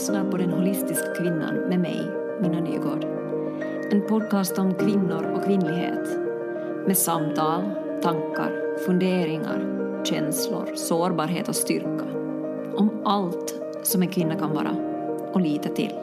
lyssnar 0.00 0.30
på 0.30 0.36
Den 0.36 0.52
holistiska 0.52 1.14
kvinnan 1.14 1.54
med 1.54 1.80
mig, 1.80 2.06
Minna 2.40 2.60
Nygård. 2.60 3.04
En 3.92 4.06
podcast 4.08 4.58
om 4.58 4.74
kvinnor 4.74 5.24
och 5.24 5.44
kvinnlighet. 5.44 6.18
Med 6.86 6.98
samtal, 6.98 7.62
tankar, 8.02 8.78
funderingar, 8.86 10.04
känslor, 10.04 10.74
sårbarhet 10.74 11.48
och 11.48 11.56
styrka. 11.56 12.04
Om 12.76 13.02
allt 13.04 13.60
som 13.82 14.02
en 14.02 14.08
kvinna 14.08 14.38
kan 14.38 14.54
vara 14.54 14.70
och 15.32 15.40
lite 15.40 15.68
till. 15.68 15.94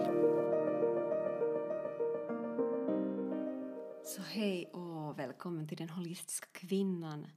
Så 4.05 4.21
hej 4.21 4.69
och 4.73 5.19
välkommen 5.19 5.67
till 5.67 5.77
Den 5.77 5.89
holistiska 5.89 6.47
kvinnan. 6.51 7.27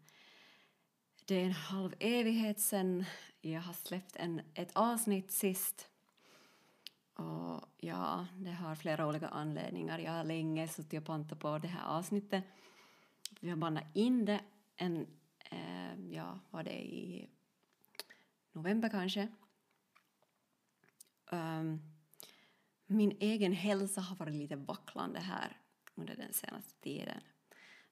Det 1.24 1.41
är 1.41 1.45
en 1.45 1.52
halv 1.52 1.95
evighet 2.01 2.61
sedan 2.61 3.05
jag 3.41 3.61
har 3.61 3.73
släppt 3.73 4.16
en, 4.16 4.41
ett 4.55 4.71
avsnitt 4.73 5.33
sist. 5.33 5.87
Och 7.20 7.65
ja, 7.77 8.27
det 8.38 8.51
har 8.51 8.74
flera 8.74 9.06
olika 9.06 9.29
anledningar. 9.29 9.98
Jag 9.98 10.12
har 10.12 10.24
länge 10.24 10.69
suttit 10.69 11.01
och 11.01 11.06
pantat 11.06 11.38
på 11.38 11.59
det 11.59 11.69
här 11.69 11.98
avsnittet. 11.98 12.45
Vi 13.41 13.51
har 13.51 13.56
bandat 13.56 13.84
in 13.95 14.24
det 14.24 14.41
en, 14.77 15.06
eh, 15.51 16.01
ja, 16.10 16.38
var 16.51 16.62
det 16.62 16.83
i 16.83 17.29
november 18.52 18.88
kanske. 18.88 19.29
Um, 21.30 21.80
min 22.87 23.16
egen 23.21 23.52
hälsa 23.52 24.01
har 24.01 24.16
varit 24.16 24.34
lite 24.34 24.57
vacklande 24.57 25.21
här 25.21 25.60
under 25.95 26.16
den 26.16 26.32
senaste 26.32 26.80
tiden. 26.80 27.21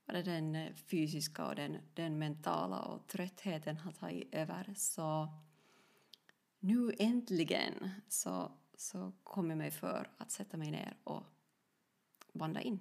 Både 0.06 0.22
den 0.22 0.54
eh, 0.54 0.74
fysiska 0.74 1.46
och 1.46 1.54
den, 1.54 1.78
den 1.94 2.18
mentala 2.18 2.80
och 2.80 3.06
tröttheten 3.06 3.76
har 3.76 3.92
tagit 3.92 4.34
över. 4.34 4.74
Så 4.76 5.28
nu 6.60 6.92
äntligen 6.98 7.90
så, 8.08 8.52
så 8.78 9.12
kom 9.24 9.50
jag 9.50 9.58
mig 9.58 9.70
för 9.70 10.10
att 10.16 10.30
sätta 10.30 10.56
mig 10.56 10.70
ner 10.70 10.96
och 11.04 11.24
banda 12.32 12.60
in. 12.60 12.78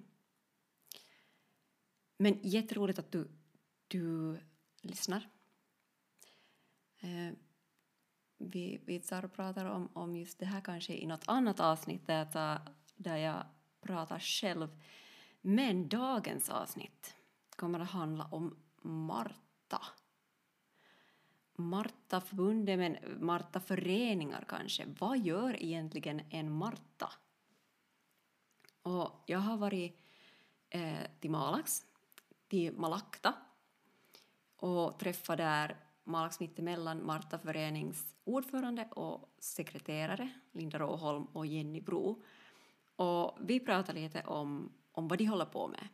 Men 2.16 2.38
jätteroligt 2.42 2.98
att 2.98 3.12
du, 3.12 3.30
du 3.88 4.38
lyssnar. 4.80 5.28
Eh, 7.00 7.32
vi, 8.38 8.80
vi 8.84 9.00
tar 9.00 9.24
och 9.24 9.32
pratar 9.32 9.64
om, 9.64 9.88
om 9.92 10.16
just 10.16 10.38
det 10.38 10.46
här 10.46 10.60
kanske 10.60 10.94
i 10.94 11.06
något 11.06 11.28
annat 11.28 11.60
avsnitt 11.60 12.06
där 12.06 12.28
jag, 12.32 12.60
där 12.96 13.16
jag 13.16 13.46
pratar 13.80 14.18
själv. 14.18 14.80
Men 15.40 15.88
dagens 15.88 16.48
avsnitt 16.48 17.16
kommer 17.50 17.80
att 17.80 17.90
handla 17.90 18.24
om 18.24 18.56
Marta. 18.82 19.82
Marta-förbundet, 21.58 22.78
men 22.78 22.96
Marta-föreningar 23.20 24.44
kanske. 24.48 24.86
Vad 24.98 25.18
gör 25.18 25.62
egentligen 25.62 26.20
en 26.30 26.52
Marta? 26.52 27.12
Och 28.82 29.24
jag 29.26 29.38
har 29.38 29.56
varit 29.56 29.98
eh, 30.70 30.98
till 31.20 31.30
Malax, 31.30 31.82
till 32.48 32.72
Malakta 32.72 33.34
och 34.56 34.98
träffat 34.98 35.38
där 35.38 35.76
Malax 36.04 36.40
mittemellan 36.40 37.06
Marta 37.06 37.38
förenings 37.38 38.14
ordförande 38.24 38.88
och 38.90 39.34
sekreterare 39.38 40.28
Linda 40.52 40.78
Råholm 40.78 41.24
och 41.24 41.46
Jenny 41.46 41.80
Bro. 41.80 42.22
Och 42.96 43.38
vi 43.40 43.60
pratade 43.60 44.00
lite 44.00 44.22
om, 44.22 44.72
om 44.92 45.08
vad 45.08 45.18
de 45.18 45.24
håller 45.24 45.44
på 45.44 45.68
med. 45.68 45.88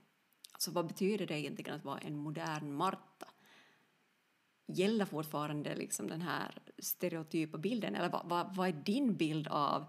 Alltså 0.53 0.71
vad 0.71 0.87
betyder 0.87 1.27
det 1.27 1.41
egentligen 1.41 1.75
att 1.75 1.85
vara 1.85 1.99
en 1.99 2.17
modern 2.17 2.73
Marta? 2.73 3.27
Gäller 4.67 5.05
fortfarande 5.05 5.75
liksom 5.75 6.09
den 6.09 6.23
här 6.23 6.59
stereotypa 6.79 7.59
bilden 7.59 7.95
eller 7.95 8.09
vad, 8.09 8.29
vad, 8.29 8.55
vad 8.57 8.69
är 8.69 8.73
din 8.73 9.17
bild 9.17 9.49
av 9.49 9.87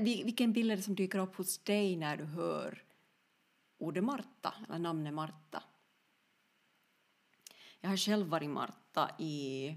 vilken 0.00 0.52
bild 0.52 0.70
är 0.70 0.76
det 0.76 0.82
som 0.82 0.94
dyker 0.94 1.18
upp 1.18 1.36
hos 1.36 1.58
dig 1.58 1.96
när 1.96 2.16
du 2.16 2.24
hör 2.24 2.82
ordet 3.78 4.04
Marta 4.04 4.54
eller 4.68 4.78
namnet 4.78 5.14
Marta? 5.14 5.62
Jag 7.80 7.90
har 7.90 7.96
själv 7.96 8.26
varit 8.26 8.50
Marta 8.50 9.10
i 9.18 9.74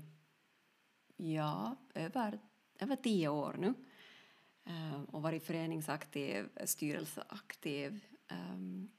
ja, 1.18 1.76
över, 1.94 2.40
över 2.80 2.96
tio 2.96 3.28
år 3.28 3.56
nu 3.60 3.74
ehm, 4.66 5.06
och 5.06 5.22
varit 5.22 5.44
föreningsaktiv, 5.44 6.50
styrelseaktiv. 6.66 8.06
Ehm, 8.28 8.90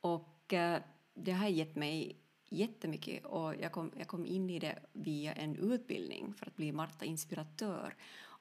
och 0.00 0.52
eh, 0.52 0.82
det 1.14 1.32
har 1.32 1.48
gett 1.48 1.76
mig 1.76 2.19
jättemycket 2.50 3.24
och 3.24 3.54
jag 3.56 3.72
kom, 3.72 3.92
jag 3.96 4.08
kom 4.08 4.26
in 4.26 4.50
i 4.50 4.58
det 4.58 4.78
via 4.92 5.32
en 5.32 5.56
utbildning 5.56 6.34
för 6.34 6.46
att 6.46 6.56
bli 6.56 6.72
Marta 6.72 7.04
inspiratör. 7.04 7.94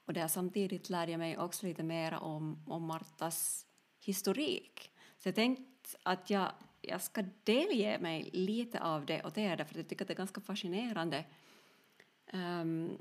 Och 0.06 0.14
där 0.14 0.28
samtidigt 0.28 0.90
lärde 0.90 1.12
jag 1.12 1.20
mig 1.20 1.38
också 1.38 1.66
lite 1.66 1.84
mer 1.84 2.14
om, 2.14 2.64
om 2.68 2.84
Martas 2.84 3.66
historik. 4.00 4.92
Så 5.18 5.28
jag 5.28 5.36
tänkte 5.36 5.98
att 6.04 6.30
jag, 6.30 6.52
jag 6.82 7.02
ska 7.02 7.24
delge 7.44 8.00
mig 8.00 8.30
lite 8.34 8.80
av 8.80 9.06
det 9.06 9.22
och 9.22 9.32
det 9.32 9.46
är 9.46 9.58
därför 9.58 9.74
att 9.74 9.78
jag 9.78 9.88
tycker 9.88 10.04
att 10.04 10.08
det 10.08 10.14
är 10.14 10.18
ganska 10.18 10.42
fascinerande 10.42 11.26
um, 12.34 12.98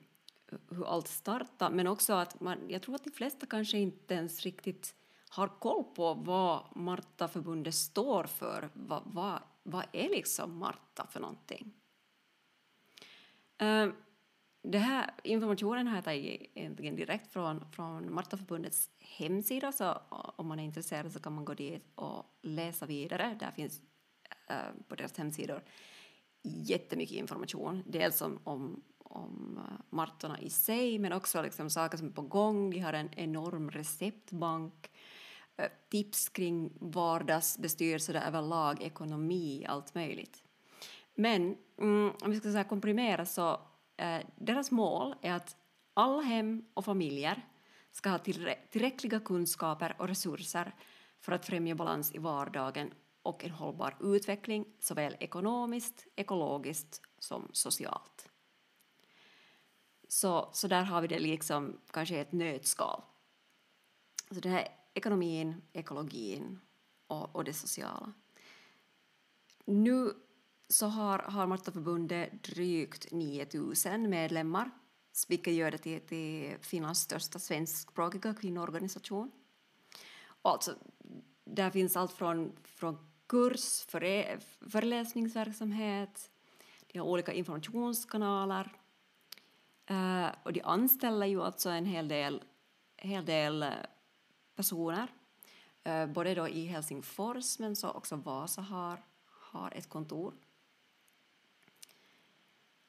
hur 0.70 0.86
allt 0.86 1.08
startade, 1.08 1.74
men 1.74 1.86
också 1.86 2.12
att 2.12 2.40
man, 2.40 2.58
jag 2.68 2.82
tror 2.82 2.94
att 2.94 3.04
de 3.04 3.10
flesta 3.10 3.46
kanske 3.46 3.78
inte 3.78 4.14
ens 4.14 4.42
riktigt 4.42 4.94
har 5.28 5.48
koll 5.48 5.84
på 5.84 6.14
vad 6.14 6.76
Marta-förbundet 6.76 7.74
står 7.74 8.24
för. 8.24 8.70
Vad, 8.72 9.02
vad, 9.06 9.42
vad 9.70 9.84
är 9.92 10.08
liksom 10.08 10.58
Marta 10.58 11.06
för 11.06 11.20
någonting? 11.20 11.72
Eh, 13.58 13.88
det 14.62 14.78
här 14.78 15.10
informationen 15.22 15.86
har 15.86 15.94
jag 15.94 16.04
tagit 16.04 16.50
egentligen 16.54 16.96
direkt 16.96 17.32
från, 17.32 17.70
från 17.72 18.14
Martaförbundets 18.14 18.90
hemsida, 18.98 19.72
så 19.72 19.92
om 20.10 20.46
man 20.46 20.58
är 20.58 20.64
intresserad 20.64 21.12
så 21.12 21.20
kan 21.20 21.32
man 21.32 21.44
gå 21.44 21.54
dit 21.54 21.82
och 21.94 22.24
läsa 22.42 22.86
vidare. 22.86 23.36
Där 23.40 23.50
finns 23.50 23.80
eh, 24.48 24.56
på 24.88 24.94
deras 24.94 25.18
hemsidor 25.18 25.62
jättemycket 26.42 27.16
information, 27.16 27.82
dels 27.86 28.20
om, 28.20 28.38
om, 28.44 28.82
om 28.98 29.60
eh, 29.64 29.84
Martorna 29.90 30.40
i 30.40 30.50
sig, 30.50 30.98
men 30.98 31.12
också 31.12 31.42
liksom 31.42 31.70
saker 31.70 31.98
som 31.98 32.06
är 32.06 32.12
på 32.12 32.22
gång. 32.22 32.70
Vi 32.70 32.78
har 32.78 32.92
en 32.92 33.10
enorm 33.16 33.70
receptbank, 33.70 34.90
Eh, 35.58 35.70
tips 35.88 36.28
kring 36.28 36.72
vardagsbestyrelse 36.80 38.20
överlag, 38.20 38.82
ekonomi, 38.82 39.66
allt 39.68 39.94
möjligt. 39.94 40.42
Men 41.14 41.56
mm, 41.78 42.12
om 42.20 42.30
vi 42.30 42.40
ska 42.40 42.52
säga 42.52 42.64
komprimera 42.64 43.26
så 43.26 43.60
Eh, 43.98 44.20
deras 44.36 44.70
mål 44.70 45.14
är 45.22 45.32
att 45.32 45.56
alla 45.94 46.22
hem 46.22 46.64
och 46.74 46.84
familjer 46.84 47.46
ska 47.92 48.10
ha 48.10 48.18
tillräckliga 48.18 49.20
kunskaper 49.20 49.96
och 49.98 50.08
resurser 50.08 50.74
för 51.20 51.32
att 51.32 51.46
främja 51.46 51.74
balans 51.74 52.14
i 52.14 52.18
vardagen 52.18 52.94
och 53.22 53.44
en 53.44 53.50
hållbar 53.50 53.96
utveckling 54.00 54.66
såväl 54.80 55.16
ekonomiskt, 55.20 56.06
ekologiskt 56.16 57.02
som 57.18 57.48
socialt. 57.52 58.28
Så, 60.08 60.48
så 60.52 60.68
där 60.68 60.82
har 60.82 61.00
vi 61.00 61.08
det 61.08 61.18
liksom 61.18 61.80
kanske 61.90 62.14
i 62.14 62.18
ett 62.18 62.32
nötskal. 62.32 63.02
Så 64.30 64.40
det 64.40 64.48
här 64.48 64.68
ekonomin, 64.98 65.62
ekologin 65.72 66.60
och, 67.06 67.36
och 67.36 67.44
det 67.44 67.52
sociala. 67.52 68.12
Nu 69.64 70.12
så 70.68 70.86
har, 70.86 71.18
har 71.18 71.46
Martaförbundet 71.46 72.42
drygt 72.42 73.12
9000 73.12 74.10
medlemmar 74.10 74.70
vilket 75.28 75.54
gör 75.54 75.70
det 75.70 75.78
till, 75.78 76.00
till 76.00 76.56
Finlands 76.60 77.00
största 77.00 77.38
svenskspråkiga 77.38 78.34
kvinnoorganisation. 78.34 79.30
Alltså, 80.42 80.74
där 81.44 81.70
finns 81.70 81.96
allt 81.96 82.12
från, 82.12 82.52
från 82.64 83.10
kurs, 83.26 83.80
före, 83.80 84.38
föreläsningsverksamhet, 84.70 86.30
de 86.86 86.98
har 86.98 87.06
olika 87.06 87.32
informationskanaler 87.32 88.72
uh, 89.90 90.28
och 90.42 90.52
de 90.52 90.60
anställer 90.62 91.26
ju 91.26 91.42
alltså 91.42 91.70
en 91.70 91.86
hel 91.86 92.08
del, 92.08 92.42
hel 92.96 93.24
del 93.24 93.62
uh, 93.62 93.70
personer, 94.58 95.08
eh, 95.84 96.06
både 96.06 96.34
då 96.34 96.48
i 96.48 96.66
Helsingfors 96.66 97.58
men 97.58 97.76
så 97.76 97.90
också 97.90 98.16
Vasa 98.16 98.62
har, 98.62 99.02
har 99.26 99.70
ett 99.70 99.88
kontor. 99.88 100.34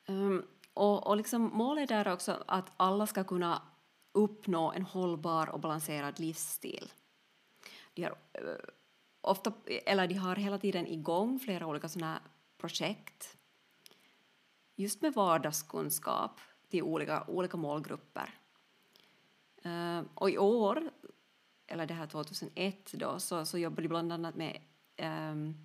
Ehm, 0.06 0.44
och, 0.74 1.08
och 1.08 1.18
liksom 1.18 1.42
målet 1.54 1.92
är 1.92 2.08
också 2.08 2.44
att 2.48 2.72
alla 2.78 3.08
ska 3.08 3.24
kunna 3.24 3.62
uppnå 4.12 4.72
en 4.72 4.84
hållbar 4.84 5.50
och 5.50 5.60
balanserad 5.60 6.20
livsstil. 6.20 6.92
De 7.94 8.04
har, 8.04 8.18
eh, 8.34 8.42
ofta, 9.22 9.54
eller 9.86 10.08
de 10.08 10.16
har 10.16 10.36
hela 10.36 10.58
tiden 10.58 10.88
igång 10.88 11.40
flera 11.40 11.68
olika 11.68 11.90
såna 11.90 12.22
projekt 12.58 13.38
just 14.76 15.02
med 15.02 15.14
vardagskunskap 15.14 16.40
till 16.70 16.84
olika, 16.84 17.24
olika 17.28 17.58
målgrupper. 17.58 18.40
Ehm, 19.64 20.10
och 20.16 20.30
i 20.30 20.38
år, 20.38 20.90
eller 21.70 21.86
det 21.86 21.94
här 21.94 22.08
2001, 22.08 22.92
då, 22.94 23.20
så, 23.20 23.46
så 23.46 23.58
jobbade 23.58 23.82
jag 23.82 23.90
bland 23.90 24.14
annat 24.14 24.36
med 24.36 24.62
um, 25.32 25.56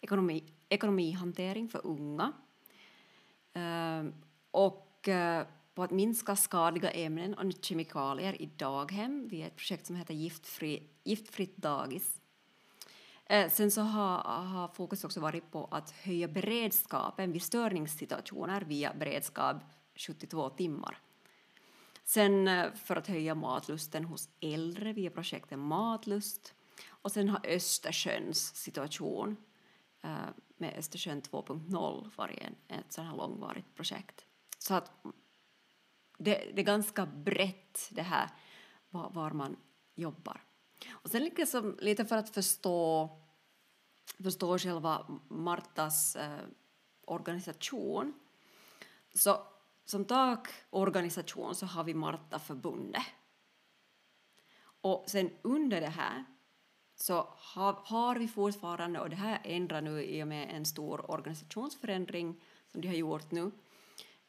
ekonomi, 0.00 0.44
ekonomihantering 0.68 1.68
för 1.68 1.86
unga 1.86 2.32
um, 3.54 4.14
och 4.50 5.08
uh, 5.08 5.42
på 5.74 5.80
på 5.80 5.84
att 5.84 5.90
minska 5.90 6.36
skadliga 6.36 6.90
ämnen 6.90 7.34
och 7.34 7.52
kemikalier 7.60 8.42
i 8.42 8.46
daghem 8.46 9.28
via 9.28 9.46
ett 9.46 9.56
projekt 9.56 9.86
som 9.86 9.96
heter 9.96 10.14
Giftfri, 10.14 10.82
Giftfritt 11.04 11.56
dagis. 11.56 12.20
Eh, 13.26 13.50
sen 13.50 13.70
så 13.70 13.80
har, 13.80 14.18
har 14.42 14.68
fokus 14.68 15.04
också 15.04 15.20
varit 15.20 15.50
på 15.50 15.68
att 15.70 15.90
höja 15.90 16.28
beredskapen 16.28 17.32
vid 17.32 17.42
störningssituationer 17.42 18.60
via 18.60 18.94
beredskap 18.94 19.56
72 19.94 20.50
timmar. 20.50 20.98
Sen 22.04 22.48
eh, 22.48 22.72
för 22.72 22.96
att 22.96 23.06
höja 23.06 23.34
matlusten 23.34 24.04
hos 24.04 24.28
äldre 24.40 24.92
via 24.92 25.10
projektet 25.10 25.58
Matlust. 25.58 26.54
Och 26.88 27.12
sen 27.12 27.28
har 27.28 27.46
Östersjöns 27.46 28.56
situation 28.56 29.36
eh, 30.02 30.28
med 30.56 30.74
Östersjön 30.78 31.22
2.0 31.22 32.10
varit 32.16 32.38
ett 32.68 32.92
sådant 32.92 33.10
här 33.10 33.16
långvarigt 33.16 33.74
projekt. 33.74 34.24
Så 34.58 34.74
att 34.74 34.92
det, 36.18 36.50
det 36.54 36.60
är 36.60 36.64
ganska 36.64 37.06
brett 37.06 37.88
det 37.90 38.02
här 38.02 38.28
var, 38.90 39.10
var 39.10 39.30
man 39.30 39.56
jobbar. 39.94 40.44
Och 40.90 41.10
sen 41.10 41.24
liksom, 41.24 41.76
lite 41.80 42.04
för 42.04 42.16
att 42.16 42.30
förstå, 42.30 43.10
förstå 44.22 44.58
själva 44.58 45.06
Martas 45.28 46.16
eh, 46.16 46.40
organisation 47.04 48.14
så 49.14 49.46
som 49.90 50.04
takorganisation 50.04 51.54
så 51.54 51.66
har 51.66 51.84
vi 51.84 51.94
Martaförbundet. 51.94 53.02
Och 54.80 55.04
sen 55.06 55.30
under 55.42 55.80
det 55.80 55.88
här 55.88 56.24
så 56.94 57.28
har, 57.36 57.72
har, 57.84 58.16
vi 58.16 58.28
fortfarande, 58.28 59.00
och 59.00 59.10
det 59.10 59.16
här 59.16 59.40
ändrar 59.44 59.80
nu 59.80 60.04
i 60.04 60.22
och 60.22 60.28
med 60.28 60.50
en 60.50 60.66
stor 60.66 61.10
organisationsförändring 61.10 62.42
som 62.72 62.80
de 62.80 62.88
har 62.88 62.94
gjort 62.94 63.30
nu, 63.30 63.50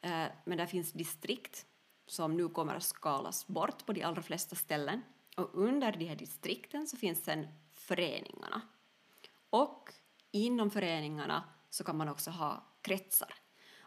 eh, 0.00 0.26
men 0.44 0.58
där 0.58 0.66
finns 0.66 0.92
distrikt 0.92 1.66
som 2.06 2.36
nu 2.36 2.48
kommer 2.48 2.74
att 2.74 2.82
skalas 2.82 3.46
bort 3.46 3.86
på 3.86 3.92
de 3.92 4.02
allra 4.02 4.22
flesta 4.22 4.56
ställen. 4.56 5.02
Och 5.36 5.50
under 5.54 5.92
de 5.92 6.04
här 6.04 6.16
distrikten 6.16 6.86
så 6.86 6.96
finns 6.96 7.24
sen 7.24 7.48
föreningarna. 7.72 8.60
Och 9.50 9.92
inom 10.30 10.70
föreningarna 10.70 11.44
så 11.70 11.84
kan 11.84 11.96
man 11.96 12.08
också 12.08 12.30
ha 12.30 12.66
kretsar. 12.80 13.41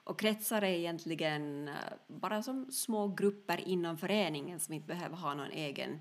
Och 0.05 0.19
kretsar 0.19 0.61
är 0.61 0.67
egentligen 0.67 1.67
eh, 1.67 1.75
bara 2.07 2.43
som 2.43 2.71
små 2.71 3.07
grupper 3.07 3.67
inom 3.67 3.97
föreningen 3.97 4.59
som 4.59 4.73
inte 4.73 4.87
behöver 4.87 5.15
ha 5.15 5.33
någon 5.33 5.51
egen, 5.51 5.99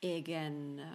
egen 0.00 0.78
eh, 0.78 0.86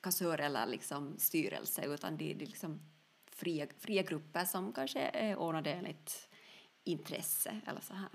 kassör 0.00 0.38
eller 0.38 0.66
liksom 0.66 1.18
styrelse 1.18 1.84
utan 1.86 2.16
det 2.16 2.30
är 2.30 2.34
liksom 2.34 2.80
fria, 3.26 3.66
fria 3.78 4.02
grupper 4.02 4.44
som 4.44 4.72
kanske 4.72 5.00
är 5.00 5.36
ordnade 5.36 5.72
enligt 5.72 6.28
intresse 6.84 7.60
eller 7.66 7.80
så 7.80 7.94
här. 7.94 8.08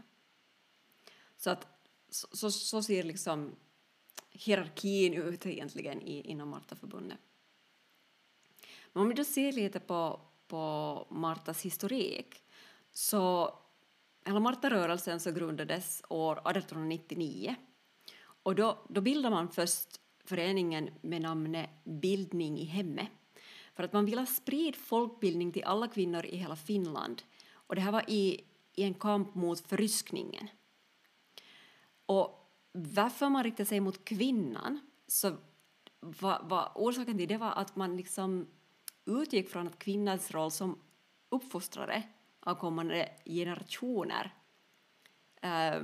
Så, 1.37 1.49
att, 1.49 1.67
så, 2.09 2.51
så 2.51 2.83
ser 2.83 3.03
liksom 3.03 3.55
hierarkin 4.29 5.13
ut 5.13 5.45
egentligen 5.45 6.01
i, 6.01 6.21
inom 6.21 6.49
Martaförbundet. 6.49 7.19
Men 8.93 9.03
om 9.03 9.09
vi 9.09 9.15
då 9.15 9.23
ser 9.23 9.51
lite 9.51 9.79
på, 9.79 10.21
på 10.47 11.07
Martas 11.09 11.61
historik 11.61 12.43
så 12.91 13.53
hela 14.25 14.39
Martarörelsen 14.39 15.19
så 15.19 15.31
grundades 15.31 16.03
år 16.09 16.33
1899 16.33 17.55
och 18.43 18.55
då, 18.55 18.77
då 18.89 19.01
bildade 19.01 19.35
man 19.35 19.49
först 19.49 19.99
föreningen 20.25 20.89
med 21.01 21.21
namnet 21.21 21.69
Bildning 21.83 22.59
i 22.59 22.65
hemmet. 22.65 23.09
För 23.73 23.83
att 23.83 23.93
man 23.93 24.05
ville 24.05 24.25
sprida 24.25 24.77
folkbildning 24.77 25.51
till 25.51 25.63
alla 25.63 25.87
kvinnor 25.87 26.25
i 26.25 26.35
hela 26.37 26.55
Finland. 26.55 27.21
Och 27.53 27.75
det 27.75 27.81
här 27.81 27.91
var 27.91 28.03
i, 28.07 28.41
i 28.73 28.83
en 28.83 28.93
kamp 28.93 29.35
mot 29.35 29.59
förryskningen. 29.59 30.47
Och 32.05 32.51
varför 32.71 33.29
man 33.29 33.43
riktade 33.43 33.69
sig 33.69 33.79
mot 33.79 34.05
kvinnan 34.05 34.79
så 35.07 35.37
var, 35.99 36.41
var 36.43 36.71
orsaken 36.75 37.17
till 37.17 37.27
det 37.27 37.37
var 37.37 37.51
att 37.51 37.75
man 37.75 37.97
liksom 37.97 38.47
utgick 39.05 39.49
från 39.49 39.67
att 39.67 39.79
kvinnans 39.79 40.31
roll 40.31 40.51
som 40.51 40.79
uppfostrare 41.29 42.03
av 42.39 42.55
kommande 42.55 43.09
generationer 43.25 44.33
eh, 45.41 45.81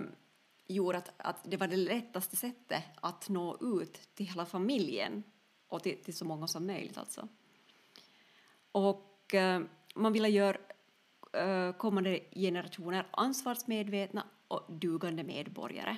gjorde 0.68 0.98
att, 0.98 1.12
att 1.18 1.52
det 1.52 1.58
var 1.58 1.68
det 1.68 1.78
lättaste 1.78 2.36
sättet 2.36 2.84
att 2.96 3.30
nå 3.30 3.58
ut 3.62 4.16
till 4.16 4.26
hela 4.26 4.46
familjen 4.46 5.24
och 5.68 5.84
till, 5.84 6.04
till 6.04 6.18
så 6.18 6.26
många 6.26 6.48
som 6.48 6.68
möjligt. 6.68 6.98
Alltså. 6.98 7.28
Och 8.72 9.34
eh, 9.34 9.62
man 9.96 10.14
ville 10.14 10.30
göra 10.30 10.58
eh, 11.34 11.74
kommande 11.74 12.20
generationer 12.32 13.08
ansvarsmedvetna 13.12 14.28
och 14.48 14.74
dugande 14.74 15.24
medborgare. 15.24 15.98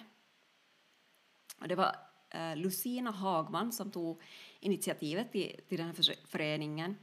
Och 1.61 1.67
det 1.67 1.75
var 1.75 1.95
eh, 2.29 2.55
Lucina 2.55 3.11
Hagman 3.11 3.71
som 3.71 3.91
tog 3.91 4.21
initiativet 4.59 5.31
till, 5.31 5.61
till 5.67 5.77
den 5.77 5.87
här 5.87 6.27
föreningen. 6.27 6.95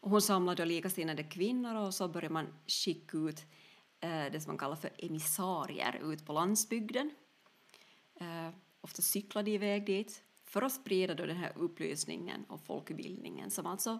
Och 0.00 0.10
hon 0.10 0.22
samlade 0.22 0.64
likasinnade 0.64 1.22
kvinnor 1.22 1.74
och 1.74 1.94
så 1.94 2.08
började 2.08 2.34
man 2.34 2.46
skicka 2.66 3.18
ut 3.18 3.44
eh, 4.00 4.32
det 4.32 4.40
som 4.40 4.50
man 4.50 4.58
kallar 4.58 4.76
för 4.76 4.90
emissarier 4.98 6.12
ut 6.12 6.26
på 6.26 6.32
landsbygden. 6.32 7.10
Eh, 8.20 8.48
ofta 8.80 9.02
cyklade 9.02 9.50
de 9.50 9.54
iväg 9.54 9.86
dit 9.86 10.22
för 10.44 10.62
att 10.62 10.72
sprida 10.72 11.14
då 11.14 11.26
den 11.26 11.36
här 11.36 11.52
upplysningen 11.56 12.44
och 12.48 12.60
folkbildningen 12.60 13.50
som 13.50 13.66
alltså 13.66 13.98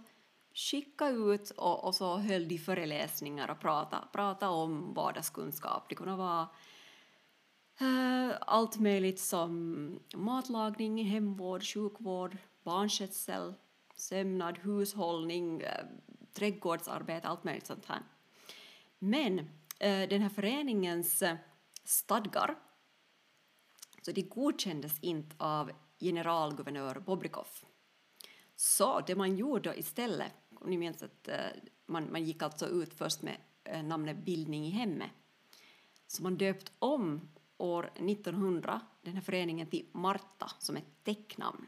skickade 0.55 1.35
ut 1.35 1.50
och, 1.50 1.85
och 1.85 1.94
så 1.94 2.17
höll 2.17 2.49
de 2.49 2.58
föreläsningar 2.58 3.50
och 3.50 3.61
pratade, 3.61 4.06
pratade 4.12 4.52
om 4.52 4.94
vardagskunskap. 4.94 5.88
Det 5.88 5.94
kunde 5.94 6.17
vara 6.17 6.49
eh, 7.81 8.37
allt 8.41 8.79
möjligt 8.79 9.20
som 9.20 10.00
matlagning, 10.14 11.05
hemvård, 11.05 11.62
sjukvård, 11.62 12.37
barnskötsel, 12.62 13.55
sömnad, 14.00 14.58
hushållning, 14.58 15.61
eh, 15.61 15.85
trädgårdsarbete, 16.32 17.29
allt 17.29 17.44
möjligt 17.44 17.67
sånt 17.67 17.87
här. 17.87 18.02
Men 18.99 19.38
eh, 19.79 20.08
den 20.08 20.23
här 20.23 20.29
föreningens 20.29 21.23
eh, 21.23 21.37
stadgar 21.85 22.58
så 24.02 24.12
de 24.12 24.23
godkändes 24.23 24.99
inte 25.00 25.37
av 25.38 25.70
generalguvernör 26.00 27.00
Bobrikov. 27.00 27.47
Så 28.56 29.00
det 29.00 29.17
man 29.17 29.37
gjorde 29.37 29.79
istället, 29.79 30.32
om 30.54 30.71
ni 30.71 30.78
minns 30.78 31.02
att 31.02 31.28
man, 31.87 32.12
man 32.12 32.25
gick 32.25 32.42
alltså 32.42 32.66
ut 32.66 32.95
först 32.95 33.23
med 33.23 33.37
namnet 33.85 34.16
Bildning 34.16 34.66
i 34.66 34.71
hemmet, 34.71 35.11
så 36.07 36.23
man 36.23 36.37
döpt 36.37 36.73
om 36.78 37.28
år 37.57 37.90
1900 37.97 38.80
den 39.02 39.14
här 39.14 39.21
föreningen 39.21 39.66
till 39.66 39.87
Marta 39.92 40.50
som 40.59 40.76
ett 40.76 41.04
täcknamn. 41.04 41.66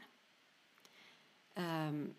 Um, 1.55 1.63
ehm, 1.63 2.13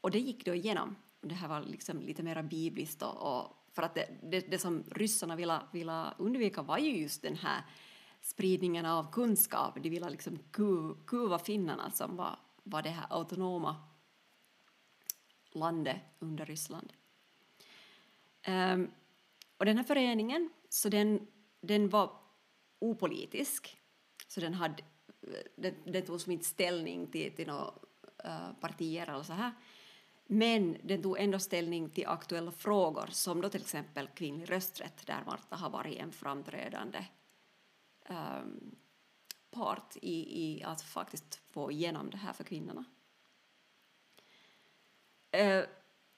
och 0.00 0.10
det 0.10 0.18
gick 0.18 0.44
då 0.44 0.54
igenom. 0.54 0.96
Det 1.20 1.34
här 1.34 1.48
var 1.48 1.60
liksom 1.60 2.00
lite 2.00 2.22
mer 2.22 2.42
bibliskt 2.42 3.02
och, 3.02 3.38
och 3.38 3.60
för 3.72 3.82
att 3.82 3.94
det, 3.94 4.08
det, 4.22 4.40
det, 4.40 4.58
som 4.58 4.84
ryssarna 4.90 5.36
ville, 5.36 5.60
ville 5.72 6.14
undvika 6.18 6.62
var 6.62 6.78
ju 6.78 6.96
just 6.96 7.22
den 7.22 7.36
här 7.36 7.62
spridningen 8.20 8.86
av 8.86 9.12
kunskap. 9.12 9.78
De 9.82 9.90
ville 9.90 10.10
liksom 10.10 10.38
ku, 10.50 10.94
kuva 11.06 11.38
finnarna 11.38 11.90
som 11.90 12.16
var, 12.16 12.38
var 12.62 12.82
det 12.82 12.90
här 12.90 13.06
autonoma 13.10 13.76
landet 15.52 15.96
under 16.18 16.46
Ryssland. 16.46 16.92
Um, 18.48 18.90
och 19.56 19.64
den 19.64 19.76
här 19.76 19.84
föreningen, 19.84 20.50
så 20.68 20.88
den, 20.88 21.26
den 21.60 21.88
var 21.88 22.12
opolitisk. 22.78 23.76
Så 24.28 24.40
den, 24.40 24.54
hade, 24.54 24.82
den, 25.56 25.74
den 25.84 26.02
tog 26.02 26.20
som 26.20 26.32
inte 26.32 26.44
ställning 26.44 27.06
till, 27.06 27.36
till 27.36 27.46
några 27.46 27.66
uh, 28.24 28.52
partier 28.60 29.06
eller 29.06 29.22
så 29.22 29.32
här. 29.32 29.52
Men 30.32 30.76
den 30.82 31.02
tog 31.02 31.18
ändå 31.18 31.38
ställning 31.38 31.90
till 31.90 32.06
aktuella 32.06 32.50
frågor 32.50 33.08
som 33.10 33.40
då 33.40 33.48
till 33.48 33.60
exempel 33.60 34.08
kvinnlig 34.08 34.50
rösträtt 34.50 35.06
där 35.06 35.22
Marta 35.26 35.56
har 35.56 35.70
varit 35.70 35.98
en 35.98 36.12
framträdande 36.12 37.04
um, 38.08 38.76
part 39.50 39.96
i, 39.96 40.42
i 40.42 40.62
att 40.62 40.82
faktiskt 40.82 41.40
få 41.50 41.72
igenom 41.72 42.10
det 42.10 42.16
här 42.16 42.32
för 42.32 42.44
kvinnorna. 42.44 42.84
Uh, 45.36 45.64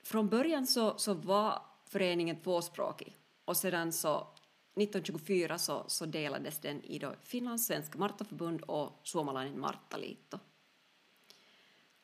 från 0.02 0.28
början 0.28 0.66
så, 0.66 0.98
så 0.98 1.14
var 1.14 1.62
föreningen 1.86 2.40
tvåspråkig 2.40 3.18
och 3.44 3.56
sedan 3.56 3.92
så 3.92 4.16
1924 4.18 5.58
så, 5.58 5.84
så 5.86 6.06
delades 6.06 6.58
den 6.58 6.82
i 6.84 6.98
då 6.98 7.14
Finlandssvenska 7.22 7.98
Martaförbund 7.98 8.62
och 8.62 9.00
Suomalainen 9.02 9.60
Marttaliitto. 9.60 10.38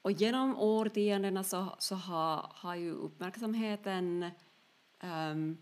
Och 0.08 0.12
genom 0.12 0.58
årtiondena 0.58 1.44
så, 1.44 1.76
så 1.78 1.94
har, 1.94 2.52
har 2.54 2.74
ju 2.74 2.90
uppmärksamheten 2.90 4.30
um, 5.02 5.58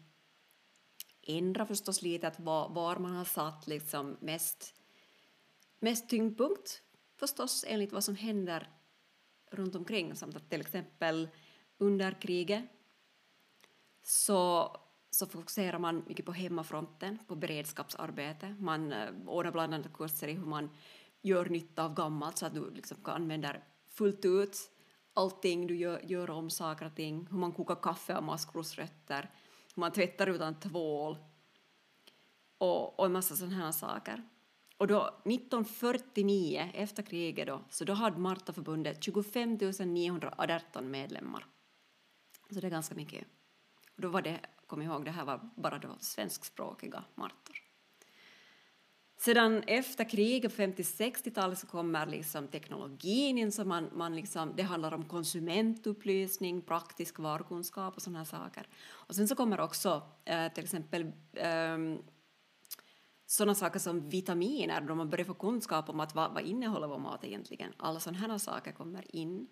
ändrat 1.23 1.69
förstås 1.69 2.03
lite 2.03 2.29
att 2.29 2.41
var, 2.41 2.69
var 2.69 2.97
man 2.97 3.17
har 3.17 3.25
satt 3.25 3.67
liksom 3.67 4.17
mest, 4.21 4.75
mest 5.81 6.09
tyngdpunkt 6.09 6.83
förstås 7.17 7.65
enligt 7.69 7.93
vad 7.93 8.05
som 8.05 8.17
händer 8.17 8.71
runt 9.51 9.75
omkring 9.75 10.17
Som 10.17 10.29
att 10.29 10.51
till 10.51 10.61
exempel 10.61 11.29
under 11.79 12.21
kriget 12.21 12.65
så 14.03 14.71
så 15.11 15.27
fokuserar 15.27 15.79
man 15.79 16.05
mycket 16.07 16.27
på 16.27 16.33
hemmafronten, 16.33 17.19
på 17.27 17.35
beredskapsarbete. 17.35 18.57
Man 18.59 18.93
eh, 18.93 19.09
ordnar 19.27 19.53
bland 19.53 19.75
annat 19.75 19.93
kurser 19.93 20.29
i 20.29 20.33
hur 20.33 20.47
man 20.47 20.71
gör 21.23 21.45
nytta 21.45 21.85
av 21.85 21.95
gammalt 21.95 22.39
så 22.39 22.47
att 22.47 22.55
du 22.55 22.71
liksom 22.71 22.97
kan 23.05 23.15
använda 23.15 23.57
fullt 23.97 24.25
ut 24.25 24.71
allting, 25.15 25.67
du 25.67 25.77
gör, 25.77 26.01
gör 26.05 26.31
om 26.31 26.51
saker 26.51 26.87
och 26.87 26.95
ting, 26.95 27.27
hur 27.31 27.39
man 27.39 27.53
kokar 27.53 27.75
kaffe 27.75 28.17
av 28.17 28.23
maskrosrötter, 28.23 29.31
hur 29.75 29.81
man 29.81 29.93
tvättar 29.93 30.27
utan 30.27 30.61
tvål 30.61 31.19
och, 32.59 32.99
och 32.99 33.07
en 33.07 33.13
massa 33.13 33.37
sådana 33.37 33.57
här 33.57 33.73
saker. 33.73 34.23
Och 34.79 34.87
då 34.87 35.21
1949, 35.25 36.71
efter 36.75 37.03
kriget 37.03 37.47
då, 37.47 37.65
så 37.71 37.85
då 37.85 37.93
hade 37.93 38.19
Martaförbundet 38.19 39.05
25 39.05 39.59
918 39.79 40.91
medlemmar. 40.91 41.47
Så 42.51 42.61
det 42.61 42.67
är 42.67 42.71
ganska 42.71 42.95
mycket. 42.95 43.27
Och 43.97 44.03
då 44.03 44.09
var 44.09 44.23
det, 44.23 44.41
kom 44.67 44.83
ihåg, 44.83 45.05
det 45.05 45.11
här 45.11 45.25
var 45.25 45.51
bara 45.57 45.79
då 45.79 45.89
svenskspråkiga 46.01 47.05
martor. 47.15 47.66
Sedan 49.19 49.63
efter 49.67 50.05
kriget 50.05 50.57
på 50.57 50.63
50-60-talet 50.63 51.59
så 51.59 51.67
kommer 51.67 52.07
liksom 52.07 52.49
teknologin 52.49 53.39
in, 53.39 53.53
så 53.53 53.65
man, 53.65 53.89
man 53.93 54.17
liksom, 54.17 54.53
det 54.57 54.63
handlar 54.63 54.95
om 54.95 55.05
konsumentupplysning, 55.05 56.63
praktisk 56.63 57.19
varukunskap 57.19 57.97
och 57.97 58.03
sådana 58.03 58.25
saker. 58.25 58.69
Och 58.89 59.15
sen 59.15 59.29
så 59.29 59.35
kommer 59.35 59.61
också 59.61 60.03
eh, 60.25 60.53
till 60.53 60.65
exempel 60.65 61.03
eh, 61.33 61.79
sådana 63.27 63.55
saker 63.55 63.79
som 63.79 64.09
vitaminer, 64.09 64.81
då 64.81 64.95
man 64.95 65.11
börjar 65.11 65.25
få 65.25 65.35
kunskap 65.35 65.89
om 65.89 66.01
att 66.01 66.15
vad, 66.15 66.35
vad 66.35 66.43
innehåller 66.43 66.87
vår 66.87 66.99
mat 66.99 67.25
egentligen. 67.25 67.73
Alla 67.77 68.01
sådana 68.01 68.19
här 68.19 68.39
saker 68.39 68.73
kommer 68.73 69.17
in. 69.17 69.49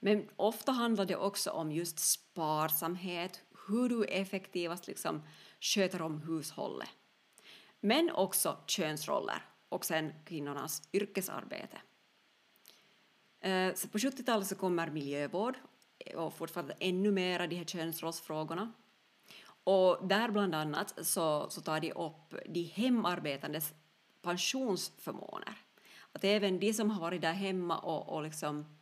Men 0.00 0.28
ofta 0.36 0.72
handlar 0.72 1.04
det 1.04 1.16
också 1.16 1.50
om 1.50 1.72
just 1.72 1.98
sparsamhet, 1.98 3.40
hur 3.68 3.88
du 3.88 4.04
effektivast 4.04 4.86
liksom 4.86 5.22
sköter 5.60 6.02
om 6.02 6.20
hushållet. 6.20 6.88
Men 7.80 8.10
också 8.10 8.58
könsroller 8.66 9.42
och 9.68 9.84
sen 9.84 10.12
kvinnornas 10.24 10.88
yrkesarbete. 10.92 11.78
Eh, 13.40 13.74
så 13.74 13.88
på 13.88 13.98
70-talet 13.98 14.46
så 14.46 14.54
kommer 14.54 14.90
miljövård 14.90 15.54
och 16.14 16.34
fortfarande 16.34 16.74
ännu 16.80 17.10
mera 17.10 17.46
de 17.46 17.56
här 17.56 17.64
könsrollsfrågorna. 17.64 18.72
Och 19.64 20.08
där 20.08 20.28
bland 20.28 20.54
annat 20.54 21.06
så, 21.06 21.50
så 21.50 21.60
tar 21.60 21.80
de 21.80 21.92
upp 21.92 22.34
de 22.46 22.62
hemarbetandes 22.62 23.74
pensionsförmåner. 24.22 25.58
Att 26.12 26.24
även 26.24 26.58
de 26.58 26.72
som 26.72 26.90
har 26.90 27.00
varit 27.00 27.22
där 27.22 27.32
hemma 27.32 27.78
och, 27.78 28.08
och 28.08 28.22
liksom 28.22 28.76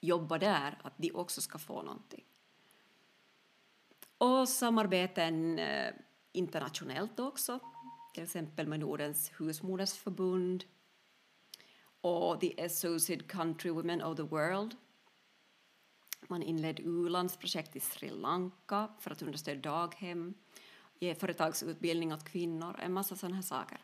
jobbar 0.00 0.38
där, 0.38 0.78
att 0.82 0.92
de 0.96 1.12
också 1.12 1.40
ska 1.40 1.58
få 1.58 1.82
någonting. 1.82 2.24
Och 4.18 4.48
samarbeten 4.48 5.58
eh, 5.58 5.94
internationellt 6.32 7.20
också, 7.20 7.58
till 8.14 8.22
exempel 8.22 8.66
med 8.66 8.80
Nordens 8.80 9.32
husmodersförbund 9.38 10.64
och 12.00 12.40
The 12.40 12.64
Associated 12.64 13.30
Country 13.30 13.70
Women 13.70 14.02
of 14.02 14.16
the 14.16 14.22
World. 14.22 14.76
Man 16.28 16.42
inledde 16.42 16.82
u-landsprojekt 16.82 17.76
i 17.76 17.80
Sri 17.80 18.10
Lanka 18.10 18.88
för 19.00 19.10
att 19.10 19.22
understödja 19.22 19.60
daghem, 19.60 20.34
ge 20.98 21.14
företagsutbildning 21.14 22.12
åt 22.12 22.24
kvinnor, 22.24 22.76
en 22.78 22.92
massa 22.92 23.16
sådana 23.16 23.36
här 23.36 23.42
saker. 23.42 23.80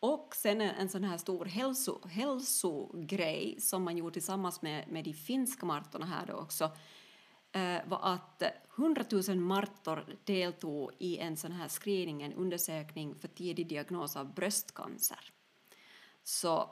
Och 0.00 0.34
sen 0.36 0.60
en, 0.60 0.88
sån 0.88 1.04
här 1.04 1.18
stor 1.18 1.44
hälso, 1.44 2.08
hälsogrej 2.08 3.60
som 3.60 3.82
man 3.82 3.96
gjorde 3.96 4.12
tillsammans 4.12 4.62
med, 4.62 4.88
med 4.88 5.04
de 5.04 5.14
finska 5.14 5.66
martorna 5.66 6.06
här 6.06 6.26
då 6.26 6.34
också 6.34 6.70
Eh, 7.58 7.88
var 7.88 8.00
att 8.02 8.42
100 8.76 9.04
000 9.28 9.36
martor 9.36 10.16
deltog 10.24 10.92
i 10.98 11.18
en 11.18 11.36
sån 11.36 11.52
här 11.52 11.68
screening, 11.68 12.22
en 12.22 12.32
undersökning 12.32 13.14
för 13.14 13.28
tidig 13.28 13.68
diagnos 13.68 14.16
av 14.16 14.34
bröstcancer. 14.34 15.32
Så, 16.22 16.70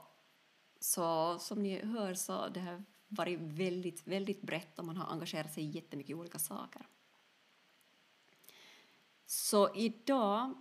så 0.80 1.38
som 1.38 1.62
ni 1.62 1.84
hör 1.84 2.14
så 2.14 2.48
det 2.48 2.60
har 2.60 2.82
varit 3.08 3.40
väldigt, 3.40 4.06
väldigt 4.06 4.42
brett 4.42 4.78
och 4.78 4.84
man 4.84 4.96
har 4.96 5.12
engagerat 5.12 5.52
sig 5.52 5.62
i 5.62 5.70
jättemycket 5.70 6.16
olika 6.16 6.38
saker. 6.38 6.86
Så 9.26 9.74
idag 9.74 10.54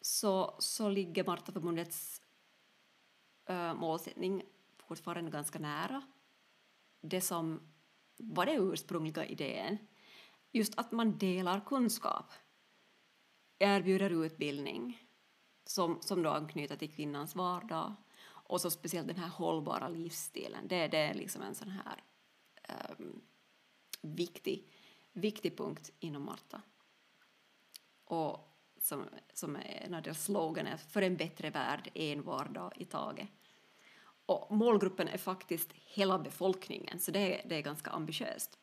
så, 0.00 0.56
så 0.58 0.88
ligger 0.88 1.24
Martaförbundets 1.24 2.22
äh, 3.46 3.74
målsättning 3.74 4.42
fortfarande 4.78 5.30
ganska 5.30 5.58
nära 5.58 6.02
det 7.00 7.20
som 7.20 7.71
var 8.22 8.46
den 8.46 8.72
ursprungliga 8.72 9.26
idén. 9.26 9.78
Just 10.52 10.78
att 10.78 10.92
man 10.92 11.18
delar 11.18 11.60
kunskap, 11.60 12.32
erbjuder 13.58 14.24
utbildning 14.24 15.02
som, 15.64 15.98
som 16.00 16.22
då 16.22 16.30
anknyter 16.30 16.76
till 16.76 16.92
kvinnans 16.92 17.34
vardag 17.34 17.94
och 18.24 18.60
så 18.60 18.70
speciellt 18.70 19.08
den 19.08 19.16
här 19.16 19.28
hållbara 19.28 19.88
livsstilen. 19.88 20.68
Det, 20.68 20.88
det 20.88 20.98
är 20.98 21.14
liksom 21.14 21.42
en 21.42 21.54
sån 21.54 21.68
här 21.70 22.02
um, 22.98 23.20
viktig, 24.02 24.72
viktig 25.12 25.56
punkt 25.56 25.92
inom 26.00 26.24
Marta. 26.24 26.62
Och 28.04 28.48
som, 28.78 29.08
som 29.32 29.56
är 29.56 29.82
en 29.86 29.94
av 29.94 30.02
deras 30.02 30.24
sloganer, 30.24 30.76
för 30.76 31.02
en 31.02 31.16
bättre 31.16 31.50
värld, 31.50 31.90
en 31.94 32.22
vardag 32.22 32.72
i 32.76 32.84
taget. 32.84 33.28
Och 34.26 34.56
målgruppen 34.56 35.08
är 35.08 35.18
faktiskt 35.18 35.72
hela 35.72 36.18
befolkningen, 36.18 36.98
så 36.98 37.10
det, 37.10 37.42
det 37.48 37.56
är 37.56 37.62
ganska 37.62 37.90
ambitiöst. 37.90 38.58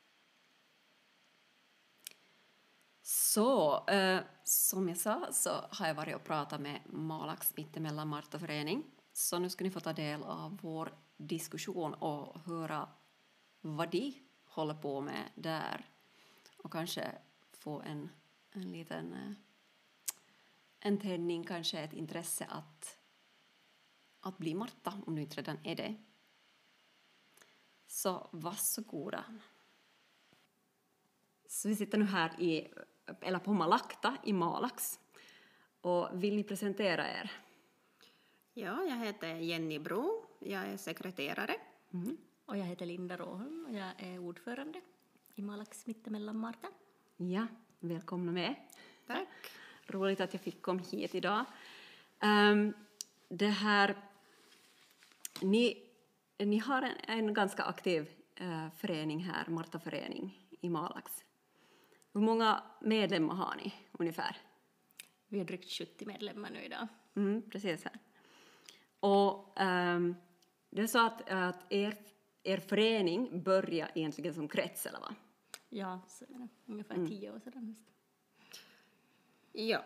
Så 3.01 3.87
eh, 3.87 4.19
som 4.43 4.89
jag 4.89 4.97
sa 4.97 5.27
så 5.31 5.49
har 5.69 5.87
jag 5.87 5.95
varit 5.95 6.15
och 6.15 6.23
pratat 6.23 6.61
med 6.61 6.81
Malax 6.85 7.57
Mittemellan 7.57 8.07
Marta 8.07 8.39
Förening. 8.39 8.83
Så 9.13 9.39
nu 9.39 9.49
ska 9.49 9.63
ni 9.63 9.71
få 9.71 9.79
ta 9.79 9.93
del 9.93 10.23
av 10.23 10.57
vår 10.61 10.93
diskussion 11.17 11.93
och 11.93 12.39
höra 12.39 12.89
vad 13.61 13.91
de 13.91 14.13
håller 14.45 14.73
på 14.73 15.01
med 15.01 15.29
där 15.35 15.85
och 16.57 16.71
kanske 16.71 17.11
få 17.53 17.81
en, 17.81 18.09
en 18.51 18.71
liten 18.71 19.13
eh, 19.13 19.31
en 20.79 20.97
tändning, 20.97 21.43
kanske 21.43 21.79
ett 21.79 21.93
intresse 21.93 22.45
att, 22.49 22.98
att 24.21 24.37
bli 24.37 24.53
Marta, 24.53 24.93
om 25.05 25.15
du 25.15 25.21
inte 25.21 25.35
redan 25.35 25.57
är 25.63 25.75
det. 25.75 25.95
Så 27.87 28.29
varsågoda. 28.31 29.23
Så 31.47 31.67
vi 31.67 31.75
sitter 31.75 31.97
nu 31.97 32.05
här 32.05 32.41
i, 32.41 32.73
eller 33.21 33.39
på 33.39 33.53
Malakta 33.53 34.17
i 34.23 34.33
Malax. 34.33 34.99
Och 35.81 36.23
vill 36.23 36.35
ni 36.35 36.43
presentera 36.43 37.11
er? 37.11 37.31
Ja, 38.53 38.83
jag 38.83 38.97
heter 38.97 39.35
Jenny 39.35 39.79
Bro. 39.79 40.25
Jag 40.39 40.67
är 40.67 40.77
sekreterare. 40.77 41.55
Mm. 41.93 42.17
Och 42.45 42.57
jag 42.57 42.65
heter 42.65 42.85
Linda 42.85 43.17
Råholm 43.17 43.65
och 43.65 43.73
jag 43.73 43.91
är 43.97 44.19
ordförande 44.19 44.81
i 45.35 45.41
Malax 45.41 45.87
mittemellan 45.87 46.37
Marta. 46.37 46.67
Ja, 47.17 47.47
välkomna 47.79 48.31
med. 48.31 48.55
Tack. 49.07 49.27
Roligt 49.87 50.21
att 50.21 50.33
jag 50.33 50.41
fick 50.41 50.61
komma 50.61 50.81
hit 50.91 51.15
idag. 51.15 51.45
Um, 52.21 52.73
det 53.29 53.47
här, 53.47 54.08
ni, 55.41 55.89
ni 56.39 56.57
har 56.57 56.81
en, 56.81 56.95
en 57.07 57.33
ganska 57.33 57.63
aktiv 57.63 58.09
uh, 58.41 58.69
förening 58.77 59.19
här, 59.19 59.47
Marta 59.47 59.79
förening 59.79 60.47
i 60.61 60.69
Malax. 60.69 61.23
Hur 62.13 62.21
många 62.21 62.63
medlemmar 62.81 63.35
har 63.35 63.55
ni 63.55 63.73
ungefär? 63.91 64.37
Vi 65.27 65.37
har 65.37 65.45
drygt 65.45 65.71
70 65.71 66.05
medlemmar 66.05 66.49
nu 66.49 66.63
idag. 66.63 66.87
Mm, 67.15 67.41
precis 67.49 67.83
här. 67.83 67.99
Och 68.99 69.61
um, 69.61 70.15
det 70.69 70.81
är 70.81 70.87
så 70.87 71.05
att, 71.05 71.29
att 71.29 71.65
er, 71.69 71.95
er 72.43 72.57
förening 72.57 73.43
började 73.43 73.91
egentligen 73.95 74.33
som 74.33 74.47
krets, 74.47 74.85
eller 74.85 74.99
va? 74.99 75.15
Ja, 75.69 76.01
så 76.07 76.25
är 76.25 76.29
det. 76.29 76.47
ungefär 76.65 76.95
mm. 76.95 77.07
tio 77.07 77.31
år 77.31 77.39
sedan. 77.39 77.75
Ja. 79.51 79.83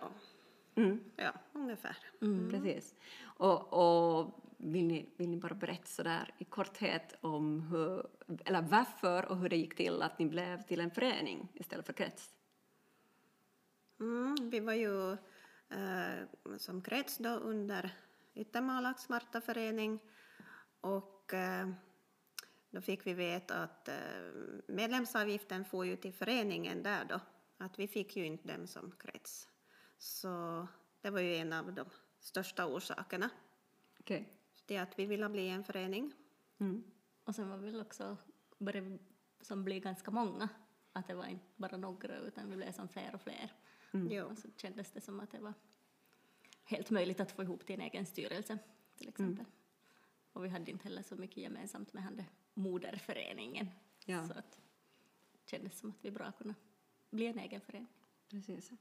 Mm. 0.76 1.00
Ja, 1.16 1.34
ungefär. 1.54 1.98
Mm. 2.22 2.50
Precis. 2.52 2.96
Och, 3.24 3.74
och 3.74 4.44
vill, 4.58 4.86
ni, 4.86 5.10
vill 5.18 5.30
ni 5.30 5.38
bara 5.38 5.54
berätta 5.54 5.86
så 5.86 6.04
där 6.04 6.34
i 6.38 6.44
korthet 6.44 7.16
om 7.22 7.62
hur, 7.62 8.08
eller 8.46 8.62
varför 8.62 9.26
och 9.26 9.38
hur 9.38 9.50
det 9.50 9.58
gick 9.58 9.76
till 9.76 10.02
att 10.02 10.20
ni 10.20 10.26
blev 10.26 10.62
till 10.62 10.80
en 10.80 10.92
förening 10.92 11.48
istället 11.54 11.86
för 11.86 11.94
krets? 11.94 12.36
Mm, 14.00 14.50
vi 14.50 14.60
var 14.60 14.74
ju 14.74 15.12
eh, 15.70 16.58
som 16.58 16.82
krets 16.82 17.18
då 17.18 17.30
under 17.30 17.92
Yttermalax 18.34 19.10
Martaförening 19.10 20.00
och 20.82 21.34
eh, 21.34 21.70
då 22.70 22.82
fick 22.82 23.08
vi 23.08 23.14
veta 23.14 23.64
att 23.64 23.88
eh, 23.88 23.96
medlemsavgiften 24.68 25.66
får 25.66 25.86
ju 25.86 25.96
till 25.96 26.14
föreningen 26.14 26.84
där 26.84 27.06
då, 27.06 27.20
att 27.58 27.80
vi 27.80 27.88
fick 27.88 28.16
ju 28.16 28.26
inte 28.26 28.48
dem 28.48 28.68
som 28.68 28.92
krets. 29.00 29.48
Så 30.04 30.68
det 31.02 31.10
var 31.10 31.20
ju 31.20 31.36
en 31.36 31.54
av 31.54 31.74
de 31.74 31.86
största 32.20 32.66
orsakerna 32.66 33.30
okay. 34.00 34.26
till 34.66 34.80
att 34.80 35.00
vi 35.00 35.06
ville 35.06 35.30
bli 35.30 35.50
en 35.50 35.64
förening. 35.64 36.14
Mm. 36.58 36.84
Och 37.24 37.36
sen 37.36 37.50
var 37.50 37.58
vi 37.58 37.72
väl 37.72 37.82
också, 37.82 38.18
började 38.58 38.98
som 39.42 39.64
bli 39.64 39.80
ganska 39.80 40.12
många, 40.12 40.50
att 40.94 41.08
det 41.08 41.14
var 41.14 41.26
inte 41.26 41.46
bara 41.56 41.78
några 41.78 42.18
utan 42.18 42.50
vi 42.50 42.56
blev 42.56 42.72
som 42.72 42.88
fler 42.88 43.16
och 43.16 43.22
fler. 43.22 43.52
Jo. 43.92 44.26
Och 44.26 44.38
så 44.38 44.48
kändes 44.58 44.92
det 44.92 45.02
som 45.02 45.20
att 45.20 45.32
det 45.32 45.40
var 45.40 45.54
helt 46.64 46.90
möjligt 46.90 47.20
att 47.20 47.32
få 47.32 47.44
ihop 47.44 47.66
till 47.66 47.76
en 47.76 47.82
egen 47.82 48.06
styrelse 48.06 48.58
till 48.98 49.10
exempel. 49.10 49.46
Och 50.34 50.46
vi 50.46 50.50
hade 50.50 50.72
inte 50.72 50.84
heller 50.84 51.04
så 51.04 51.16
mycket 51.16 51.38
gemensamt 51.38 51.94
med 51.94 52.04
hade 52.04 52.26
moderföreningen. 52.54 53.70
Ja. 54.06 54.28
Så 54.28 54.34
att 54.34 54.60
det 55.32 55.50
kändes 55.50 55.80
som 55.80 55.90
att 55.90 56.06
vi 56.06 56.12
bra 56.12 56.32
kunde 56.32 56.56
bli 57.10 57.28
en 57.28 57.40
egen 57.40 57.62
förening. 57.62 58.03
Precis. 58.34 58.72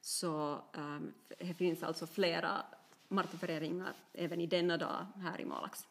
Så 0.00 0.64
um, 0.72 1.14
det 1.38 1.54
finns 1.54 1.82
alltså 1.82 2.06
flera 2.06 2.66
Martaföreningar 3.08 3.94
även 4.12 4.40
i 4.40 4.46
denna 4.46 4.76
dag 4.76 5.06
här 5.16 5.40
i 5.40 5.44
Malax. 5.44 5.86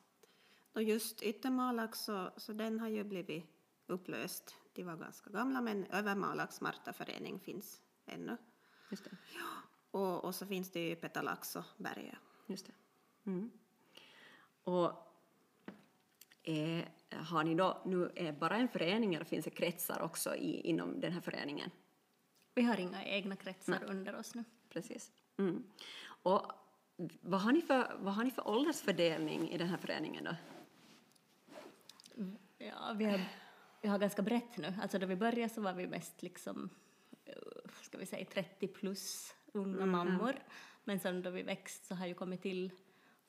Och 0.74 0.84
just 0.84 1.22
Yttermalax 1.22 2.00
så, 2.00 2.32
så 2.38 2.54
den 2.54 2.80
har 2.80 2.88
ju 2.88 3.04
blivit 3.04 3.46
upplöst. 3.88 4.56
De 4.74 4.84
var 4.84 4.96
ganska 4.96 5.30
gamla 5.30 5.62
men 5.62 5.86
Övermalax 5.86 6.62
Martaförening 6.62 7.40
finns 7.40 7.82
ännu. 8.06 8.38
Just 8.90 9.04
det. 9.04 9.12
Och, 9.92 10.26
och 10.26 10.36
så 10.36 10.46
finns 10.46 10.72
det 10.72 10.90
ju 10.90 10.96
Petalax 10.96 11.56
och 11.56 11.66
Bergö. 11.78 12.16
Just 12.48 12.66
det. 12.66 12.74
Mm. 13.26 13.52
Och 14.64 14.92
eh, 16.44 16.86
har 17.10 17.44
ni 17.44 17.56
då 17.56 17.82
nu 17.86 18.12
är 18.16 18.32
bara 18.32 18.58
en 18.58 18.68
förening 18.68 19.16
eller 19.16 19.26
finns 19.26 19.46
det 19.46 19.52
kretsar 19.52 20.02
också 20.02 20.36
i, 20.36 20.62
inom 20.62 21.00
den 21.00 21.12
här 21.12 21.22
föreningen? 21.22 21.72
Vi 22.56 22.62
har 22.62 22.80
inga 22.80 23.06
egna 23.06 23.36
kretsar 23.36 23.84
under 23.84 24.16
oss 24.16 24.36
nu. 24.36 24.44
Precis. 24.70 25.12
Mm. 25.38 25.64
Och 26.24 26.52
vad 27.22 27.42
har, 27.42 27.52
ni 27.52 27.62
för, 27.62 27.98
vad 28.00 28.14
har 28.14 28.24
ni 28.24 28.32
för 28.32 28.48
åldersfördelning 28.48 29.50
i 29.50 29.58
den 29.58 29.68
här 29.68 29.78
föreningen 29.78 30.24
då? 30.24 30.36
Ja, 32.58 32.94
vi 32.98 33.06
har, 33.06 33.22
vi 33.82 33.88
har 33.88 34.00
ganska 34.00 34.22
brett 34.22 34.58
nu. 34.58 34.74
Alltså 34.82 35.00
då 35.00 35.06
vi 35.06 35.16
började 35.16 35.54
så 35.54 35.62
var 35.62 35.74
vi 35.74 35.88
mest 35.88 36.22
liksom, 36.24 36.70
eh, 37.26 37.34
ska 37.82 37.98
vi 37.98 38.06
säga 38.06 38.26
30 38.26 38.68
plus 38.68 39.36
unga 39.54 39.86
mammor. 39.86 40.36
Men 40.84 41.00
sen 41.00 41.22
då 41.22 41.30
vi 41.30 41.44
växt 41.44 41.86
så 41.86 41.96
har 41.96 42.08
ju 42.08 42.14
kommit 42.14 42.42
till 42.42 42.72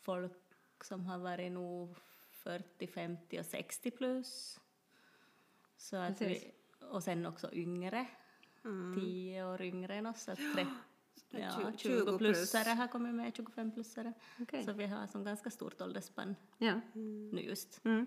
folk 0.01 0.33
som 0.85 1.07
har 1.07 1.19
varit 1.19 1.53
nog 1.53 1.97
40, 2.31 2.87
50 2.87 3.41
och 3.41 3.47
60 3.47 3.91
plus. 3.91 4.61
Så 5.77 5.97
att 5.97 6.19
Precis. 6.19 6.45
vi, 6.45 6.87
och 6.87 7.03
sen 7.03 7.27
också 7.27 7.53
yngre, 7.53 8.07
10 8.95 9.45
år 9.45 9.63
yngre 9.63 9.95
än 9.95 10.07
oss. 10.07 10.23
Så 10.23 10.31
att 10.33 10.39
tre, 10.55 10.67
ja, 11.31 11.39
Tju- 11.39 11.77
20 11.77 11.77
20 12.07 12.19
plussare 12.19 12.69
har 12.69 12.89
kommit 12.89 13.15
med, 13.15 13.37
25 13.37 13.71
plussare. 13.73 14.13
Okej. 14.41 14.65
Så 14.65 14.73
vi 14.73 14.87
har 14.87 15.07
som 15.07 15.25
ganska 15.25 15.51
stort 15.51 15.81
åldersspann 15.81 16.37
Ja. 16.59 16.81
nu 17.33 17.41
just. 17.43 17.81
Mm. 17.85 18.07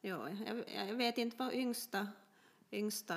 Ja, 0.00 0.28
jag, 0.46 0.64
jag 0.88 0.94
vet 0.94 1.18
inte 1.18 1.36
vad 1.36 1.54
yngsta, 1.54 2.08
yngsta 2.72 3.14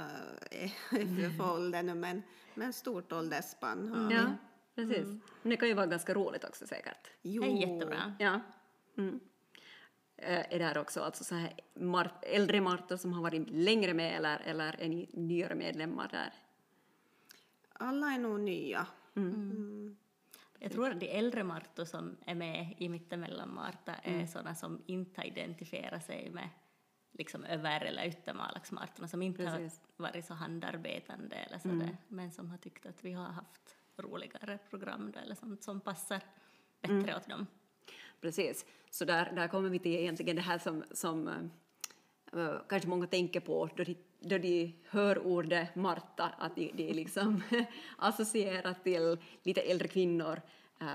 är 0.52 1.38
för 1.38 1.54
ålder 1.54 1.84
nu 1.84 1.94
men, 1.96 2.22
men 2.56 2.74
stort 2.74 3.12
åldersspann 3.12 3.88
har 3.88 4.08
vi. 4.10 4.16
ja, 4.16 4.36
precis. 4.76 5.08
Men 5.42 5.50
det 5.50 5.58
kan 5.58 5.68
ju 5.68 5.74
vara 5.74 5.86
ganska 5.88 6.14
roligt 6.14 6.44
också 6.44 6.68
säkert. 6.68 7.08
Jo, 7.22 7.42
Det 7.44 7.50
är 7.50 7.68
jättebra. 7.74 8.14
Ja. 8.20 8.40
Mm. 8.98 9.20
Eh, 10.22 10.54
Är 10.54 10.60
det 10.60 10.66
här 10.66 10.78
också 10.78 11.02
alltså 11.02 11.24
så 11.24 11.36
här 11.36 11.54
äldre 12.22 12.62
Martor 12.62 12.98
som 12.98 13.14
har 13.14 13.22
varit 13.22 13.50
längre 13.50 13.94
med 13.94 14.16
eller, 14.16 14.40
eller 14.40 14.82
är 14.82 14.90
ni 14.90 15.10
nyare 15.14 15.56
medlemmar 15.56 16.08
där? 16.12 16.34
Alla 17.74 18.08
är 18.08 18.20
nog 18.20 18.40
nya. 18.40 18.88
Jag 20.60 20.72
tror 20.72 20.90
att 20.92 21.00
de 21.00 21.18
äldre 21.18 21.44
Martor 21.44 21.86
som 21.86 22.18
är 22.26 22.36
med 22.36 22.76
i 22.78 22.90
Mittemellan 22.90 23.54
Marta 23.54 23.96
är 24.04 24.26
sådana 24.26 24.56
som 24.56 24.82
inte 24.86 25.22
har 25.22 25.26
identifierat 25.26 26.06
sig 26.06 26.30
med 26.30 26.50
liksom 27.12 27.44
över 27.44 27.82
eller 27.82 28.08
yttermalaxmarterna, 28.08 29.08
som 29.08 29.22
inte 29.22 29.46
Precis. 29.46 29.82
har 29.98 30.04
varit 30.04 30.26
så 30.26 30.34
handarbetande 30.34 31.36
eller 31.36 31.60
så 31.60 31.68
där, 31.68 31.98
men 32.08 32.32
som 32.32 32.50
har 32.50 32.58
tyckt 32.58 32.86
att 32.86 33.04
vi 33.06 33.12
har 33.12 33.26
haft 33.26 33.78
roligare 33.98 34.60
program 34.70 35.12
då, 35.12 35.20
eller 35.20 35.36
sånt 35.36 35.64
som 35.64 35.82
passar 35.82 36.22
bättre 36.82 37.16
åt 37.16 37.30
dem. 37.30 37.48
Precis. 38.22 38.66
Så 38.90 39.06
där, 39.06 39.32
där 39.36 39.48
kommer 39.48 39.70
vi 39.70 39.80
till 39.80 39.96
egentligen 39.96 40.36
det 40.36 40.42
här 40.42 40.58
som, 40.58 40.84
som 40.92 41.28
eh, 42.34 42.56
kanske 42.70 42.90
många 42.90 43.08
tänker 43.08 43.40
på 43.40 43.70
då 43.76 43.84
de, 43.84 43.96
då 44.20 44.38
de 44.38 44.76
hör 44.90 45.28
ordet 45.28 45.76
Marta, 45.76 46.34
att 46.38 46.56
de, 46.56 46.72
de 46.74 46.94
liksom 46.94 47.44
associerar 47.98 48.74
till 48.84 49.18
lite 49.44 49.62
äldre 49.62 49.88
kvinnor 49.88 50.42
eh, 50.82 50.88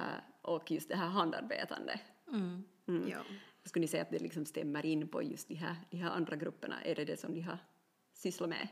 och 0.42 0.70
just 0.70 0.88
det 0.88 0.96
här 0.96 1.08
handarbetande. 1.08 2.00
Mm. 2.32 2.64
Ja. 3.08 3.18
Skulle 3.64 3.80
ni 3.80 3.88
säga 3.88 4.02
att 4.02 4.10
det 4.10 4.18
liksom 4.18 4.46
stämmer 4.46 4.86
in 4.86 5.08
på 5.08 5.22
just 5.22 5.48
de 5.48 5.54
här, 5.54 5.76
de 5.90 5.96
här 5.96 6.10
andra 6.10 6.36
grupperna? 6.36 6.82
Är 6.82 6.94
det 6.94 7.04
det 7.04 7.20
som 7.20 7.34
de 7.34 7.40
har 7.40 7.58
sysslat 8.14 8.48
med? 8.48 8.68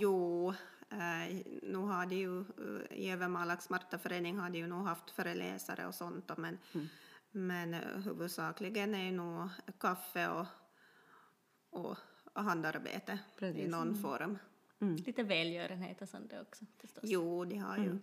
Jo, 0.00 0.54
eh, 0.94 1.36
nu 1.62 1.76
har 1.76 2.06
de 2.06 2.16
ju 2.16 2.40
eh, 2.40 2.98
i 2.98 3.10
Övermalax 3.10 3.70
Martaförening 3.70 4.38
har 4.38 4.50
de 4.50 4.58
ju 4.58 4.66
nog 4.66 4.86
haft 4.86 5.10
föreläsare 5.10 5.86
och 5.86 5.94
sånt 5.94 6.30
men, 6.36 6.58
men 7.30 7.74
eh, 7.74 7.80
huvudsakligen 7.80 8.94
är 8.94 9.04
ju 9.04 9.12
nog 9.12 9.48
kaffe 9.78 10.28
och, 10.28 10.46
och, 11.70 11.96
och 12.32 12.42
handarbete 12.44 13.12
i 13.12 13.38
Precis. 13.38 13.70
någon 13.70 13.96
form. 13.96 14.38
Lite 14.78 15.22
välgörenhet 15.22 16.02
och 16.02 16.08
sånt 16.08 16.32
också 16.42 16.64
förstås. 16.80 17.04
Jo, 17.04 17.44
de 17.44 17.56
har 17.58 17.76
ju 17.76 17.98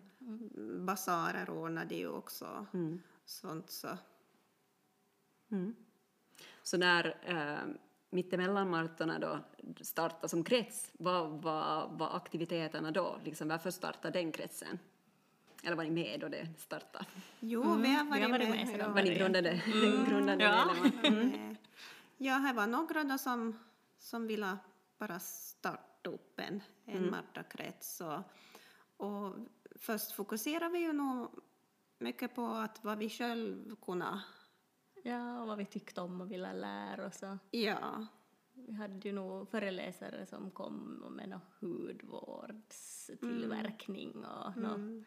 basarer 0.86 1.50
ordnar 1.50 1.86
de 1.86 1.96
ju 1.96 2.08
också. 2.08 2.66
Sånt 3.26 3.70
så. 3.70 3.98
Mm. 5.52 5.76
Så 6.64 6.78
när 6.78 7.18
äh, 7.26 7.76
mittemellanmartorna 8.12 9.20
då 9.20 9.40
startade 9.82 10.30
som 10.30 10.44
krets, 10.44 10.92
vad 10.94 11.30
var, 11.30 11.88
var 11.92 12.16
aktiviteterna 12.16 12.92
då? 12.92 13.18
Liksom, 13.24 13.48
varför 13.48 13.72
startade 13.72 14.20
den 14.20 14.32
kretsen? 14.32 14.80
Eller 15.64 15.76
var 15.76 15.84
ni 15.84 15.90
med 15.90 16.20
då 16.20 16.28
det 16.28 16.48
startade? 16.58 17.06
Jo, 17.40 17.62
vi 17.76 17.94
har 17.94 18.06
varit, 18.06 18.22
har 18.24 18.30
varit 18.30 18.50
med. 18.50 18.58
med 18.58 18.68
sedan 18.68 18.80
ja. 18.80 18.90
Var 18.90 19.04
ni 19.04 19.16
grundade, 19.16 19.62
grundade 20.10 20.44
Ja. 20.44 20.74
medlemmar? 20.84 21.36
Eh, 21.36 21.56
Ja, 22.18 22.34
här 22.34 22.54
var 22.54 22.68
några 22.68 23.04
då 23.04 23.18
som, 23.18 23.60
som 24.00 24.28
ville 24.28 24.58
bara 24.98 25.20
starta 25.20 26.10
upp 26.10 26.40
en, 26.40 26.62
en 26.86 27.10
Marta-krets. 27.10 28.02
Och, 28.02 28.20
och 29.08 29.36
först 29.76 30.12
fokuserade 30.12 30.70
vi 30.72 30.80
ju 30.80 30.94
nog 30.94 31.30
mycket 32.00 32.36
på 32.36 32.46
att 32.46 32.84
vad 32.84 32.98
vi 32.98 33.10
själv 33.10 33.76
kunde. 33.86 34.22
Ja, 35.04 35.42
och 35.42 35.48
vad 35.48 35.58
vi 35.58 35.66
tyckte 35.66 36.02
om 36.02 36.22
och 36.22 36.32
ville 36.32 36.54
lära 36.54 37.06
oss. 37.08 37.24
Ja, 37.52 38.06
Vi 38.54 38.74
hade 38.74 39.08
ju 39.08 39.14
nog 39.14 39.50
föreläsare 39.50 40.26
som 40.26 40.52
kom 40.52 40.76
med 41.18 41.30
någon 41.30 41.42
hudvårdstillverkning 41.60 44.26
och 44.26 44.58
nå 44.58 45.04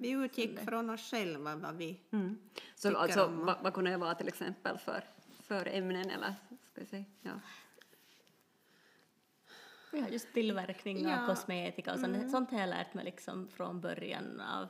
vi 0.00 0.10
utgick 0.10 0.58
från 0.60 0.90
oss 0.90 1.10
själva 1.10 1.56
vad 1.56 1.76
vi... 1.76 2.00
Mm. 2.10 2.38
Så 2.74 2.88
Tycker 2.88 3.00
alltså, 3.02 3.24
om- 3.26 3.46
vad, 3.46 3.56
vad 3.62 3.74
kunde 3.74 3.90
det 3.90 3.96
vara 3.96 4.14
till 4.14 4.28
exempel 4.28 4.78
för, 4.78 5.04
för 5.40 5.66
ämnen 5.68 6.10
eller 6.10 6.34
ska 6.70 6.80
jag 6.80 6.88
säga? 6.88 7.04
Ja. 7.22 7.30
Ja, 9.92 10.08
just 10.08 10.32
tillverkning 10.32 11.08
Ja. 11.08 11.22
av 11.22 11.26
kosmetika 11.26 11.92
och 11.92 11.98
sånt, 11.98 12.30
sånt 12.30 12.50
har 12.50 12.58
jag 12.60 12.68
lärt 12.68 12.94
mig 12.94 13.04
liksom 13.04 13.48
från 13.48 13.80
början 13.80 14.40
av 14.40 14.66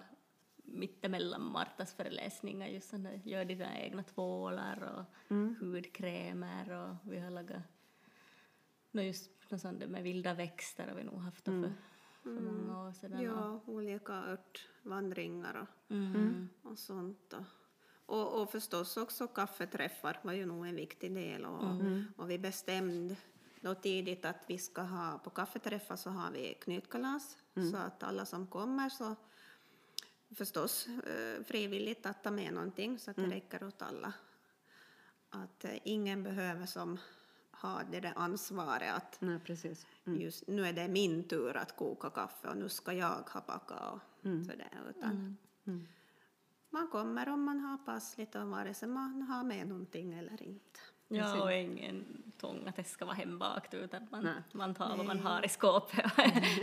mittemellan 0.67 1.43
Martas 1.53 1.95
föreläsningar. 1.95 2.67
Just 2.69 2.91
där, 2.91 3.21
gör 3.25 3.45
dina 3.45 3.79
egna 3.81 4.03
tvålar 4.03 4.83
och 4.99 5.35
hudkrämer 5.61 6.71
och 6.71 7.13
vi 7.13 7.19
har 7.19 7.31
lagat 7.31 7.63
nå 8.91 9.03
just 9.03 9.31
något 9.51 9.61
sånt 9.61 9.89
med 9.89 10.03
vilda 10.03 10.35
växter 10.35 10.89
har 10.89 10.95
vi 10.95 11.05
nog 11.05 11.19
haft 11.21 11.45
då 11.45 11.53
för, 11.53 11.73
för 12.23 12.31
många 12.41 12.83
år 12.89 12.93
sedan. 12.93 13.13
och- 13.19 13.25
Ja, 13.25 13.61
olika 13.67 14.13
örtvandringar 14.13 15.55
och, 15.55 15.91
Mm. 15.91 16.49
och 16.63 16.79
sånt. 16.79 17.33
Och, 17.33 17.45
och, 18.07 18.43
och 18.43 18.51
förstås 18.51 18.97
också 18.97 19.27
kaffeträffar 19.29 20.19
var 20.23 20.33
ju 20.33 20.47
nog 20.47 20.67
en 20.67 20.77
viktig 20.77 21.15
del. 21.15 21.45
Och, 21.45 21.63
och 22.17 22.31
vi 22.31 22.39
bestämde 22.39 23.17
då 23.61 23.75
tidigt 23.75 24.25
att 24.25 24.45
vi 24.47 24.59
ska 24.59 24.83
ha, 24.83 25.19
på 25.19 25.31
kaffeträffar 25.31 25.97
så 25.97 26.11
har 26.11 26.31
vi 26.31 26.55
knytkalas. 26.61 27.39
Så 27.71 27.77
att 27.77 28.03
alla 28.03 28.27
som 28.27 28.47
kommer 28.47 28.89
så 28.89 29.15
förstås 30.35 30.87
eh, 30.87 31.45
frivilligt 31.45 32.07
att 32.07 32.23
ta 32.23 32.31
med 32.31 32.55
någonting 32.55 32.99
så 32.99 33.11
att 33.11 33.17
det 33.17 33.27
räcker 33.27 33.65
åt 33.65 33.83
alla. 33.83 34.13
Att 35.31 35.65
eh, 35.65 35.79
ingen 35.85 36.23
behöver 36.23 36.67
som 36.67 36.99
ha 37.51 37.83
det 37.91 38.01
där 38.01 38.13
ansvaret 38.17 38.95
att 38.95 39.21
Nej, 39.21 39.39
precis. 39.39 39.87
just 40.05 40.47
nu 40.47 40.67
är 40.67 40.73
det 40.73 40.89
min 40.89 41.29
tur 41.29 41.57
att 41.57 41.77
koka 41.77 42.11
kaffe 42.11 42.49
och 42.49 42.57
nu 42.57 42.69
ska 42.69 42.93
jag 42.93 43.09
ha 43.09 43.41
backa 43.47 43.91
och 43.91 44.01
sådär. 44.23 44.71
Utan 44.91 45.37
Man 46.71 46.89
kommer 46.89 47.29
om 47.29 47.45
man 47.45 47.61
har 47.61 47.79
passligt 47.79 48.35
och 48.35 48.49
vare 48.49 48.75
sig 48.75 48.89
man 48.89 49.23
har 49.23 49.45
med 49.45 49.69
någonting 49.69 50.15
eller 50.15 50.43
inte. 50.43 50.81
Ja, 51.09 51.43
och 51.43 51.53
ingen 51.53 52.23
tvång 52.41 52.69
att 52.69 52.77
det 52.77 52.85
ska 52.85 53.05
vara 53.05 53.15
hembakt 53.15 53.75
utan 53.75 54.07
man, 54.11 54.25
Nej. 54.25 54.35
man 54.53 54.75
tar 54.75 54.97
vad 54.97 55.07
man 55.07 55.21
har 55.21 55.45
i 55.45 55.49
skåpet. 55.49 56.05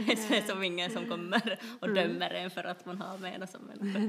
det 0.08 0.38
är 0.38 0.42
som 0.48 0.64
ingen 0.64 0.92
som 0.92 1.10
kommer 1.10 1.60
och 1.82 1.94
dömer 1.94 2.30
en 2.30 2.52
för 2.52 2.64
att 2.64 2.86
man 2.86 3.02
har 3.02 3.18
med 3.18 3.40
något 3.40 3.50
som 3.50 3.70
är 3.70 4.06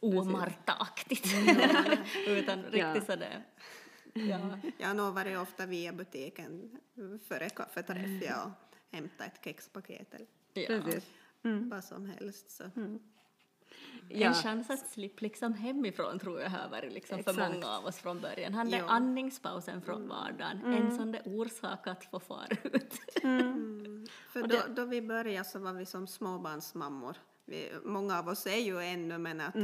omartaaktigt. 0.00 1.26
utan 2.28 2.62
riktigt 2.62 2.78
Ja. 2.80 3.00
sådär. 3.00 3.44
Ja. 4.14 4.58
Jag 4.78 4.96
nog 4.96 5.14
varit 5.14 5.38
ofta 5.38 5.66
via 5.66 5.92
butiken 5.92 6.78
före 7.28 7.50
kaffeträff 7.50 8.22
ja, 8.22 8.44
och 8.44 8.50
hämtat 8.96 9.26
ett 9.26 9.44
kexpaket. 9.44 10.14
eller- 10.14 10.26
Ja. 10.54 10.66
Precis. 10.82 11.04
vad 11.42 11.84
som 11.84 12.06
helst. 12.06 12.50
Så. 12.50 12.64
Ja. 14.20 14.28
En 14.28 14.34
chans 14.34 14.70
att 14.70 14.88
slippa 14.88 15.18
liksom 15.20 15.54
hemifrån 15.54 16.18
tror 16.18 16.40
jag 16.40 16.50
har 16.50 16.68
varit 16.68 16.92
liksom 16.92 17.22
för 17.24 17.32
många 17.52 17.66
av 17.68 17.84
oss 17.84 17.96
från 17.96 18.20
början. 18.20 18.54
Han 18.54 18.70
där 18.70 18.78
Ja. 18.78 18.84
andningspausen 18.88 19.82
från 19.82 20.08
vardagen, 20.08 20.64
en 20.64 20.96
sån 20.96 21.12
där 21.12 21.22
orsak 21.24 21.86
att 21.86 22.04
få 22.04 22.20
fara 22.20 22.46
ut. 22.64 22.94
För 24.28 24.46
då, 24.46 24.58
då 24.76 24.84
vi 24.84 25.02
började 25.02 25.48
så 25.48 25.58
var 25.58 25.72
vi 25.72 25.86
som 25.86 26.06
småbarnsmammor. 26.06 27.16
Vi, 27.44 27.72
många 27.84 28.18
av 28.18 28.28
oss 28.28 28.46
är 28.46 28.56
ju 28.58 28.80
ännu, 28.80 29.18
men 29.18 29.40
att 29.40 29.54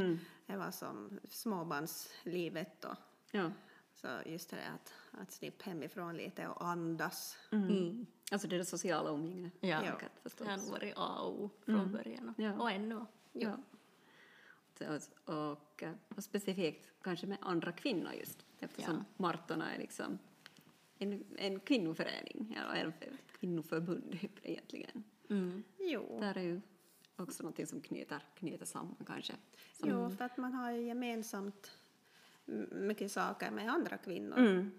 det 0.47 0.57
var 0.57 0.71
som 0.71 1.21
småbarnslivet 1.29 2.81
då. 2.83 2.97
Ja. 3.31 3.51
Så 3.95 4.07
just 4.27 4.51
det 4.51 4.57
att, 4.75 4.93
att 5.23 5.33
slippa 5.33 5.65
hemifrån 5.71 6.17
lite 6.17 6.49
och 6.49 6.65
andas. 6.67 7.37
Mm. 7.53 8.07
Alltså 8.33 8.49
det 8.49 8.57
är 8.57 8.59
det 8.59 8.65
sociala 8.65 9.11
umgänget. 9.11 9.53
Ja. 9.61 9.69
Ja. 9.85 9.93
Det 10.39 10.45
har 10.49 10.57
nog 10.57 10.69
varit 10.71 10.95
A 10.97 11.19
och 11.21 11.41
O 11.45 11.51
från 11.65 11.93
början 11.93 12.29
och, 12.29 12.35
Ja. 12.45 12.53
och 12.59 12.71
ännu. 12.71 13.07
Ja. 13.33 13.57
Och, 14.89 15.35
och, 15.35 15.83
och 16.17 16.25
specifikt 16.25 16.91
kanske 17.03 17.27
med 17.27 17.39
andra 17.41 17.73
kvinnor 17.73 18.13
just 18.13 18.47
eftersom 18.59 18.95
Ja. 18.95 19.05
Martorna 19.17 19.75
är 19.75 19.79
liksom 19.79 20.19
en, 20.99 21.25
en 21.37 21.61
kvinnoförening, 21.61 22.59
eller 22.75 22.89
ett 22.89 23.33
kvinnoförbund 23.39 24.19
egentligen. 24.43 25.05
Mm. 25.31 25.63
Jo, 25.79 26.19
Där 26.21 26.37
är 26.37 26.43
ju 26.43 26.61
också 27.17 27.43
någonting 27.43 27.67
som 27.67 27.81
knyter, 27.81 28.23
knyter 28.35 28.65
samman 28.67 28.97
kanske. 29.07 29.33
Som, 29.73 29.89
jo, 29.89 30.11
för 30.11 30.25
att 30.25 30.37
man 30.37 30.53
har 30.53 30.71
ju 30.71 30.83
gemensamt 30.87 31.79
mycket 32.71 33.13
saker 33.13 33.51
med 33.51 33.69
andra 33.73 33.99
kvinnor. 33.99 34.39
Mm. 34.39 34.71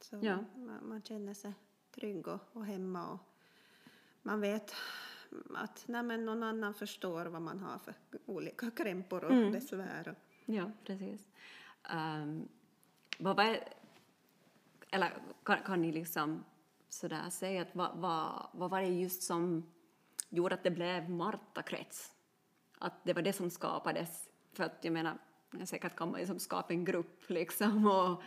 Så 0.00 0.18
Ja. 0.22 0.44
man, 0.56 0.88
man 0.88 1.02
känner 1.02 1.34
sig 1.34 1.52
trygg 1.90 2.28
och, 2.28 2.40
och 2.52 2.66
hemma 2.66 3.08
och 3.12 3.18
man 4.22 4.40
vet 4.40 4.74
att 5.54 5.84
nej, 5.88 6.02
men 6.02 6.24
någon 6.24 6.42
annan 6.42 6.74
förstår 6.74 7.26
vad 7.26 7.42
man 7.42 7.58
har 7.58 7.78
för 7.78 7.94
olika 8.26 8.70
krämpor 8.70 9.24
och 9.24 9.30
Mm. 9.32 9.52
besvär. 9.52 10.14
Ja, 10.44 10.70
precis. 10.84 11.28
Um, 11.94 12.48
vad 13.18 13.36
var, 13.36 13.58
eller 14.90 15.12
kan, 15.42 15.62
kan 15.62 15.82
ni 15.82 15.92
liksom 15.92 16.44
sådär 16.88 17.30
säga 17.30 17.62
att 17.62 17.74
vad, 17.74 17.96
vad, 17.96 18.46
vad 18.52 18.70
var 18.70 18.80
det 18.80 18.86
just 18.88 19.22
som 19.22 19.72
gjorde 20.28 20.54
att 20.54 20.62
det 20.62 20.70
blev 20.70 21.10
Marta-krets? 21.10 22.12
Att 22.78 23.04
det 23.04 23.12
var 23.12 23.22
det 23.22 23.32
som 23.32 23.50
skapades? 23.50 24.28
För 24.52 24.64
att 24.64 24.78
jag 24.84 24.92
menar, 24.92 25.18
säkert 25.64 25.96
kan 25.96 26.10
man 26.10 26.20
ju 26.20 26.26
som 26.26 26.38
skapa 26.38 26.72
en 26.72 26.84
grupp 26.84 27.30
liksom 27.30 27.86
och, 27.90 28.22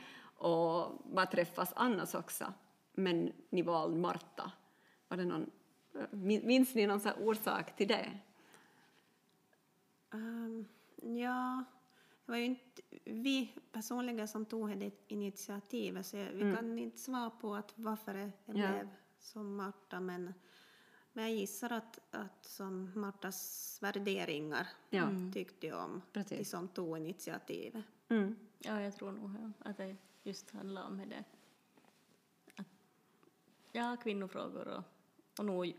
och 0.50 1.02
bara 1.06 1.26
träffas 1.26 1.74
annars 1.76 2.16
också. 2.16 2.54
Men 2.94 3.32
ni 3.50 3.62
valde 3.62 3.98
Marta. 3.98 4.52
Var 5.08 5.18
det 5.18 5.26
någon, 5.26 5.50
minns 6.44 6.76
ni 6.76 6.88
någon 6.88 7.00
så 7.00 7.12
orsak 7.14 7.76
till 7.76 7.88
det? 7.88 8.20
Ehm, 10.14 10.66
ja, 11.02 11.64
det 12.26 12.32
var 12.32 12.38
ju 12.38 12.46
inte 12.46 12.82
vi 13.04 13.54
personligen 13.72 14.28
som 14.28 14.46
tog 14.46 14.78
det 14.78 14.92
initiativet 15.08 16.06
så 16.06 16.18
vi 16.18 16.54
kan 16.56 16.80
inte 16.80 16.98
svara 16.98 17.30
på 17.30 17.56
att 17.56 17.74
varför 17.76 18.14
det, 18.14 18.32
Mm. 18.46 18.62
Ja. 18.62 18.70
blev 18.72 18.90
som 19.20 19.56
Marta 19.56 20.00
men, 20.00 20.34
men 21.14 21.24
jag 21.24 21.34
gissar 21.34 21.70
att, 21.74 22.00
att 22.12 22.46
som 22.46 22.92
Martas 22.96 23.78
värderingar 23.82 24.68
Ja. 24.90 25.10
tyckte 25.34 25.68
jag 25.68 25.84
om 25.86 26.02
Precis. 26.14 26.38
de 26.38 26.46
som 26.46 26.68
tog 26.68 26.98
initiativet. 26.98 27.84
Mm. 28.10 28.36
Ja, 28.60 28.82
jag 28.82 28.96
tror 28.96 29.12
nog 29.12 29.32
ja, 29.42 29.70
att 29.70 29.78
det 29.78 29.96
just 30.24 30.52
handlar 30.52 30.84
om 30.88 30.98
det. 31.10 31.24
Att, 32.58 32.68
ja, 33.72 33.98
kvinnofrågor 34.04 34.68
och, 34.68 34.84
och 35.40 35.46
nog 35.46 35.74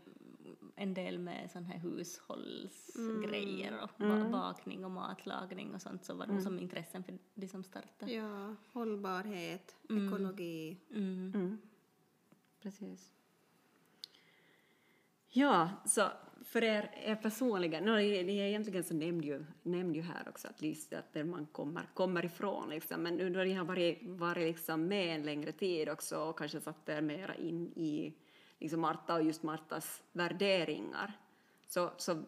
en 0.75 0.93
del 0.93 1.19
med 1.19 1.51
sån 1.51 1.65
här 1.65 1.79
hushållsgrejer 1.79 3.79
och 3.83 3.89
ba- 3.97 4.29
bakning 4.29 4.85
och 4.85 4.91
matlagning 4.91 5.73
och 5.73 5.81
sånt 5.81 6.05
så 6.05 6.13
var 6.13 6.25
det 6.25 6.33
nog 6.33 6.41
som 6.41 6.59
intressen 6.59 7.03
för 7.03 7.17
de 7.33 7.47
som 7.47 7.63
startade. 7.63 8.11
Ja, 8.13 8.55
hållbarhet, 8.73 9.75
ekologi. 9.83 10.77
Mm. 10.91 11.31
Mm. 11.35 11.57
Precis. 12.61 13.11
Ja, 15.27 15.69
så 15.85 16.07
för 16.43 16.63
er, 16.63 16.91
er 17.03 17.15
personligen, 17.15 17.85
no, 17.85 17.99
egentligen 17.99 18.83
så 18.83 18.93
nämnde 18.93 19.27
ju, 19.27 19.45
nämnde 19.63 19.99
ju 19.99 20.05
här 20.05 20.29
också 20.29 20.47
att 20.47 20.61
lista 20.61 20.99
att 20.99 21.13
där 21.13 21.23
man 21.23 21.45
kommer, 21.45 21.89
kommer 21.93 22.25
ifrån 22.25 22.69
liksom, 22.69 23.03
men 23.03 23.15
nu 23.15 23.29
när 23.29 23.45
ni 23.45 23.53
har 23.53 23.65
varit, 23.65 23.99
varit 24.03 24.47
liksom 24.47 24.87
med 24.87 25.15
en 25.15 25.23
längre 25.23 25.51
tid 25.51 25.89
också 25.89 26.17
och 26.17 26.37
kanske 26.37 26.61
satt 26.61 26.89
er 26.89 27.01
mera 27.01 27.35
in 27.35 27.67
i 27.75 28.13
liksom 28.59 28.81
Marta 28.81 29.15
och 29.15 29.23
just 29.23 29.43
Martas 29.43 30.03
värderingar, 30.11 31.19
så, 31.67 31.91
så 31.97 32.23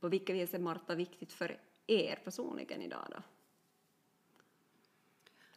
på 0.00 0.08
vilket 0.08 0.36
vis 0.36 0.54
är 0.54 0.58
Marta 0.58 0.94
viktigt 0.94 1.32
för 1.32 1.60
er 1.86 2.20
personligen 2.24 2.82
idag 2.82 3.06
då? 3.10 3.22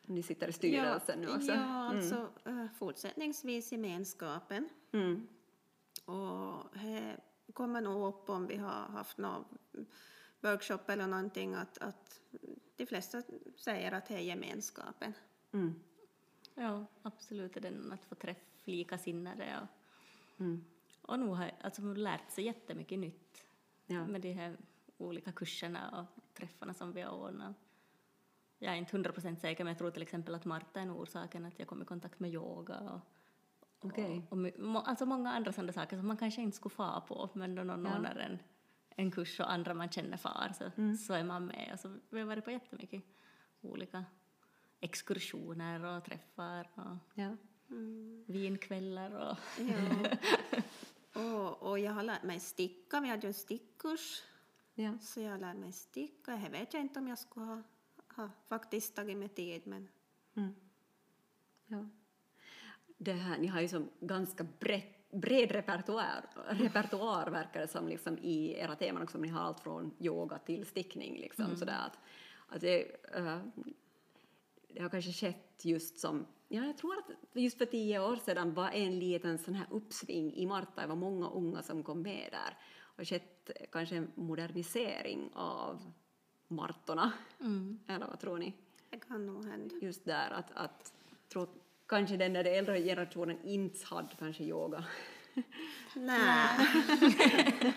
Ni 0.07 0.23
sitter 0.23 0.47
i 0.47 0.53
styrelsen 0.53 1.21
nu 1.21 1.27
också. 1.27 1.51
Ja, 1.51 1.89
alltså 1.89 2.29
eh, 2.45 2.67
fortsättningsvis 2.77 3.71
gemenskapen. 3.71 4.69
Mm. 4.91 5.27
Och 6.05 6.77
det 7.45 7.53
kommer 7.53 7.81
nog 7.81 8.07
upp 8.07 8.29
om 8.29 8.47
vi 8.47 8.57
har 8.57 8.87
haft 8.87 9.17
någon 9.17 9.45
workshop 10.41 10.79
eller 10.87 11.07
någonting 11.07 11.53
att, 11.53 11.77
att 11.77 12.21
de 12.75 12.85
flesta 12.85 13.21
säger 13.55 13.91
att 13.91 14.05
det 14.05 14.13
är 14.13 14.19
gemenskapen. 14.19 15.13
Mm. 15.51 15.75
Ja, 16.55 16.85
absolut 17.01 17.57
är 17.57 17.61
den 17.61 17.91
att 17.91 18.05
få 18.05 18.15
träffa 18.15 18.41
likasinnade 18.63 19.59
och, 19.61 19.67
Mm. 20.39 20.65
och 21.01 21.19
nog 21.19 21.35
har 21.35 21.51
alltså, 21.61 21.81
lärt 21.81 22.31
sig 22.31 22.43
jättemycket 22.45 22.99
nytt 22.99 23.45
Ja. 23.85 24.07
med 24.07 24.21
de 24.21 24.31
här 24.33 24.57
olika 24.97 25.31
kurserna 25.31 25.89
och 25.99 26.33
träffarna 26.33 26.73
som 26.73 26.93
vi 26.93 27.01
har 27.01 27.11
ordnat. 27.11 27.55
Jag 28.59 28.73
är 28.73 28.77
inte 28.77 28.91
hundra 28.91 29.11
procent 29.11 29.41
säker, 29.41 29.63
men 29.63 29.71
jag 29.71 29.77
tror 29.77 29.91
till 29.91 30.01
exempel 30.01 30.35
att 30.35 30.45
Marta 30.45 30.81
är 30.81 30.85
nog 30.85 30.99
orsaken 30.99 31.45
att 31.45 31.59
jag 31.59 31.67
kom 31.67 31.81
i 31.81 31.85
kontakt 31.85 32.19
med 32.19 32.31
yoga 32.33 32.79
och, 32.79 32.99
Okej. 33.79 34.27
och, 34.29 34.37
och 34.75 34.89
alltså 34.89 35.05
många 35.05 35.31
andra 35.31 35.51
sådana 35.53 35.73
saker 35.73 35.97
som 35.97 36.07
man 36.07 36.17
kanske 36.17 36.41
inte 36.41 36.57
skulle 36.57 36.75
få 36.75 37.01
på, 37.07 37.29
men 37.33 37.55
då 37.55 37.63
någon 37.63 37.85
Ja. 37.85 37.95
ordnar 37.95 38.15
en, 38.15 38.39
en 38.89 39.11
kurs 39.11 39.39
och 39.39 39.51
andra 39.51 39.73
man 39.73 39.89
känner 39.89 40.17
far 40.17 40.53
så, 40.57 40.95
så 40.97 41.13
är 41.13 41.23
man 41.23 41.45
med. 41.45 41.67
Alltså, 41.71 41.99
vi 42.09 42.19
har 42.19 42.27
varit 42.27 42.45
på 42.45 42.51
jättemycket 42.51 43.03
olika 43.61 44.05
exkursioner 44.79 45.83
och 45.97 46.03
träffar 46.03 46.69
och 46.75 46.97
Ja. 47.13 47.35
Vinkvällar 48.25 49.11
och 49.11 49.37
Ja. 49.59 50.09
och, 51.21 51.69
och 51.69 51.79
jag 51.79 51.91
har 51.91 52.03
lärt 52.03 52.23
mig 52.23 52.39
sticka, 52.39 52.99
vi 53.01 53.07
hade 53.07 53.21
ju 53.21 53.27
en 53.27 53.33
stickkurs. 53.33 54.23
Ja. 54.73 54.97
Så 55.01 55.21
jag 55.21 55.41
lär 55.41 55.53
mig 55.53 55.71
sticka. 55.71 56.31
Jag 56.43 56.49
vet 56.49 56.73
jag 56.73 56.81
inte 56.81 56.99
om 56.99 57.07
jag 57.07 57.19
skulle 57.19 57.45
ha, 57.45 57.61
ha 58.15 58.29
faktiskt 58.47 58.95
tagit 58.95 59.17
mig 59.17 59.29
tid 59.29 59.67
men 59.67 59.87
Mm. 60.37 60.55
ja. 61.67 61.89
Det 62.97 63.13
här, 63.13 63.37
ni 63.37 63.47
har 63.47 63.61
ju 63.61 63.67
som 63.67 63.89
ganska 63.99 64.43
brett, 64.59 65.11
bred 65.11 65.51
repertoar, 65.51 66.25
repertoar 66.49 67.29
verkar 67.31 67.61
det 67.61 67.67
som 67.67 67.87
liksom 67.87 68.17
i 68.17 68.59
era 68.59 68.75
teman 68.75 69.03
också. 69.03 69.17
Ni 69.17 69.27
har 69.27 69.41
allt 69.41 69.59
från 69.59 69.91
yoga 69.99 70.37
till 70.37 70.65
stickning. 70.65 71.19
Liksom, 71.19 71.55
sådär 71.55 71.79
att, 71.85 71.97
att 72.47 72.61
det, 72.61 73.05
eh, 73.15 73.39
det 74.67 74.81
har 74.81 74.89
kanske 74.89 75.13
skett 75.13 75.65
just 75.65 75.99
som, 75.99 76.25
ja 76.47 76.65
jag 76.65 76.77
tror 76.77 76.97
att 76.97 77.09
just 77.33 77.57
för 77.57 77.65
tio 77.65 77.99
år 77.99 78.15
sedan 78.15 78.53
var 78.53 78.69
en 78.69 78.99
liten 78.99 79.37
sån 79.37 79.55
här 79.55 79.67
uppsving 79.71 80.33
i 80.33 80.45
Marta, 80.45 80.81
det 80.81 80.87
var 80.87 80.95
många 80.95 81.29
unga 81.29 81.61
som 81.61 81.83
kom 81.83 82.01
med 82.01 82.29
där. 82.31 82.57
Och 82.83 83.07
skett 83.07 83.51
kanske 83.71 83.95
en 83.95 84.11
modernisering 84.15 85.29
av 85.33 85.91
Martorna, 86.47 87.11
eller 87.87 88.07
vad 88.07 88.19
tror 88.19 88.37
ni? 88.37 88.53
det 88.89 88.99
kan 88.99 89.25
nog 89.25 89.45
hända. 89.45 89.75
just 89.81 90.05
där 90.05 90.29
att, 90.31 90.51
att 90.51 90.93
tro, 91.33 91.47
kanske 91.87 92.17
den 92.17 92.33
där 92.33 92.45
äldre 92.45 92.81
generationen 92.81 93.37
inte 93.43 93.85
hade 93.85 94.15
kanske 94.19 94.43
yoga. 94.43 94.85
Nej. 95.95 96.49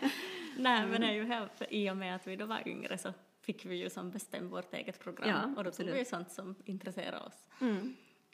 Nej, 0.58 0.86
men 0.86 1.00
det 1.00 1.06
är 1.06 1.12
ju 1.12 1.26
för 1.56 1.72
i 1.72 1.90
och 1.90 1.96
med 1.96 2.16
att 2.16 2.26
vi 2.26 2.36
då 2.36 2.46
var 2.46 2.68
yngre 2.68 2.98
så 2.98 3.12
fick 3.40 3.64
vi 3.66 3.76
ju 3.76 3.90
som 3.90 4.10
bestämma 4.10 4.48
vårt 4.50 4.74
eget 4.74 5.00
program 5.00 5.28
Ja, 5.28 5.42
och 5.42 5.54
då 5.54 5.54
tog 5.54 5.68
absolut. 5.68 5.94
vi 5.94 5.98
ju 5.98 6.04
sånt 6.04 6.30
som 6.30 6.54
intresserade 6.64 7.18
oss 7.18 7.44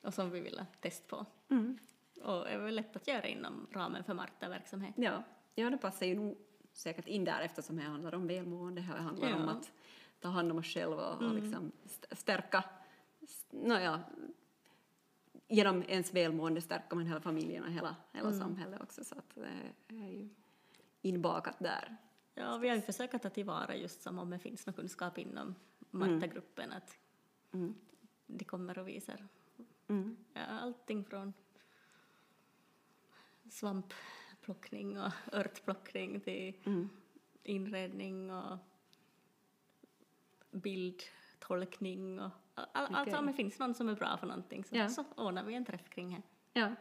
och 0.04 0.14
som 0.14 0.30
vi 0.30 0.40
ville 0.40 0.66
testa 0.80 1.16
på. 1.16 1.26
Mm. 1.54 1.78
Och 2.22 2.44
det 2.44 2.50
är 2.50 2.58
väl 2.58 2.74
lätt 2.74 2.96
att 2.96 3.08
göra 3.08 3.26
inom 3.26 3.66
ramen 3.72 4.04
för 4.04 4.14
Marta-verksamhet. 4.14 4.94
Ja, 4.96 5.22
ja, 5.54 5.70
det 5.70 5.78
passar 5.78 6.06
ju 6.06 6.14
nog 6.14 6.38
säkert 6.72 7.08
in 7.08 7.24
där 7.24 7.40
eftersom 7.40 7.76
det 7.76 7.82
handlar 7.82 8.14
om 8.14 8.26
välmående, 8.26 8.80
det 8.80 8.86
handlar 8.86 9.34
om 9.34 9.44
Ja. 9.44 9.50
att 9.50 9.72
ta 10.20 10.28
hand 10.28 10.50
om 10.52 10.58
oss 10.58 10.66
själva 10.66 11.08
och, 11.10 11.22
och 11.22 11.34
liksom 11.34 11.72
st- 11.84 12.16
stärka, 12.16 12.64
st- 13.22 13.56
nåja, 13.56 14.02
genom 15.48 15.82
ens 15.82 16.14
välmående 16.14 16.60
stärker 16.60 16.96
man 16.96 17.06
hela 17.06 17.20
familjen 17.20 17.64
och 17.64 17.70
hela, 17.70 17.96
hela 18.12 18.32
samhället 18.32 18.80
också 18.82 19.04
så 19.04 19.14
att 19.18 19.34
det 19.88 19.94
är 19.96 20.08
ju 20.08 20.28
inbakat 21.02 21.56
där. 21.58 21.96
Ja, 22.34 22.56
vi 22.56 22.68
har 22.68 22.76
ju 22.76 22.82
försökt 22.82 23.14
att 23.14 23.22
ta 23.22 23.30
tillvara 23.30 23.76
just 23.76 24.02
som 24.02 24.18
om 24.18 24.30
det 24.30 24.38
finns 24.38 24.66
någon 24.66 24.74
kunskap 24.74 25.18
inom 25.18 25.54
Marta-gruppen 25.90 26.72
att 26.72 26.98
Mm. 27.52 27.74
de 28.26 28.44
kommer 28.44 28.78
och 28.78 28.88
visar 28.88 29.26
Mm. 29.88 30.16
ja, 30.34 30.40
allting 30.46 31.04
från 31.04 31.32
svampplockning 33.50 35.00
och 35.00 35.12
örtplockning 35.32 36.20
till 36.20 36.54
Mm. 36.66 36.88
inredning 37.42 38.30
och 38.30 38.58
bildtolkning 40.50 42.20
och 42.20 42.30
all, 42.54 42.66
all, 42.72 42.94
alltså 42.94 43.16
om 43.16 43.26
det 43.26 43.32
finns 43.32 43.58
någon 43.58 43.74
som 43.74 43.88
är 43.88 43.94
bra 43.94 44.16
för 44.16 44.26
någonting 44.26 44.64
så, 44.64 44.76
Ja. 44.76 44.88
så 44.88 45.04
ordnar 45.16 45.44
vi 45.44 45.54
en 45.54 45.64
träff 45.64 45.88
kring 45.88 46.10
det. 46.14 46.22
Ja. 46.60 46.74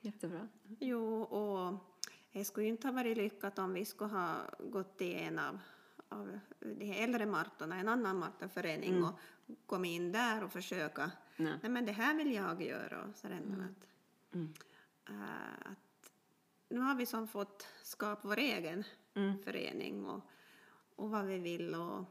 Jättebra. 0.00 0.48
Jo, 0.80 1.22
och 1.22 1.74
det 2.32 2.44
skulle 2.44 2.66
ju 2.66 2.72
inte 2.72 2.86
ha 2.88 2.92
varit 2.92 3.16
lyckat 3.16 3.58
om 3.58 3.72
vi 3.72 3.84
skulle 3.84 4.10
ha 4.10 4.36
gått 4.58 4.98
till 4.98 5.16
en 5.16 5.38
av, 5.38 5.58
av 6.08 6.38
de 6.60 6.84
här 6.92 7.04
äldre 7.04 7.26
martorna, 7.26 7.76
en 7.76 7.88
annan 7.88 8.18
martaförening 8.18 9.04
och 9.04 9.18
kommit 9.66 9.90
in 9.90 10.12
där 10.12 10.44
och 10.44 10.52
försöka, 10.52 11.10
Nej. 11.40 11.58
nej 11.62 11.70
men 11.70 11.86
det 11.86 11.92
här 11.92 12.14
vill 12.14 12.32
jag 12.34 12.62
göra 12.62 13.04
och 13.04 13.16
så 13.16 13.26
mm. 13.26 13.60
att, 13.60 13.86
Mm. 14.34 14.54
äh, 15.08 15.70
att 15.72 16.12
nu 16.68 16.80
har 16.80 16.94
vi 16.94 17.06
som 17.06 17.28
fått 17.28 17.66
skapa 17.82 18.28
vår 18.28 18.38
egen 18.38 18.84
Mm. 19.14 19.42
förening 19.42 20.06
och, 20.06 20.20
och 20.96 21.10
vad 21.10 21.26
vi 21.26 21.38
vill 21.38 21.74
och, 21.74 22.04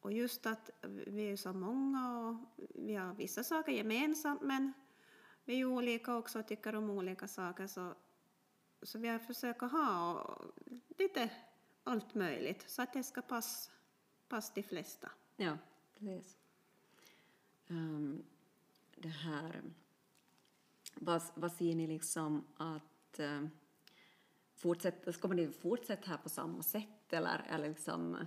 och 0.00 0.12
just 0.12 0.46
att 0.46 0.70
vi 1.06 1.30
är 1.32 1.36
så 1.36 1.52
många 1.52 2.18
och 2.18 2.36
vi 2.74 2.94
har 2.94 3.14
vissa 3.14 3.44
saker 3.44 3.72
gemensamt 3.72 4.42
men 4.42 4.72
vi 5.44 5.60
är 5.60 5.64
olika 5.64 6.16
också 6.16 6.38
och 6.38 6.46
tycker 6.48 6.74
om 6.74 6.90
olika 6.90 7.28
saker 7.28 7.66
så, 7.66 7.94
så 8.82 8.98
vi 8.98 9.08
har 9.08 9.18
försökt 9.18 9.60
ha 9.60 10.42
lite 10.98 11.30
allt 11.84 12.14
möjligt 12.14 12.70
så 12.70 12.82
att 12.82 12.92
det 12.92 13.02
ska 13.02 13.22
passa 13.22 13.70
pass 14.28 14.52
de 14.54 14.62
flesta. 14.62 15.10
Ja, 15.36 15.58
precis. 15.98 16.36
Ehm, 17.68 18.22
det 18.96 19.08
här... 19.08 19.62
Vad, 20.94 21.22
vad 21.34 21.52
ser 21.52 21.74
ni 21.74 21.86
liksom 21.86 22.46
att... 22.56 23.20
Uh, 23.20 23.46
fortsätt, 24.56 25.14
ska 25.14 25.28
man 25.28 25.52
fortsätta 25.52 26.10
här 26.10 26.16
på 26.16 26.28
samma 26.28 26.62
sätt 26.62 27.12
eller, 27.12 27.44
eller 27.48 27.68
liksom, 27.68 28.26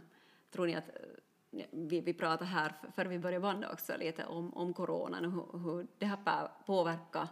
tror 0.52 0.68
ni 0.68 0.76
att 0.76 0.90
eh, 0.90 1.66
vi, 1.72 2.02
vi 2.02 2.14
pratade 2.14 2.46
här 2.46 2.74
för 2.96 3.06
vi 3.06 3.20
började 3.20 3.42
banda 3.42 3.72
också 3.72 3.98
lite 3.98 4.26
om, 4.26 4.54
om 4.54 4.74
coronan 4.74 5.26
och 5.26 5.32
hur, 5.32 5.60
hur 5.60 5.88
det 5.98 6.06
har 6.06 6.52
påverkat 6.66 7.30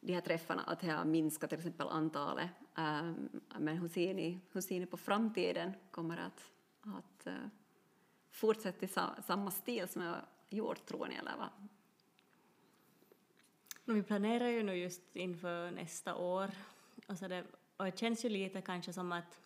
de 0.00 0.12
här 0.12 0.20
träffarna, 0.20 0.62
att 0.62 0.80
det 0.80 0.88
har 0.88 1.04
minskat 1.04 1.50
till 1.50 1.58
exempel 1.58 1.88
antalet. 1.88 2.50
Um, 2.76 3.40
men 3.58 3.76
hur 3.76 3.88
ser, 3.88 4.14
ni, 4.14 4.40
hur 4.52 4.60
ser 4.60 4.80
ni 4.80 4.86
på 4.86 4.96
framtiden? 4.96 5.72
Kommer 5.90 6.16
det 6.16 6.22
att, 6.22 6.50
att 6.80 7.26
uh, 7.26 7.46
fortsätta 8.30 8.84
i 8.84 8.88
sa, 8.88 9.14
samma 9.26 9.50
stil 9.50 9.88
som 9.88 10.02
jag 10.02 10.16
gjort, 10.48 10.86
tror 10.86 11.06
ni? 11.06 11.14
Eller 11.14 11.36
vad? 11.38 11.68
Vi 13.94 14.02
planerar 14.02 14.48
ju 14.48 14.62
nu 14.62 14.74
just 14.74 15.16
inför 15.16 15.70
nästa 15.70 16.14
år 16.14 16.50
och, 17.08 17.18
så 17.18 17.28
det, 17.28 17.44
och 17.76 17.84
det 17.84 17.98
känns 17.98 18.24
ju 18.24 18.28
lite 18.28 18.60
kanske 18.60 18.92
som 18.92 19.12
att, 19.12 19.40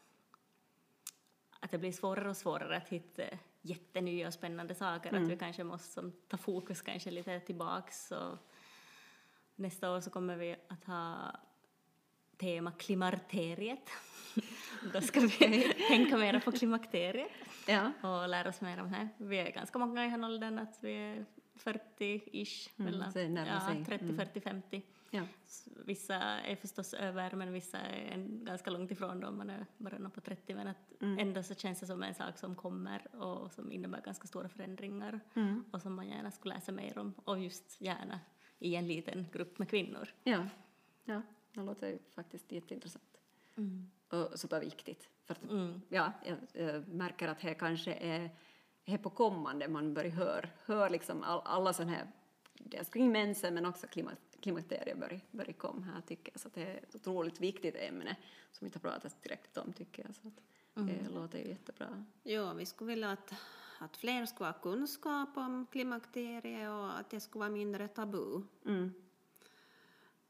att 1.61 1.71
det 1.71 1.79
blir 1.79 1.93
svårare 1.93 2.29
och 2.31 2.37
svårare 2.37 2.77
att 2.77 2.89
hitta 2.89 3.23
jättenya 3.63 4.27
och 4.27 4.35
spännande 4.35 4.75
saker, 4.75 5.09
Mm. 5.11 5.25
att 5.25 5.31
vi 5.31 5.37
kanske 5.37 5.65
måste 5.65 5.89
som, 5.93 6.13
ta 6.29 6.37
fokus 6.37 6.83
kanske 6.83 7.11
lite 7.11 7.41
tillbaks 7.41 8.11
och 8.13 8.39
nästa 9.57 9.93
år 9.93 10.01
så 10.01 10.11
kommer 10.11 10.37
vi 10.37 10.57
att 10.69 10.85
ha 10.85 11.17
tema 12.37 12.73
klimakteriet. 12.73 13.91
Då 14.93 15.01
ska 15.01 15.21
vi 15.21 15.73
tänka 15.89 16.17
mer 16.17 16.41
på 16.41 16.53
klimakteriet 16.53 17.31
Ja. 17.67 17.93
och 18.03 18.29
lära 18.29 18.49
oss 18.49 18.61
mer 18.61 18.81
om 18.81 18.91
det. 18.93 19.09
Vi 19.17 19.39
är 19.39 19.51
ganska 19.51 19.79
många 19.79 20.07
i 20.07 20.11
den 20.11 20.25
åldern 20.25 20.59
att 20.59 20.79
vi 20.81 20.93
är 20.95 21.25
40-ish, 21.55 22.71
Mm, 22.77 22.85
mellan 22.93 23.47
ja, 23.47 23.61
sig. 23.61 23.85
30, 23.85 24.05
Mm. 24.05 24.17
40, 24.17 24.41
50. 24.41 24.83
ja. 25.11 25.23
Vissa 25.85 26.15
är 26.23 26.57
förstås 26.57 26.95
över, 26.95 27.33
men 27.33 27.53
vissa 27.53 27.79
är 27.79 28.11
en, 28.13 28.45
ganska 28.45 28.71
långt 28.71 28.91
ifrån 28.91 29.21
då, 29.21 29.31
man 29.31 29.51
är 29.51 29.67
bara 29.79 29.99
någon 29.99 30.11
på 30.11 30.21
30. 30.21 30.55
Men 30.55 30.67
att 30.69 31.03
Mm. 31.03 31.19
ändå 31.19 31.43
så 31.43 31.55
känns 31.55 31.81
det 31.81 31.87
som 31.87 32.03
en 32.03 32.15
sak 32.15 32.39
som 32.39 32.55
kommer 32.55 33.15
och 33.17 33.53
som 33.53 33.73
innebär 33.73 34.01
ganska 34.01 34.27
stora 34.27 34.49
förändringar 34.49 35.21
Mm. 35.35 35.65
och 35.73 35.83
som 35.83 35.95
man 35.95 36.09
gärna 36.09 36.31
skulle 36.31 36.55
läsa 36.55 36.73
mer 36.73 36.99
om 36.99 37.15
och 37.25 37.39
just 37.39 37.81
gärna 37.81 38.21
i 38.59 38.75
en 38.77 38.87
liten 38.89 39.27
grupp 39.33 39.59
med 39.59 39.69
kvinnor. 39.69 40.09
Ja. 40.25 40.47
ja, 41.05 41.23
det 41.55 41.61
låter 41.61 41.89
ju 41.89 41.99
faktiskt 42.15 42.53
jätteintressant. 42.53 43.17
Och 44.09 44.39
superviktigt. 44.41 45.09
För 45.25 45.35
att, 45.35 45.51
Mm. 45.51 45.81
ja, 45.89 46.13
jag, 46.27 46.39
jag 46.65 46.89
märker 46.89 47.29
att 47.29 47.41
det 47.41 47.55
kanske 47.55 47.93
är, 47.95 48.31
är 48.85 48.99
på 48.99 49.11
kommande, 49.11 49.69
man 49.69 49.95
börjar 49.95 50.11
höra 50.11 50.49
hör 50.65 50.91
liksom 50.91 51.23
all, 51.23 51.43
alla 51.45 51.73
sådana 51.73 51.93
här, 51.93 52.07
dels 52.55 52.89
kring 52.89 53.13
mensen 53.13 53.55
men 53.55 53.67
också 53.67 53.87
klimat, 53.87 54.19
klimakteriet 54.41 54.99
börjar, 54.99 55.21
börjar 55.31 55.53
komma 55.53 55.87
här 55.95 56.01
tycker 56.01 56.33
jag. 56.33 56.41
Så 56.41 56.49
det 56.55 56.63
är 56.63 56.77
ett 56.77 56.95
otroligt 56.95 57.41
viktigt 57.41 57.77
ämne 57.77 58.17
som 58.53 58.65
vi 58.65 58.67
inte 58.67 58.79
har 58.79 58.91
pratat 58.91 59.23
tillräckligt 59.23 59.57
om 59.57 59.73
tycker 59.73 60.05
jag. 60.07 60.15
Så 60.15 60.29
att 60.29 60.41
det 60.87 61.09
låter 61.09 61.39
ju 61.39 61.49
jättebra. 61.49 62.05
Jo, 62.23 62.53
vi 62.55 62.67
skulle 62.67 62.89
vilja 62.89 63.11
att, 63.11 63.35
att 63.79 63.97
fler 63.97 64.27
skulle 64.27 64.49
ha 64.49 64.53
kunskap 64.53 65.37
om 65.37 65.67
klimakteriet 65.73 66.71
och 66.71 66.99
att 66.99 67.11
det 67.11 67.21
skulle 67.21 67.41
vara 67.41 67.51
mindre 67.51 67.89
tabu. 67.89 68.43
Mm. 68.65 68.95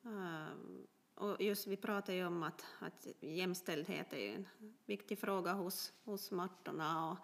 Ehm, 0.04 0.86
och 1.14 1.42
just 1.42 1.66
vi 1.66 1.76
pratar 1.76 2.12
ju 2.12 2.26
om 2.26 2.42
att, 2.42 2.64
att 2.78 3.06
jämställdhet 3.20 4.12
är 4.12 4.18
ju 4.18 4.34
en 4.34 4.48
viktig 4.84 5.18
fråga 5.18 5.52
hos, 5.52 5.92
hos 6.04 6.30
martorna 6.30 7.10
och, 7.10 7.18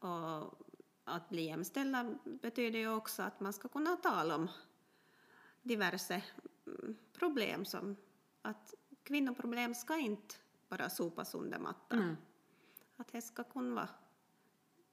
och 0.00 0.60
att 1.04 1.28
bli 1.28 1.42
jämställda 1.42 2.14
betyder 2.24 2.78
ju 2.78 2.88
också 2.88 3.22
att 3.22 3.40
man 3.40 3.52
ska 3.52 3.68
kunna 3.68 3.96
tala 3.96 4.34
om 4.34 4.48
diverse 5.62 6.22
mm, 6.66 6.96
problem 7.12 7.64
som 7.64 7.96
att 8.42 8.74
kvinnoproblem 9.02 9.74
ska 9.74 9.98
inte 9.98 10.34
bara 10.68 10.90
sopas 10.90 11.34
under 11.34 11.58
mattan. 11.58 12.02
Mm. 12.02 12.16
Att 12.96 13.12
det 13.12 13.22
ska 13.22 13.44
kunna 13.44 13.74
vara, 13.74 13.88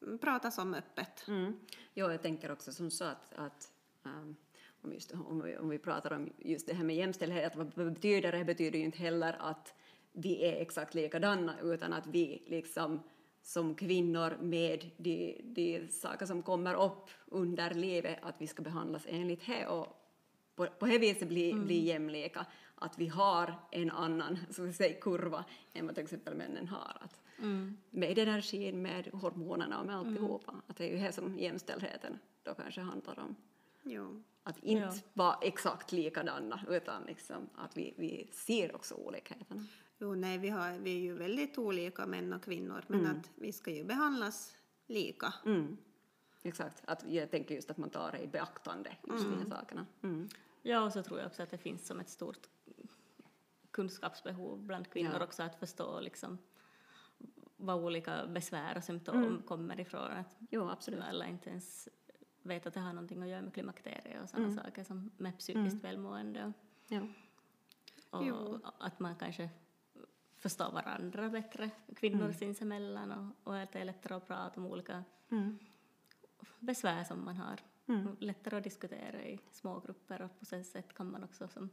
mm, 0.01 0.17
pratas 0.17 0.57
om 0.57 0.73
öppet. 0.73 1.27
Mm. 1.27 1.59
Jo, 1.93 2.11
jag 2.11 2.21
tänker 2.21 2.51
också 2.51 2.71
som 2.71 2.91
så 2.91 3.03
att, 3.03 3.33
att 3.33 3.71
um, 4.03 4.35
om, 4.81 4.93
just, 4.93 5.11
om, 5.11 5.41
vi, 5.41 5.57
om 5.57 5.69
vi 5.69 5.79
pratar 5.79 6.13
om 6.13 6.29
just 6.37 6.67
det 6.67 6.73
här 6.73 6.83
med 6.83 6.95
jämställdhet, 6.95 7.55
vad 7.55 7.93
betyder 7.93 8.31
det? 8.31 8.37
Det 8.37 8.45
betyder 8.45 8.79
ju 8.79 8.85
inte 8.85 8.97
heller 8.97 9.37
att 9.39 9.73
vi 10.11 10.43
är 10.45 10.61
exakt 10.61 10.93
likadana, 10.93 11.59
utan 11.59 11.93
att 11.93 12.07
vi 12.07 12.43
liksom 12.47 12.99
som 13.47 13.75
kvinnor 13.75 14.37
med 14.41 14.91
de, 14.97 15.41
de 15.43 15.87
saker 15.87 16.25
som 16.25 16.43
kommer 16.43 16.73
upp 16.85 17.09
under 17.25 17.73
livet, 17.73 18.19
att 18.21 18.35
vi 18.37 18.47
ska 18.47 18.61
behandlas 18.61 19.05
enligt 19.09 19.45
det 19.45 19.67
och 19.67 19.87
på, 20.55 20.67
på 20.79 20.85
det 20.85 20.97
viset 20.97 21.27
bli, 21.27 21.53
bli 21.53 21.85
jämlika. 21.85 22.45
Att 22.75 22.99
vi 22.99 23.07
har 23.07 23.55
en 23.71 23.91
annan 23.91 24.37
så 24.49 24.69
att 24.69 24.75
säga, 24.75 24.99
kurva 25.01 25.45
än 25.73 25.85
vad 25.85 25.95
till 25.95 26.03
exempel 26.03 26.35
männen 26.35 26.67
har. 26.67 26.97
Att, 27.01 27.21
Med 27.89 28.17
energin, 28.17 28.81
med 28.81 29.07
hormonerna 29.13 29.79
och 29.79 29.85
med 29.85 29.95
alltihopa. 29.95 30.53
Att 30.67 30.77
det 30.77 30.85
är 30.89 30.97
ju 30.97 31.03
det 31.03 31.11
som 31.11 31.39
jämställdheten 31.39 32.19
då 32.43 32.53
kanske 32.53 32.81
handlar 32.81 33.19
om. 33.19 33.35
Jo. 33.83 34.23
Att 34.47 34.57
inte 34.63 34.81
Ja. 34.85 34.93
vara 35.13 35.37
exakt 35.41 35.91
likadana 35.91 36.59
utan 36.69 37.03
liksom 37.03 37.49
att 37.55 37.77
vi, 37.77 37.93
vi 37.97 38.29
ser 38.31 38.75
också 38.75 38.95
olikheterna. 38.95 39.65
Jo, 39.99 40.15
nej, 40.15 40.37
vi, 40.37 40.49
har, 40.49 40.71
vi 40.79 40.91
är 40.95 40.99
ju 40.99 41.13
väldigt 41.13 41.57
olika 41.57 42.05
män 42.05 42.33
och 42.33 42.43
kvinnor, 42.43 42.83
men 42.87 43.07
att 43.07 43.29
vi 43.35 43.51
ska 43.53 43.71
ju 43.71 43.83
behandlas 43.83 44.55
lika. 44.87 45.33
Mm. 45.45 45.77
Exakt, 46.43 46.81
att 46.85 47.03
jag 47.09 47.31
tänker 47.31 47.55
just 47.55 47.71
att 47.71 47.77
man 47.77 47.89
tar 47.89 48.11
det 48.11 48.19
i 48.19 48.27
beaktande, 48.27 48.97
just 49.07 49.23
de 49.23 49.37
här 49.39 49.45
sakerna. 49.59 49.85
Mm. 50.03 50.29
Ja, 50.61 50.81
och 50.85 50.93
så 50.93 51.03
tror 51.03 51.19
jag 51.19 51.27
också 51.27 51.43
att 51.43 51.49
det 51.49 51.57
finns 51.57 51.87
som 51.87 51.99
ett 51.99 52.09
stort 52.09 52.47
kunskapsbehov 53.71 54.59
bland 54.59 54.89
kvinnor 54.91 55.15
Ja. 55.19 55.23
också 55.23 55.43
att 55.43 55.55
förstå 55.59 55.99
liksom 55.99 56.37
vad 57.57 57.75
olika 57.83 58.27
besvär 58.27 58.77
och 58.77 58.83
symptom 58.83 59.41
kommer 59.45 59.79
ifrån. 59.79 60.11
Att 60.11 60.37
Jo, 60.51 60.69
absolut. 60.69 61.03
alla 61.03 61.27
inte 61.27 61.49
ens 61.49 61.89
vet 62.47 62.65
att 62.67 62.73
det 62.73 62.79
har 62.79 62.93
någonting 62.93 63.21
att 63.23 63.29
göra 63.29 63.41
med 63.41 63.53
klimakteriet 63.53 64.23
och 64.23 64.29
sådana 64.29 64.51
saker 64.63 64.83
som 64.83 65.11
med 65.17 65.37
psykiskt 65.37 65.83
välmående. 65.83 66.53
Ja. 66.87 67.01
Och 68.09 68.25
Jo. 68.25 68.59
att 68.79 68.99
man 68.99 69.15
kanske 69.15 69.49
förstår 70.37 70.71
varandra 70.71 71.29
bättre, 71.29 71.69
kvinnor 71.95 72.31
sinsemellan 72.31 73.11
och, 73.11 73.47
och 73.47 73.57
att 73.57 73.71
det 73.71 73.79
är 73.79 73.85
lättare 73.85 74.13
att 74.13 74.27
prata 74.27 74.59
om 74.61 74.65
olika 74.65 75.03
Mm. 75.29 75.57
besvär 76.59 77.03
som 77.03 77.25
man 77.25 77.35
har. 77.37 77.59
Lättare 78.19 78.57
att 78.57 78.63
diskutera 78.63 79.21
i 79.23 79.39
små 79.51 79.79
grupper 79.79 80.21
och 80.21 80.39
på 80.39 80.45
så 80.45 80.63
sätt 80.63 80.93
kan 80.93 81.11
man 81.11 81.23
också 81.23 81.47
som 81.47 81.69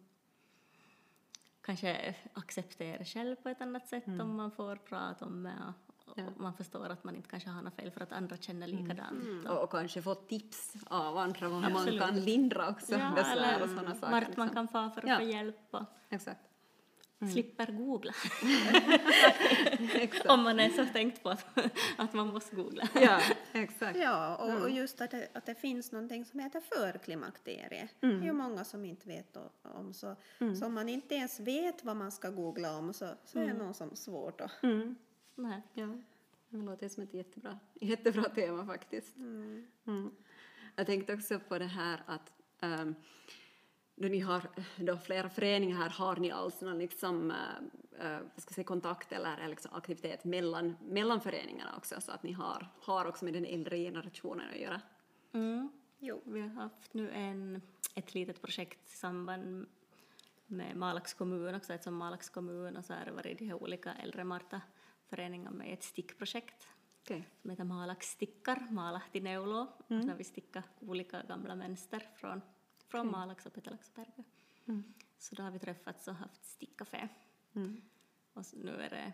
kanske 1.61 2.17
acceptera 2.33 3.05
själv 3.05 3.37
på 3.37 3.49
ett 3.49 3.61
annat 3.61 3.89
sätt 3.89 4.07
om 4.07 4.37
man 4.37 4.51
får 4.51 4.77
prata 4.77 5.25
om 5.25 5.43
det 5.43 5.75
och, 6.05 6.19
och 6.19 6.41
man 6.41 6.55
förstår 6.55 6.89
att 6.89 7.05
man 7.05 7.17
inte 7.17 7.29
kanske 7.29 7.51
har 7.51 7.63
något 7.63 7.75
fel 7.77 7.91
för 7.91 8.01
att 8.01 8.13
andra 8.13 8.37
känner 8.37 8.67
likadant. 8.67 9.49
Och, 9.49 9.63
och 9.63 9.71
kanske 9.71 10.03
få 10.03 10.15
tips 10.15 10.75
av 10.87 11.17
andra 11.19 11.49
vad 11.49 11.61
man 11.73 11.99
kan 11.99 12.21
lindra 12.21 12.69
också 12.69 12.93
Ja, 12.93 13.13
besvär 13.15 13.37
eller 13.55 13.63
och 13.63 13.69
sådana 13.69 13.95
saker. 13.95 14.13
vart 14.13 14.37
man 14.37 14.47
liksom. 14.47 14.49
kan 14.49 14.69
få 14.69 14.91
för 14.95 15.01
att 15.03 15.09
Ja. 15.09 15.17
få 15.19 15.23
hjälp 15.25 15.57
och 15.71 15.85
Exakt. 16.09 16.41
slipper 17.33 17.67
googla. 17.73 18.13
om 20.29 20.43
man 20.43 20.61
är 20.61 20.69
så 20.71 20.87
tänkt 20.93 21.23
på 21.23 21.29
att, 21.31 21.47
att 21.97 22.13
man 22.13 22.27
måste 22.27 22.57
googla. 22.57 22.89
Ja, 22.95 23.21
exakt. 23.53 23.99
Ja, 23.99 24.37
och, 24.37 24.63
och 24.63 24.71
just 24.71 25.01
att 25.01 25.11
det, 25.11 25.29
att 25.35 25.47
det 25.47 25.55
finns 25.55 25.93
någonting 25.93 26.25
som 26.25 26.41
heter 26.41 26.61
förklimakterie. 26.61 27.89
Det 28.01 28.07
är 28.07 28.23
ju 28.23 28.33
många 28.33 28.65
som 28.65 28.85
inte 28.85 29.09
vet 29.09 29.37
om. 29.63 29.93
Så, 29.95 30.17
så 30.59 30.67
om 30.67 30.75
man 30.75 30.89
inte 30.89 31.15
ens 31.15 31.41
vet 31.41 31.85
vad 31.85 31.97
man 31.97 32.13
ska 32.13 32.31
googla 32.31 32.77
om 32.77 32.93
så, 32.93 33.09
så 33.25 33.39
är 33.39 33.47
det 33.47 33.53
nog 33.55 33.75
som 33.77 33.97
svårt 33.97 34.41
att, 34.41 34.51
Mm. 34.63 34.97
Nej. 35.35 35.63
Ja, 35.73 35.89
det 36.49 36.57
låter 36.57 36.89
som 36.89 37.03
ett 37.03 37.15
jättebra, 37.15 37.59
jättebra 37.75 38.25
tema 38.25 38.67
faktiskt. 38.67 39.17
Mm. 39.17 40.11
Jag 40.77 40.87
tänkte 40.87 41.15
också 41.15 41.41
på 41.49 41.59
det 41.59 41.65
här 41.65 42.03
att 42.07 42.33
um, 42.63 42.95
då 43.95 44.09
ni 44.09 44.21
har 44.21 44.49
då 44.77 44.99
flera 44.99 45.29
föreningar 45.29 45.77
här, 45.77 45.91
har 45.91 46.17
ni 46.17 46.31
alltså 46.31 46.65
någon 46.65 46.79
liksom, 46.79 47.31
uh, 47.31 48.07
uh, 48.07 48.19
ska 48.37 48.55
säga, 48.55 48.65
kontakt 48.65 49.13
eller 49.13 49.49
liksom 49.49 49.75
aktivitet 49.75 50.25
mellan, 50.25 50.77
mellan 50.81 51.21
föreningarna 51.21 51.77
också, 51.77 52.01
så 52.01 52.13
att 52.13 52.23
ni 52.23 52.33
har, 52.33 52.69
har 52.81 53.07
också 53.07 53.25
med 53.25 53.35
den 53.35 53.47
äldre 53.47 53.79
generationen 53.79 54.51
att 54.51 54.61
göra? 54.61 54.81
Mm. 55.33 55.69
Jo, 55.99 56.23
vi 56.25 56.41
har 56.41 56.49
haft 56.49 56.95
nu 56.95 57.11
en, 57.11 57.63
ett 57.95 58.15
litet 58.15 58.43
projekt 58.43 58.89
i 58.89 58.97
samband 58.97 59.67
med 60.47 60.77
Malax 60.77 61.15
kommun 61.15 61.55
också, 61.55 61.73
eftersom 61.73 61.97
Malax 61.97 62.31
kommun 62.31 62.77
och 62.77 62.85
så 62.85 62.93
har 62.93 63.05
det 63.05 63.13
varit 63.13 63.39
de 63.39 63.47
här 63.47 63.63
olika 63.63 63.95
äldre 63.95 64.25
Marta-föreningarna 65.15 65.51
med 65.51 65.73
ett 65.73 65.83
stickprojekt 65.83 66.69
okay. 67.03 67.23
som 67.43 67.51
heter 67.51 67.65
Malax 67.65 68.07
stickar, 68.07 68.67
Malahti 68.71 69.21
neuloo, 69.21 69.67
mm. 69.89 70.07
där 70.07 70.15
vi 70.15 70.25
stickar 70.25 70.63
olika 70.81 71.23
gamla 71.23 71.55
mönster 71.55 72.09
från, 72.17 72.43
från 72.89 73.09
okay. 73.09 73.21
Malax 73.21 73.47
och 73.47 73.53
Petelax 73.53 73.89
och 73.89 73.95
Berge. 73.95 74.25
Mm. 74.69 74.95
Så 75.19 75.35
då 75.35 75.43
har 75.43 75.51
vi 75.51 75.59
träffats 75.59 76.09
och 76.09 76.15
haft 76.15 76.45
stickcafé. 76.45 77.09
Mm. 77.55 77.81
Och 78.33 78.45
nu 78.53 78.71
är 78.71 78.91
det, 78.91 79.13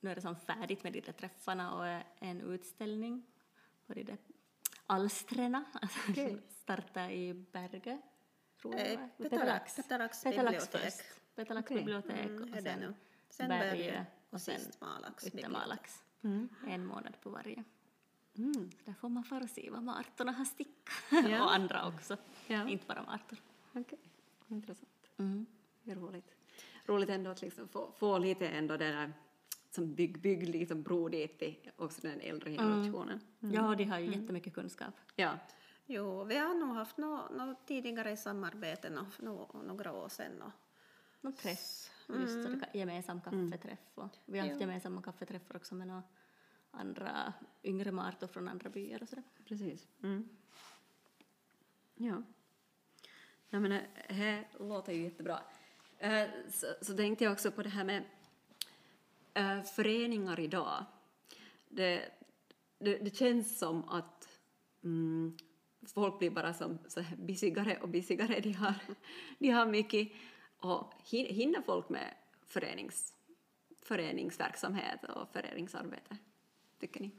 nu 0.00 0.10
är 0.10 0.14
det 0.14 0.20
som 0.20 0.36
färdigt 0.36 0.82
med 0.82 0.92
de 0.92 1.00
där 1.00 1.12
träffarna 1.12 1.74
och 1.74 2.04
en 2.18 2.40
utställning 2.40 3.26
på 3.86 3.94
de 3.94 4.02
där 4.02 4.18
alstrena, 4.86 5.64
okay. 6.08 6.36
starta 6.48 7.10
i 7.10 7.34
Berge, 7.34 8.00
tror 8.60 8.74
jag. 8.74 8.92
Eh, 8.92 9.00
Petalax, 9.18 9.76
Petalax 9.76 10.24
bibliotek. 10.24 10.94
Petalax 11.34 11.70
okay. 11.70 11.76
bibliotek 11.76 12.26
mm, 12.26 12.42
och 12.42 12.62
sen, 12.62 12.94
sen 13.30 13.48
Berge 13.48 14.06
och 14.30 14.40
sen 14.40 14.60
Yttermalax. 15.26 16.02
Mm. 16.22 16.48
En 16.66 16.86
månad 16.86 17.20
på 17.20 17.30
varje. 17.30 17.64
Mm. 18.38 18.70
Så 18.70 18.84
där 18.84 18.92
får 18.92 19.08
man 19.08 19.24
fara 19.24 19.44
och 19.44 19.50
se 19.50 19.70
vad 19.70 19.82
martorna 19.82 20.32
har 20.32 20.44
stickat. 20.44 20.94
Ja. 21.10 21.44
och 21.44 21.54
andra 21.54 21.86
också, 21.86 22.16
ja. 22.46 22.68
inte 22.68 22.86
bara 22.86 23.02
martor. 23.02 23.38
Okej, 23.70 23.82
okay. 23.82 23.98
intressant. 24.48 25.10
Mm. 25.16 25.46
Det 25.82 25.90
är 25.90 25.96
roligt. 25.96 26.34
Roligt 26.86 27.08
ändå 27.08 27.30
att 27.30 27.42
liksom 27.42 27.68
få, 27.68 27.92
få 27.98 28.18
lite 28.18 28.48
ändå 28.48 28.76
det 28.76 28.92
där 28.92 29.12
som 29.70 29.94
bygg, 29.94 30.20
bygg 30.20 30.48
liksom 30.48 30.82
bro 30.82 31.08
dit 31.08 31.38
till 31.38 31.70
också 31.76 32.00
den 32.02 32.20
äldre 32.20 32.50
mm. 32.50 32.62
generationen. 32.62 33.20
Mm. 33.40 33.54
Ja, 33.54 33.74
de 33.74 33.84
har 33.84 33.98
ju 33.98 34.06
mm. 34.06 34.20
jättemycket 34.20 34.54
kunskap. 34.54 34.94
Ja. 35.16 35.38
Jo, 35.86 36.24
vi 36.24 36.36
har 36.36 36.54
nog 36.54 36.74
haft 36.74 36.96
något 36.96 37.30
no, 37.30 37.54
tidigare 37.66 38.16
samarbete 38.16 38.90
no, 38.90 39.06
no, 39.18 39.62
några 39.66 39.92
år 39.92 40.08
sedan. 40.08 40.42
Och... 40.42 40.52
Någon 41.20 41.32
träff, 41.32 41.90
just 42.14 42.46
mm. 42.46 42.64
gemensam 42.72 43.20
kaffeträff. 43.20 43.78
Och 43.94 44.16
vi 44.26 44.38
har 44.38 44.46
haft 44.46 44.60
jo. 44.60 44.60
gemensamma 44.60 45.02
kaffeträffar 45.02 45.56
också 45.56 45.74
med 45.74 45.86
några 45.86 46.02
andra 46.70 47.32
yngre 47.62 47.92
martor 47.92 48.26
från 48.26 48.48
andra 48.48 48.70
byar 48.70 49.02
och 49.02 49.08
sådär. 49.08 49.24
Precis. 49.44 49.88
Mm. 50.02 50.28
Ja. 51.94 52.22
Ja, 53.48 53.60
men 53.60 53.70
det 54.08 54.14
här 54.14 54.48
låter 54.58 54.92
ju 54.92 55.02
jättebra. 55.02 55.40
Uh, 56.04 56.50
så, 56.50 56.66
så 56.80 56.96
tänkte 56.96 57.24
jag 57.24 57.32
också 57.32 57.50
på 57.50 57.62
det 57.62 57.68
här 57.68 57.84
med 57.84 58.04
äh, 59.34 59.62
föreningar 59.62 60.40
idag, 60.40 60.84
det, 61.68 62.10
det, 62.78 62.98
det, 62.98 63.16
känns 63.16 63.58
som 63.58 63.88
att 63.88 64.28
mm, 64.84 65.36
folk 65.86 66.18
blir 66.18 66.30
bara 66.30 66.54
som 66.54 66.78
så 66.88 67.00
här 67.00 67.16
bisigare 67.16 67.78
och 67.82 67.88
bisigare. 67.88 68.40
De 68.40 68.52
har, 68.52 68.74
de 69.38 69.50
har 69.50 69.66
mycket 69.66 70.12
och 70.60 70.94
hinner 71.04 71.62
folk 71.62 71.88
med 71.88 72.14
förenings, 72.46 73.14
föreningsverksamhet 73.82 75.04
och 75.04 75.32
föreningsarbete, 75.32 76.16
tycker 76.80 77.00
ni? 77.00 77.10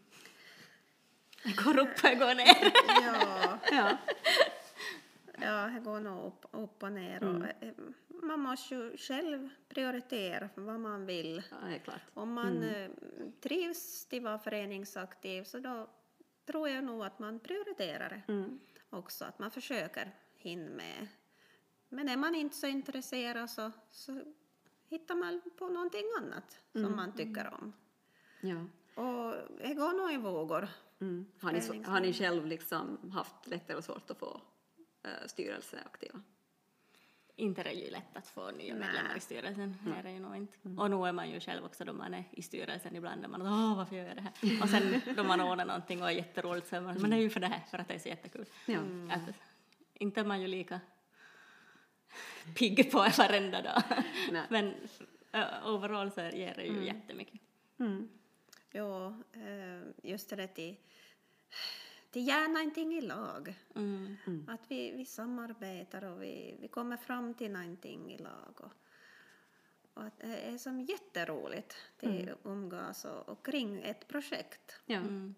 Det 1.44 1.64
går 1.64 1.80
upp 1.80 2.04
och 2.04 2.20
går 2.20 2.36
ner. 2.36 2.72
ja. 3.02 3.60
ja. 3.72 3.98
Ja, 5.42 5.68
det 5.68 5.80
går 5.80 6.00
nog 6.00 6.26
upp, 6.26 6.46
upp 6.52 6.84
och 6.84 6.92
ner. 6.92 7.24
Mm. 7.24 7.42
Och, 7.42 7.64
eh, 7.64 7.74
man 8.08 8.40
måste 8.40 8.76
ju 8.76 8.98
själv 8.98 9.50
prioritera 9.70 10.50
vad 10.56 10.80
man 10.80 11.06
vill. 11.06 11.44
Ja. 11.86 11.94
Om 12.14 12.34
man 12.34 12.58
mm. 12.58 12.70
Eh, 12.70 12.90
trivs 13.42 14.06
till 14.06 14.18
att 14.18 14.24
vara 14.24 14.40
föreningsaktiv 14.40 15.44
så 15.44 15.60
då 15.60 15.88
tror 16.46 16.70
jag 16.70 16.84
nog 16.84 17.04
att 17.04 17.20
man 17.20 17.40
prioriterar 17.40 18.10
det 18.10 18.34
mm. 18.34 18.60
också, 18.90 19.26
att 19.26 19.40
man 19.40 19.52
försöker 19.52 20.12
hinna 20.38 20.70
med. 20.70 21.08
Men 21.94 22.10
är 22.10 22.18
man 22.18 22.36
inte 22.36 22.56
så 22.56 22.68
intresserad 22.68 23.50
så, 23.50 23.72
så 23.92 24.22
hittar 24.88 25.16
man 25.16 25.42
på 25.58 25.68
någonting 25.68 26.06
annat 26.18 26.60
mm. 26.74 26.88
som 26.88 26.96
man 26.96 27.16
tycker 27.16 27.54
om. 27.54 27.74
Ja. 28.42 28.66
Och 29.04 29.36
det 29.58 29.74
går 29.74 29.94
nog 30.02 30.14
i 30.14 30.18
vågor. 30.18 30.68
Mm. 31.00 31.26
Har, 31.42 31.52
ni, 31.52 31.84
har 31.84 32.00
ni 32.00 32.14
själv 32.14 32.46
liksom 32.46 33.12
haft 33.12 33.48
lätt 33.48 33.70
eller 33.70 33.82
svårt 33.82 34.12
att 34.12 34.18
få 34.18 34.42
uh, 35.06 35.28
styrelseaktiva? 35.28 36.22
inte 37.42 37.62
är 37.62 37.66
det 37.66 37.72
ju 37.72 37.92
lätt 37.92 38.18
att 38.18 38.28
få 38.28 38.52
nya 38.52 38.76
medlemmar 38.76 39.18
i 39.18 39.20
styrelsen. 39.20 39.78
Mm. 39.86 39.98
Är 39.98 40.04
det 40.04 40.12
ju 40.12 40.20
nog 40.20 40.36
inte. 40.36 40.58
Mm. 40.66 40.80
Och 40.80 40.92
nu 40.92 41.08
är 41.08 41.12
man 41.12 41.30
ju 41.30 41.40
själv 41.40 41.66
också 41.66 41.86
då 41.86 41.94
man 41.94 42.14
är 42.14 42.24
i 42.32 42.42
styrelsen 42.42 42.96
ibland, 42.96 43.30
man 43.30 43.42
åh 43.42 43.78
varför 43.78 43.96
gör 43.96 44.06
jag 44.06 44.16
det 44.16 44.22
här? 44.22 44.64
Och 44.64 44.70
sen 44.70 45.02
då 45.16 45.24
man 45.24 45.42
ordnar 45.42 45.66
någonting 45.66 46.02
och 46.02 46.08
är 46.08 46.14
jätteroligt 46.14 46.68
så 46.68 46.76
är 46.76 46.82
man, 46.82 47.02
men 47.02 47.10
det 47.10 47.16
är 47.16 47.22
ju 47.22 47.30
för 47.30 47.40
det 47.40 47.48
här, 47.48 47.62
för 47.72 47.78
att 47.78 47.88
det 47.88 47.94
är 47.94 48.00
så 48.00 48.10
jättekul. 48.10 48.46
Ja. 48.66 48.78
Mm. 48.78 49.12
Att, 49.12 49.36
inte 49.94 50.20
är 50.20 50.26
man 50.26 50.42
ju 50.42 50.48
lika 50.48 50.80
pigg 52.56 52.92
på 52.92 52.98
varenda 52.98 53.62
dag. 53.62 53.84
men 54.50 54.68
uh, 55.36 55.68
overall 55.68 56.12
så 56.12 56.22
ger 56.22 56.54
det 56.56 56.64
ju 56.64 56.70
mm. 56.70 56.84
jättemycket. 56.84 57.42
Mm. 57.80 58.10
Jo, 58.74 59.16
just 60.04 60.30
det 60.30 60.48
till 60.48 60.78
till 62.12 62.28
gärna 62.28 62.48
någonting 62.48 62.94
i 62.94 63.02
lag. 63.02 63.56
Mm. 63.76 64.18
Mm. 64.28 64.50
Att 64.50 64.62
vi, 64.68 64.92
vi 64.92 65.06
samarbetar 65.06 66.04
och 66.04 66.24
vi, 66.24 66.58
vi 66.62 66.68
kommer 66.68 66.98
fram 66.98 67.34
till 67.34 67.52
någonting 67.52 68.14
i 68.14 68.18
lag. 68.18 68.54
Och, 68.62 68.72
och 69.94 70.04
att 70.04 70.20
det 70.20 70.38
är 70.38 70.58
som 70.58 70.82
jätteroligt 70.82 71.76
att 71.98 72.04
mm. 72.04 72.36
umgås 72.44 73.06
och, 73.06 73.30
och 73.30 73.46
kring 73.46 73.82
ett 73.84 74.08
projekt. 74.08 74.82
Ja. 74.86 74.98
Mm. 74.98 75.36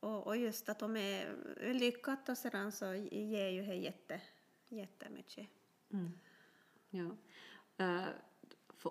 Och, 0.00 0.26
och 0.26 0.36
just 0.36 0.68
att 0.68 0.78
de 0.78 0.96
är 0.96 1.36
lyckat 1.72 2.28
och 2.28 2.38
sedan 2.38 2.72
så 2.72 2.94
ger 3.10 3.48
ju 3.48 3.62
det 3.62 3.74
jätte, 3.74 4.20
jättemycket. 4.68 5.48
Mm. 5.92 6.12
Ja. 6.90 7.10
Uh, 7.80 8.08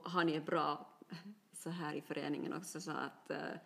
har 0.04 0.24
ni 0.24 0.40
bra 0.40 0.90
så 1.54 1.70
här 1.70 1.94
i 1.94 2.02
föreningen 2.02 2.54
också 2.54 2.82
så 2.82 2.92
att 2.92 3.32
uh, 3.32 3.58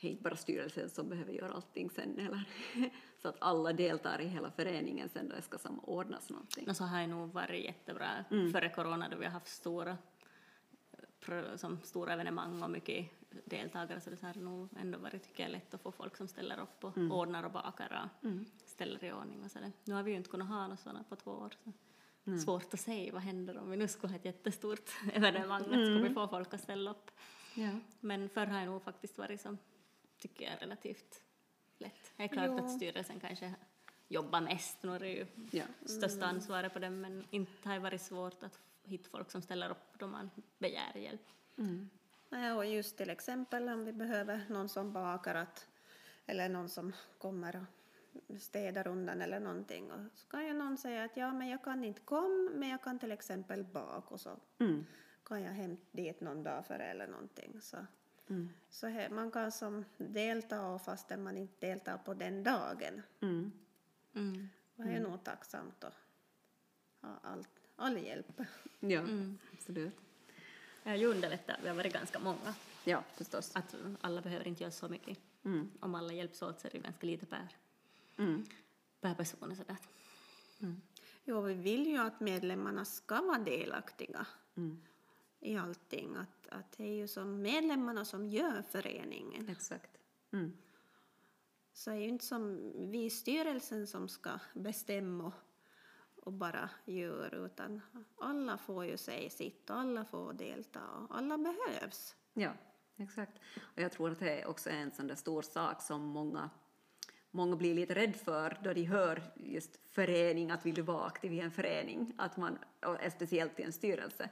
det 0.00 0.06
är 0.06 0.10
inte 0.10 0.22
bara 0.22 0.36
styrelsen 0.36 0.90
som 0.90 1.08
behöver 1.08 1.32
göra 1.32 1.52
allting 1.52 1.90
sen 1.90 2.18
eller 2.18 2.44
så 3.22 3.28
att 3.28 3.36
alla 3.38 3.72
deltar 3.72 4.20
i 4.20 4.26
hela 4.26 4.50
föreningen 4.50 5.08
sen 5.08 5.28
då 5.28 5.36
det 5.36 5.42
ska 5.42 5.58
samordnas 5.58 6.30
någonting. 6.30 6.68
Och 6.68 6.76
så 6.76 6.84
har 6.84 7.00
det 7.00 7.06
nog 7.06 7.32
varit 7.32 7.64
jättebra 7.64 8.24
mm. 8.30 8.52
före 8.52 8.68
corona 8.68 9.08
då 9.08 9.16
vi 9.16 9.24
har 9.24 9.32
haft 9.32 9.48
stora, 9.48 9.96
som 11.56 11.78
stora 11.82 12.12
evenemang 12.12 12.62
och 12.62 12.70
mycket 12.70 13.10
deltagare 13.44 14.00
så 14.00 14.10
det 14.10 14.22
har 14.22 14.34
nog 14.34 14.68
ändå 14.80 14.98
varit 14.98 15.22
tycker 15.22 15.42
jag, 15.42 15.52
lätt 15.52 15.74
att 15.74 15.80
få 15.80 15.92
folk 15.92 16.16
som 16.16 16.28
ställer 16.28 16.60
upp 16.60 16.84
och 16.84 16.96
mm. 16.96 17.12
ordnar 17.12 17.42
och 17.42 17.52
bakar 17.52 18.08
och 18.22 18.24
mm. 18.24 18.44
ställer 18.64 19.04
i 19.04 19.12
ordning 19.12 19.44
och 19.44 19.50
sådär. 19.50 19.72
Nu 19.84 19.94
har 19.94 20.02
vi 20.02 20.10
ju 20.10 20.16
inte 20.16 20.30
kunnat 20.30 20.48
ha 20.48 20.66
något 20.66 20.80
sådant 20.80 21.08
på 21.08 21.16
två 21.16 21.30
år. 21.30 21.54
Så. 21.64 21.72
Mm. 22.26 22.38
Svårt 22.38 22.74
att 22.74 22.80
säga 22.80 23.12
vad 23.12 23.22
händer 23.22 23.58
om 23.58 23.70
vi 23.70 23.76
nu 23.76 23.88
skulle 23.88 24.12
ha 24.12 24.18
ett 24.18 24.24
jättestort 24.24 24.90
evenemang, 25.12 25.64
mm. 25.64 25.84
ska 25.84 26.08
vi 26.08 26.14
få 26.14 26.28
folk 26.28 26.54
att 26.54 26.60
ställa 26.60 26.90
upp. 26.90 27.10
Ja. 27.54 27.70
Men 28.00 28.28
förr 28.28 28.46
har 28.46 28.60
det 28.60 28.66
nog 28.66 28.82
faktiskt 28.82 29.18
varit 29.18 29.40
som 29.40 29.58
tycker 30.18 30.44
jag 30.44 30.54
är 30.54 30.58
relativt 30.58 31.22
lätt. 31.78 32.12
Det 32.16 32.22
är 32.22 32.28
klart 32.28 32.46
jo. 32.46 32.58
att 32.58 32.70
styrelsen 32.70 33.20
kanske 33.20 33.54
jobbar 34.08 34.40
mest, 34.40 34.82
nu 34.82 34.94
är 34.94 35.00
det 35.00 35.08
ju 35.08 35.26
ja. 35.50 35.64
största 35.84 36.24
mm. 36.24 36.36
ansvaret 36.36 36.72
på 36.72 36.78
dem, 36.78 37.00
men 37.00 37.24
inte 37.30 37.68
har 37.68 37.74
det 37.74 37.80
varit 37.80 38.02
svårt 38.02 38.42
att 38.42 38.58
hitta 38.84 39.10
folk 39.10 39.30
som 39.30 39.42
ställer 39.42 39.70
upp 39.70 39.98
då 39.98 40.06
man 40.06 40.30
begär 40.58 40.96
hjälp. 40.96 41.28
Mm. 41.58 41.90
Ja, 42.30 42.54
och 42.54 42.66
just 42.66 42.96
till 42.96 43.10
exempel 43.10 43.68
om 43.68 43.84
vi 43.84 43.92
behöver 43.92 44.46
någon 44.48 44.68
som 44.68 44.92
bakar 44.92 45.34
att, 45.34 45.68
eller 46.26 46.48
någon 46.48 46.68
som 46.68 46.92
kommer 47.18 47.56
och 47.56 47.75
städar 48.38 48.88
undan 48.88 49.22
eller 49.22 49.40
någonting 49.40 49.92
och 49.92 50.00
så 50.14 50.26
kan 50.26 50.46
ju 50.46 50.52
någon 50.52 50.78
säga 50.78 51.04
att 51.04 51.16
ja 51.16 51.32
men 51.32 51.48
jag 51.48 51.64
kan 51.64 51.84
inte 51.84 52.00
komma 52.00 52.50
men 52.54 52.68
jag 52.68 52.82
kan 52.82 52.98
till 52.98 53.12
exempel 53.12 53.64
baka 53.64 54.14
och 54.14 54.20
så 54.20 54.36
mm. 54.58 54.86
kan 55.24 55.42
jag 55.42 55.52
hämta 55.52 55.82
dit 55.92 56.20
någon 56.20 56.42
dag 56.42 56.66
före 56.66 56.84
eller 56.84 57.06
någonting. 57.06 57.60
Så 57.60 57.76
Mm. 58.28 58.48
Så 58.70 58.86
här, 58.86 59.08
man 59.08 59.30
kan 59.30 59.52
som 59.52 59.84
delta 59.98 60.78
fastän 60.78 61.22
man 61.22 61.36
inte 61.36 61.66
deltar 61.66 61.98
på 61.98 62.14
den 62.14 62.42
dagen. 62.42 63.02
Mm. 63.20 63.52
Mm. 64.14 64.48
Det 64.76 64.92
är 64.92 65.00
nog 65.00 65.24
tacksamt 65.24 65.84
att 65.84 65.94
ha 67.00 67.18
allt, 67.22 67.48
all 67.76 67.98
hjälp. 67.98 68.40
Ja, 68.80 69.00
mm. 69.00 69.38
absolut. 69.52 69.94
Det 70.82 71.06
underlättat, 71.06 71.56
vi 71.62 71.68
har 71.68 71.74
varit 71.74 71.92
ganska 71.92 72.18
många. 72.18 72.54
Ja, 72.84 73.04
förstås. 73.14 73.56
Att 73.56 73.74
alla 74.00 74.20
behöver 74.20 74.48
inte 74.48 74.62
göra 74.62 74.70
så 74.70 74.88
mycket. 74.88 75.18
Mm. 75.44 75.70
Om 75.80 75.94
alla 75.94 76.12
hjälps 76.12 76.42
åt 76.42 76.60
så 76.60 76.66
är 76.66 76.72
det 76.72 76.78
ganska 76.78 77.06
lite 77.06 77.26
per, 77.26 77.56
mm. 78.18 78.44
per 79.00 79.14
person. 79.14 79.50
Och 79.50 79.56
sådär. 79.56 79.76
Mm. 80.60 80.80
Jo, 81.24 81.40
vi 81.40 81.54
vill 81.54 81.86
ju 81.86 81.98
att 81.98 82.20
medlemmarna 82.20 82.84
ska 82.84 83.22
vara 83.22 83.38
delaktiga. 83.38 84.26
Mm. 84.56 84.82
i 85.40 85.56
allting. 85.56 86.16
Att, 86.16 86.48
att 86.48 86.72
det 86.72 86.84
är 86.84 86.94
ju 86.94 87.08
som 87.08 87.42
medlemmarna 87.42 88.04
som 88.04 88.26
gör 88.26 88.62
föreningen. 88.62 89.48
Exakt. 89.48 89.90
Mm. 90.32 90.56
Så 91.72 91.90
det 91.90 91.96
är 91.96 92.00
ju 92.00 92.08
inte 92.08 92.24
som 92.24 92.72
vi 92.90 93.04
i 93.04 93.10
styrelsen 93.10 93.86
som 93.86 94.08
ska 94.08 94.38
bestämma 94.54 95.32
och 96.16 96.32
bara 96.32 96.70
göra, 96.84 97.36
utan 97.36 97.80
alla 98.18 98.58
får 98.58 98.84
ju 98.84 98.96
säga 98.96 99.30
sitt 99.30 99.70
och 99.70 99.76
alla 99.76 100.04
får 100.04 100.32
delta 100.32 100.80
och 100.90 101.16
alla 101.16 101.38
behövs. 101.38 102.16
Ja, 102.32 102.52
exakt. 102.96 103.38
Och 103.74 103.82
jag 103.82 103.92
tror 103.92 104.10
att 104.10 104.18
det 104.18 104.46
också 104.46 104.70
är 104.70 104.76
en 104.76 104.90
sån 104.90 105.06
där 105.06 105.14
stor 105.14 105.42
sak 105.42 105.82
som 105.82 106.02
många, 106.02 106.50
många 107.36 107.56
blir 107.56 107.74
lite 107.74 107.94
rädd 107.94 108.16
för 108.16 108.58
då 108.64 108.72
de 108.72 108.84
hör 108.84 109.22
just 109.36 109.80
förening, 109.90 110.50
att 110.50 110.66
vill 110.66 110.74
du 110.74 110.82
vara 110.82 111.06
aktiv 111.06 111.32
i 111.32 111.40
en 111.40 111.50
förening, 111.50 112.12
att 112.16 112.36
man, 112.36 112.58
och 112.86 113.12
speciellt 113.12 113.60
i 113.60 113.62
en 113.62 113.72
styrelse, 113.72 114.28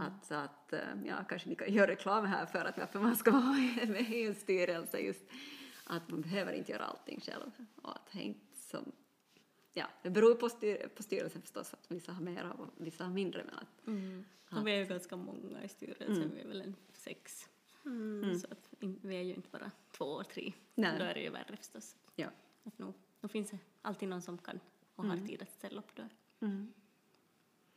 att, 0.00 0.32
att 0.32 0.72
eh, 0.72 0.78
ja, 1.06 1.24
kanske 1.28 1.48
ni 1.48 1.54
kan 1.54 1.72
göra 1.72 1.90
reklam 1.90 2.26
här 2.26 2.46
för 2.46 2.64
att 2.64 2.78
varför 2.78 3.00
man 3.00 3.16
ska 3.16 3.30
vara 3.30 3.86
med 3.86 4.10
i 4.10 4.26
en 4.26 4.34
styrelse, 4.34 4.98
just 4.98 5.22
att 5.84 6.08
man 6.08 6.20
behöver 6.20 6.52
inte 6.52 6.72
göra 6.72 6.84
allting 6.84 7.20
själv 7.20 7.50
och 7.82 7.96
att 7.96 8.12
det 8.12 8.22
inte 8.22 8.56
som 8.70 8.92
Ja, 9.72 9.86
det 10.02 10.10
beror 10.10 10.34
på, 10.34 10.48
styr, 10.48 10.88
på 10.96 11.02
styrelsen 11.02 11.42
förstås, 11.42 11.74
att 11.74 11.90
vissa 11.90 12.12
har 12.12 12.22
mer 12.22 12.52
och 12.58 12.66
vissa 12.76 13.04
har 13.04 13.10
mindre. 13.10 13.44
Men 13.44 13.54
att, 13.54 13.86
Mm. 13.86 14.24
Och 14.50 14.66
vi 14.66 14.72
är 14.72 14.76
ju 14.76 14.86
ganska 14.86 15.16
många 15.16 15.64
i 15.64 15.68
styrelsen, 15.68 16.30
vi 16.34 16.40
är 16.40 16.48
väl 16.48 16.60
en 16.60 16.76
sex. 16.92 17.48
Så 18.40 18.46
att 18.50 18.68
vi 18.80 19.16
är 19.16 19.22
ju 19.22 19.34
inte 19.34 19.48
bara 19.50 19.70
två, 19.90 20.22
tre. 20.22 20.52
Nej. 20.74 20.98
Då 20.98 21.04
är 21.04 21.14
det 21.14 21.20
ju 21.20 21.30
värre 21.30 21.56
förstås. 21.56 21.96
Ja. 22.20 22.30
Att 22.64 22.78
nu, 22.78 22.92
nu 23.20 23.28
finns 23.28 23.50
det 23.50 23.58
alltid 23.82 24.08
någon 24.08 24.22
som 24.22 24.38
kan 24.38 24.60
och 24.94 25.04
har 25.04 25.16
tid 25.26 25.42
att 25.42 25.52
ställa 25.52 25.78
upp 25.78 25.94
då. 25.94 26.08
Mm. 26.40 26.72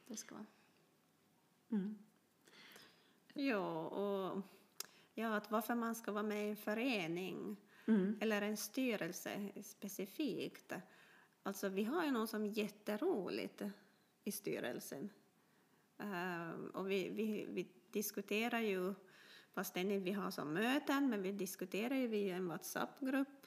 Det 0.05 0.17
ska 0.17 0.35
vara. 0.35 0.45
Mm. 1.69 1.97
Ja, 3.33 3.87
och 3.87 4.41
ja, 5.13 5.35
att 5.35 5.51
varför 5.51 5.75
man 5.75 5.95
ska 5.95 6.11
vara 6.11 6.23
med 6.23 6.47
i 6.47 6.49
en 6.49 6.55
förening 6.55 7.57
Mm. 7.85 8.17
eller 8.21 8.41
en 8.41 8.57
styrelse 8.57 9.51
specifikt. 9.63 10.73
Alltså 11.43 11.69
vi 11.69 11.83
har 11.83 12.05
ju 12.05 12.11
någon 12.11 12.27
som 12.27 12.43
är 12.43 12.47
jätteroligt 12.47 13.61
i 14.23 14.31
styrelsen. 14.31 15.09
Ehm, 15.97 16.67
och 16.73 16.91
vi, 16.91 17.09
vi, 17.09 17.45
vi 17.49 17.67
diskuterar 17.91 18.59
ju, 18.59 18.93
fast 19.53 19.77
än 19.77 19.91
inte 19.91 20.05
vi 20.05 20.11
har 20.11 20.31
som 20.31 20.53
möten, 20.53 21.09
men 21.09 21.21
vi 21.21 21.31
diskuterar 21.31 21.95
ju 21.95 22.07
via 22.07 22.35
en 22.35 22.47
WhatsApp-grupp. 22.47 23.42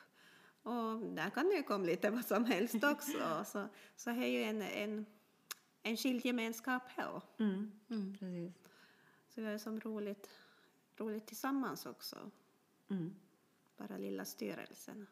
Och 0.66 0.98
där 0.98 1.30
kan 1.30 1.48
det 1.48 1.54
ju 1.54 1.62
komma 1.62 1.84
lite 1.84 2.10
vad 2.10 2.24
som 2.24 2.44
helst 2.44 2.84
också. 2.84 3.44
så, 3.46 3.68
så 3.96 4.10
det 4.10 4.16
är 4.24 4.28
ju 4.28 4.42
en, 4.42 4.62
en, 4.62 5.06
en 5.82 5.96
skild 5.96 6.24
gemenskap 6.24 6.82
här. 6.86 7.22
Mm. 7.38 7.72
Mm. 7.90 8.16
Precis. 8.18 8.52
Så 9.28 9.40
vi 9.40 9.46
har 9.46 9.52
ju 9.52 9.58
som 9.58 9.80
roligt, 9.80 10.30
roligt 10.96 11.26
tillsammans 11.26 11.86
också, 11.86 12.30
Mm. 12.88 13.14
bara 13.76 13.96
lilla 13.96 14.24
styrelsen. 14.24 15.06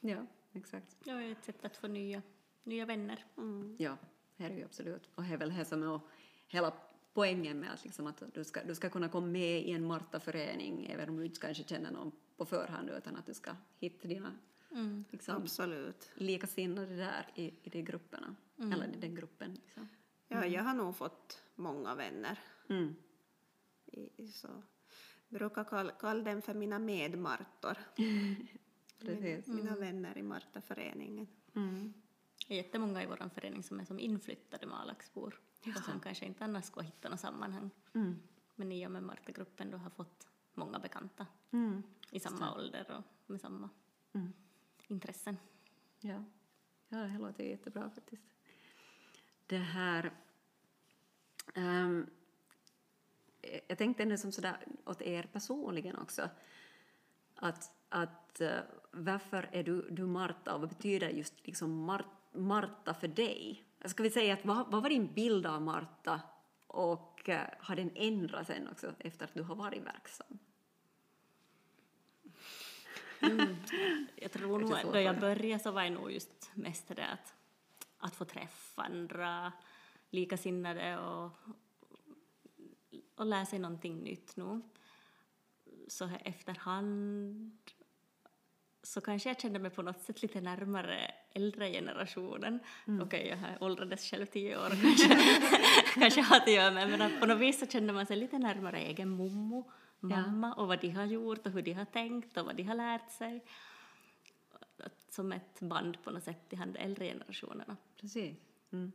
Ja, 0.00 0.26
exakt. 0.52 0.96
Ja, 1.04 1.14
det 1.14 1.24
är 1.24 1.32
ett 1.32 1.44
sätt 1.44 1.64
att 1.64 1.76
få 1.76 1.88
nya, 1.88 2.22
nya 2.62 2.86
vänner. 2.86 3.24
Mm. 3.36 3.76
Ja, 3.78 3.96
det 4.36 4.44
är 4.44 4.50
ju 4.50 4.64
absolut. 4.64 5.10
Och 5.14 5.22
det 5.22 5.32
är 5.34 5.36
väl 5.38 5.54
det 5.54 5.64
som 5.64 5.82
är 5.82 6.00
hela 6.46 6.72
poängen 7.12 7.60
med 7.60 7.72
att, 7.72 7.84
liksom 7.84 8.06
att 8.06 8.22
du, 8.34 8.44
ska, 8.44 8.64
du 8.64 8.74
ska 8.74 8.90
kunna 8.90 9.08
komma 9.08 9.26
med 9.26 9.62
i 9.62 9.70
en 9.70 9.84
Marta-förening, 9.86 10.86
även 10.86 11.08
om 11.08 11.16
du 11.16 11.24
inte 11.24 11.40
kanske 11.40 11.64
känner 11.64 11.90
någon 11.90 12.12
på 12.36 12.44
förhand, 12.46 12.90
utan 12.90 13.16
att 13.16 13.26
du 13.26 13.34
ska 13.34 13.56
hitta 13.78 14.08
dina 14.08 14.32
Mm. 14.70 15.04
liksom, 15.10 15.36
Absolut. 15.42 16.10
likasinnade 16.14 16.96
där 16.96 17.26
i, 17.34 17.44
i 17.62 17.70
de 17.70 17.82
grupperna, 17.82 18.36
eller 18.56 18.88
i 18.88 18.96
den 19.00 19.14
gruppen. 19.14 19.54
Liksom. 19.54 19.88
Ja, 20.28 20.46
jag 20.46 20.62
har 20.62 20.74
nog 20.74 20.96
fått 20.96 21.42
många 21.54 21.94
vänner. 21.94 22.38
Mm. 22.68 22.94
I, 24.16 24.28
så 24.28 24.48
brukar 25.28 25.64
kalla, 25.64 25.92
kalla 25.92 26.22
dem 26.24 26.42
för 26.42 26.54
mina 26.54 26.78
medmartor. 26.78 27.76
Precis. 28.98 29.46
Mina, 29.46 29.62
mina 29.62 29.76
vänner 29.76 30.18
i 30.18 30.22
Martaföreningen. 30.22 31.26
Mm. 31.54 31.92
Det 32.48 32.54
är 32.54 32.56
jättemånga 32.56 33.02
i 33.02 33.06
vår 33.06 33.28
förening 33.34 33.62
som 33.62 33.80
är 33.80 33.84
som 33.84 33.98
inflyttade 33.98 34.66
Malaxbor 34.66 35.40
och 35.76 35.84
som 35.84 36.00
kanske 36.00 36.26
inte 36.26 36.44
annars 36.44 36.64
skulle 36.64 36.86
hitta 36.86 37.08
något 37.08 37.20
sammanhang. 37.20 37.70
Mm. 37.94 38.16
Men 38.56 38.72
i 38.72 38.86
och 38.86 38.90
med 38.90 39.02
Marta-gruppen 39.02 39.70
då 39.70 39.76
har 39.78 39.90
fått 39.90 40.26
många 40.54 40.78
bekanta 40.78 41.26
Mm. 41.52 41.82
i 42.10 42.20
samma 42.20 42.54
ålder 42.54 42.86
och 42.96 43.30
med 43.30 43.40
samma 43.40 43.68
Mm 44.12 44.32
intressen. 44.90 45.36
Ja. 46.00 46.24
ja, 46.88 46.98
det 46.98 47.06
här 47.06 47.18
låter 47.18 47.44
jättebra 47.44 47.90
faktiskt. 47.90 48.22
Det 49.46 49.58
här... 49.58 50.12
Um, 51.54 52.10
jag 53.68 53.78
tänkte 53.78 54.04
nu 54.04 54.18
som 54.18 54.32
sådär 54.32 54.56
åt 54.84 55.02
er 55.02 55.22
personligen 55.32 55.96
också. 55.96 56.28
Att, 57.34 57.72
att 57.88 58.40
eh, 58.40 58.58
varför 58.90 59.48
är 59.52 59.62
du, 59.62 59.90
du 59.90 60.06
Marta 60.06 60.54
och 60.54 60.60
vad 60.60 60.68
betyder 60.68 61.08
just 61.08 61.46
liksom 61.46 61.84
Mar, 61.84 62.06
Marta 62.32 62.94
för 62.94 63.08
dig? 63.08 63.64
Ska 63.84 64.02
vi 64.02 64.10
säga 64.10 64.34
att 64.34 64.44
vad, 64.44 64.70
vad 64.70 64.82
var 64.82 64.90
din 64.90 65.12
bild 65.14 65.46
av 65.46 65.62
Marta 65.62 66.20
och 66.66 67.28
eh, 67.28 67.48
har 67.58 67.76
den 67.76 67.90
ändrats 67.94 68.46
sen 68.46 68.68
också 68.68 68.94
efter 68.98 69.24
att 69.24 69.34
du 69.34 69.42
har 69.42 69.54
varit 69.54 69.82
verksam? 69.82 70.38
Jag 74.16 74.32
tror 74.32 74.58
nog 74.58 74.72
att 74.72 74.92
då 74.92 75.00
jag 75.00 75.20
började 75.20 75.62
så 75.62 75.70
var 75.70 75.82
det 75.82 75.90
nog 75.90 76.12
just 76.12 76.50
mest 76.54 76.88
det 76.88 77.06
att, 77.06 77.34
att 77.98 78.14
få 78.14 78.24
träffa 78.24 78.82
andra 78.82 79.52
likasinnade 80.10 80.98
och, 80.98 81.30
och 83.14 83.26
lära 83.26 83.46
sig 83.46 83.58
någonting 83.58 83.98
nytt 83.98 84.36
nu. 84.36 84.60
Så 85.88 86.10
efterhand 86.24 87.58
så 88.82 89.00
kanske 89.00 89.28
jag 89.28 89.40
kände 89.40 89.58
mig 89.58 89.70
på 89.70 89.82
något 89.82 90.00
sätt 90.00 90.22
lite 90.22 90.40
närmare 90.40 91.14
äldre 91.32 91.70
generationen. 91.72 92.60
Okej, 93.02 93.28
jag 93.28 93.36
har 93.36 93.56
åldrades 93.60 94.10
själv 94.10 94.26
tio 94.26 94.58
år 94.58 94.70
kanske, 94.70 95.40
kanske 96.00 96.20
har 96.20 96.36
att 96.36 96.52
göra 96.52 96.70
med, 96.70 96.90
men 96.90 97.02
att 97.02 97.20
på 97.20 97.26
något 97.26 97.38
vis 97.38 97.60
så 97.60 97.66
kände 97.66 97.92
man 97.92 98.06
sig 98.06 98.16
lite 98.16 98.38
närmare 98.38 98.80
egen 98.80 99.08
mommo, 99.08 99.70
mamma 100.00 100.54
och 100.54 100.68
vad 100.68 100.80
de 100.80 100.88
har 100.90 101.04
gjort 101.04 101.46
och 101.46 101.52
hur 101.52 101.62
de 101.62 101.72
har 101.72 101.84
tänkt 101.84 102.36
och 102.36 102.46
vad 102.46 102.56
de 102.56 102.62
har 102.62 102.74
lärt 102.74 103.10
sig. 103.10 103.44
Att, 104.78 105.12
som 105.12 105.32
ett 105.32 105.60
band 105.60 106.02
på 106.02 106.10
något 106.10 106.22
sätt 106.24 106.48
till 106.48 106.58
de 106.58 106.76
äldre 106.78 107.04
generationerna. 107.06 107.76
Precis. 107.96 108.36
Mm. 108.72 108.92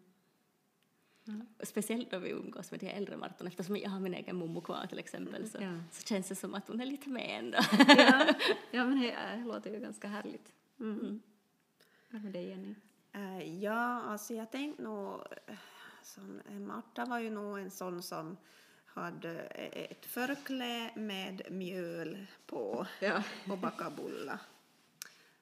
Speciellt 1.63 2.11
då 2.11 2.19
vi 2.19 2.29
umgås 2.29 2.71
med 2.71 2.79
de 2.79 2.87
äldre 2.87 3.17
Marton, 3.17 3.47
eftersom 3.47 3.77
jag 3.77 3.89
har 3.89 3.99
min 3.99 4.13
egen 4.13 4.35
mommo 4.35 4.61
kvar 4.61 4.87
till 4.87 4.99
exempel, 4.99 5.49
så, 5.49 5.57
Ja. 5.61 5.79
så 5.91 6.03
känns 6.03 6.27
det 6.27 6.35
som 6.35 6.53
att 6.53 6.67
hon 6.67 6.81
är 6.81 6.85
lite 6.85 7.09
med 7.09 7.39
ändå. 7.39 7.57
Ja, 7.87 8.33
ja 8.71 8.85
men 8.85 9.01
det, 9.01 9.15
det 9.35 9.43
låter 9.45 9.73
ju 9.73 9.79
ganska 9.79 10.07
härligt. 10.07 10.53
Mm. 10.79 11.21
Vad 12.09 12.23
med 12.23 12.33
dig, 12.33 12.47
Jenny? 12.47 12.75
Eh, 13.11 13.63
ja, 13.63 14.01
alltså 14.01 14.33
jag 14.33 14.51
tänkte 14.51 14.83
nog... 14.83 15.21
Som, 16.03 16.41
Marta 16.49 17.05
var 17.05 17.19
ju 17.19 17.29
nog 17.29 17.59
en 17.59 17.71
sån 17.71 18.03
som 18.03 18.37
hade 19.01 19.41
eh, 19.41 19.91
ett 19.91 20.05
förkläde 20.05 20.91
med 20.95 21.51
mjöl 21.51 22.25
på 22.45 22.87
Ja. 22.99 23.23
och 23.49 23.57
baka 23.57 23.89
bullar. 23.89 24.39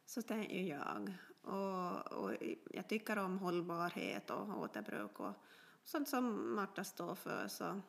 Så 0.06 0.22
tänkte 0.22 0.56
jag. 0.56 1.14
Och, 1.41 2.12
och 2.12 2.34
jag 2.72 2.88
tycker 2.88 3.18
om 3.18 3.39
hållbarhet 3.39 4.30
och 4.30 4.60
återbruk 4.60 5.20
och 5.20 5.34
sånt 5.84 6.10
som 6.10 6.56
Marta 6.56 6.84
står 6.84 7.16
för. 7.16 7.47
Så, 7.47 7.82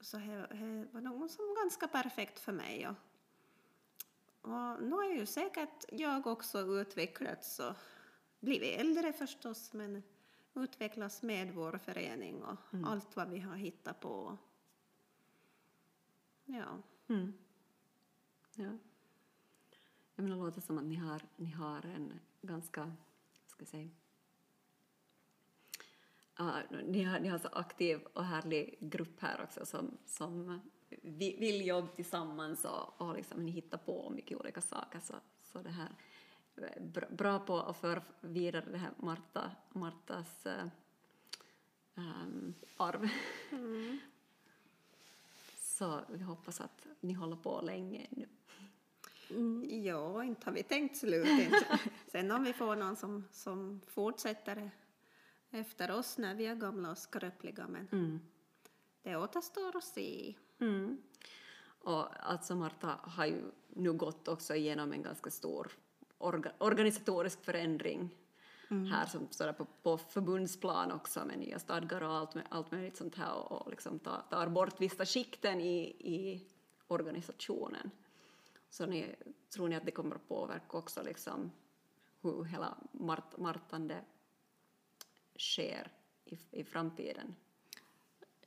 så 0.00 0.16
det, 0.16 0.88
var 0.92 1.00
nog 1.00 1.30
som 1.30 1.54
ganska 1.62 1.88
perfekt 1.88 2.38
för 2.38 2.52
mig. 2.52 2.88
Och, 2.88 2.96
och 4.40 4.82
nu 4.82 4.90
har 4.90 5.04
ju 5.04 5.26
säkert 5.26 5.84
jag 5.88 6.26
också 6.26 6.58
utvecklats 6.60 7.58
och 7.58 7.74
blivit 8.40 8.80
äldre 8.80 9.12
förstås 9.12 9.72
men 9.72 10.02
utvecklas 10.56 11.22
med 11.22 11.54
vår 11.54 11.78
förening 11.78 12.42
och 12.42 12.56
allt 12.84 13.16
vad 13.16 13.28
vi 13.30 13.38
har 13.40 13.56
hittat 13.56 14.00
på. 14.00 14.36
Ja. 16.44 16.78
Mm. 17.08 17.32
Ja. 18.54 18.78
Jag 20.14 20.22
menar, 20.22 20.36
det 20.36 20.42
låter 20.42 20.60
som 20.60 20.78
att 20.78 20.84
ni 20.84 20.94
har, 20.94 21.22
ni 21.36 21.50
har 21.50 21.86
en 21.86 22.20
ganska, 22.42 22.92
ska 23.46 23.60
jag 23.60 23.68
säga, 23.68 23.88
Ja, 26.38 26.54
ni, 26.84 27.02
har, 27.02 27.20
ni 27.20 27.28
har 27.28 27.38
så 27.38 27.48
aktiv 27.48 28.00
och 28.14 28.24
härlig 28.24 28.76
grupp 28.80 29.20
här 29.20 29.42
också 29.42 29.66
som, 29.66 29.98
som 30.06 30.60
vi- 31.02 31.36
vill 31.40 31.66
jobba 31.66 31.88
tillsammans 31.88 32.64
och, 32.64 33.00
och 33.00 33.14
liksom, 33.14 33.44
ni 33.46 33.50
hittar 33.50 33.78
på 33.78 34.10
mycket 34.10 34.38
olika 34.38 34.60
saker. 34.60 35.00
Så, 35.00 35.14
så 35.42 35.62
det 35.62 35.70
här 35.70 35.86
är 35.86 35.94
bra, 37.10 37.38
på 37.38 37.58
att 37.58 37.76
föra 37.76 38.02
vidare 38.20 38.64
det 38.70 38.78
här 38.78 38.92
Marta, 38.96 39.50
Martas 39.72 40.46
ähm, 41.96 42.54
arv. 42.76 43.08
Så 45.58 46.00
vi 46.08 46.22
hoppas 46.22 46.60
att 46.60 46.86
ni 47.00 47.12
håller 47.12 47.36
på 47.36 47.60
länge 47.60 48.06
ännu. 48.10 48.28
Ja, 49.84 50.24
inte 50.24 50.44
har 50.44 50.52
vi 50.52 50.62
tänkt 50.62 50.96
slut. 50.96 51.26
Inte. 51.26 51.80
Sen 52.12 52.30
om 52.30 52.44
vi 52.44 52.52
får 52.52 52.76
någon 52.76 52.96
som, 52.96 53.24
som 53.32 53.80
fortsätter 53.86 54.70
efter 55.50 55.90
oss 55.90 56.18
när 56.18 56.34
vi 56.34 56.46
är 56.46 56.54
gamla 56.54 56.90
och 56.90 56.98
skröpliga. 56.98 57.66
Men 57.68 57.88
Mm. 57.92 58.20
det 59.02 59.16
återstår 59.16 59.76
att 59.76 59.84
se. 59.84 60.34
Mm. 60.58 61.02
Och 61.78 62.26
alltså 62.30 62.54
Marta 62.54 62.98
har 63.02 63.26
ju 63.26 63.42
nu 63.68 63.92
gått 63.92 64.28
också 64.28 64.54
igenom 64.54 64.92
en 64.92 65.02
ganska 65.02 65.30
stor 65.30 65.72
orga, 66.18 66.52
organisatorisk 66.58 67.44
förändring 67.44 68.10
mm. 68.70 68.86
här 68.86 69.06
som 69.06 69.28
sådär 69.30 69.52
på, 69.52 69.66
på 69.82 69.98
förbundsplan 69.98 70.92
också 70.92 71.24
med 71.24 71.38
nya 71.38 71.58
stadgar 71.58 72.00
och 72.00 72.14
allt, 72.14 72.36
allt 72.48 72.70
möjligt 72.70 72.96
sånt 72.96 73.14
här 73.14 73.34
och, 73.34 73.62
och 73.62 73.70
liksom 73.70 73.98
tar, 73.98 74.22
tar 74.30 74.48
bort 74.48 74.80
vissa 74.80 75.06
skikten 75.06 75.60
i, 75.60 75.78
i 76.00 76.46
organisationen. 76.86 77.90
Så 78.70 78.86
ni, 78.86 79.14
tror 79.50 79.68
ni 79.68 79.76
att 79.76 79.84
det 79.84 79.90
kommer 79.90 80.16
att 80.16 80.28
påverka 80.28 80.76
också 80.76 81.02
liksom 81.02 81.52
hur 82.22 82.44
hela 82.44 82.76
mart, 82.92 83.38
martande 83.38 84.04
sker 85.36 85.92
i, 86.24 86.38
i 86.50 86.64
framtiden? 86.64 87.34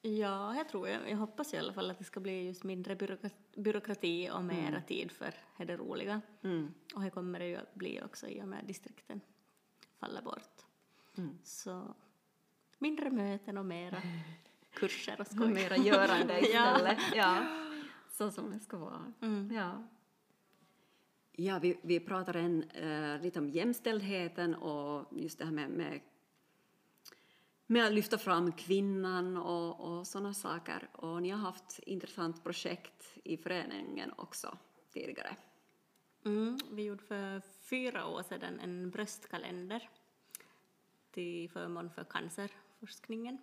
Ja, 0.02 0.56
jag 0.56 0.70
tror 0.70 0.88
jag. 0.88 1.10
Jag 1.10 1.18
hoppas 1.18 1.54
i 1.54 1.58
alla 1.58 1.74
fall 1.74 1.92
att 1.92 1.98
det 1.98 2.04
ska 2.04 2.20
bli 2.20 2.46
just 2.46 2.64
mindre 2.64 2.96
byråkrati 3.56 4.30
och 4.34 4.44
mera 4.44 4.68
mm. 4.68 4.84
tid 4.84 5.12
för 5.12 5.34
det 5.58 5.78
roliga. 5.78 6.22
Mm. 6.44 6.74
Och 6.96 7.02
det 7.02 7.10
kommer 7.10 7.40
det 7.40 7.48
ju 7.48 7.56
att 7.56 7.76
bli 7.76 8.02
också 8.06 8.28
i 8.28 8.42
och 8.42 8.48
med 8.48 8.60
att 8.60 8.68
distrikten 8.68 9.22
faller 10.00 10.22
bort. 10.22 10.66
Mm. 11.18 11.38
Så 11.44 11.96
mindre 12.78 13.10
möten 13.10 13.58
och 13.58 13.66
mera 13.66 14.02
kurser 14.74 15.22
och 15.22 15.28
skoj. 15.32 15.54
Mera 15.54 15.78
görande 15.78 16.40
istället. 16.42 17.00
ja. 17.16 17.16
ja. 17.16 17.66
Så 18.12 18.32
som 18.32 18.52
det 18.52 18.60
ska 18.60 18.78
vara. 18.78 19.14
Mm. 19.22 19.52
Ja. 19.54 19.88
Ja, 21.32 21.60
vi, 21.60 21.80
vi 21.82 22.00
pratar 22.00 22.34
en, 22.34 22.72
uh, 22.72 23.22
lite 23.22 23.40
om 23.40 23.50
jämställdheten 23.50 24.56
och 24.56 25.08
just 25.12 25.40
det 25.40 25.46
här 25.46 25.52
med, 25.52 25.70
med 25.70 26.00
med 27.72 27.86
att 27.86 27.94
lyfta 27.94 28.18
fram 28.18 28.52
kvinnan 28.52 29.38
och, 29.38 29.80
och 29.80 30.08
sådana 30.08 30.34
saker. 30.34 30.90
Och 30.94 31.22
ni 31.22 31.30
har 31.30 31.38
haft 31.38 31.80
intressant 31.80 32.44
projekt 32.44 33.18
i 33.24 33.38
föreningen 33.38 34.14
också 34.18 34.58
tidigare. 34.94 35.36
Mm, 36.26 36.60
vi 36.72 36.84
gjorde 36.84 37.04
för 37.04 37.42
fyra 37.62 38.08
år 38.08 38.24
sedan 38.24 38.60
en 38.60 38.90
bröstkalender 38.90 39.90
till 41.12 41.50
förmån 41.50 41.90
för 41.90 42.04
cancerforskningen. 42.04 43.38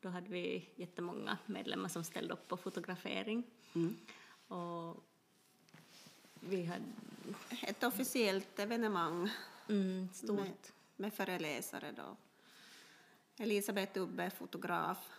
Då 0.00 0.08
hade 0.08 0.30
vi 0.30 0.68
jättemånga 0.76 1.38
medlemmar 1.46 1.88
som 1.88 2.04
ställde 2.04 2.34
upp 2.34 2.48
på 2.48 2.56
fotografering. 2.56 3.44
Mm. 3.74 3.96
Och 4.48 5.04
vi 6.40 6.64
hade... 6.64 6.84
Ett 7.62 7.84
officiellt 7.84 8.58
evenemang 8.58 9.30
mm, 9.68 10.08
stort. 10.12 10.38
Med, 10.38 10.52
med 10.96 11.12
föreläsare 11.14 11.92
då 11.96 12.16
Elisabeth 13.38 13.98
Ubbe, 13.98 14.30
fotograf 14.30 15.10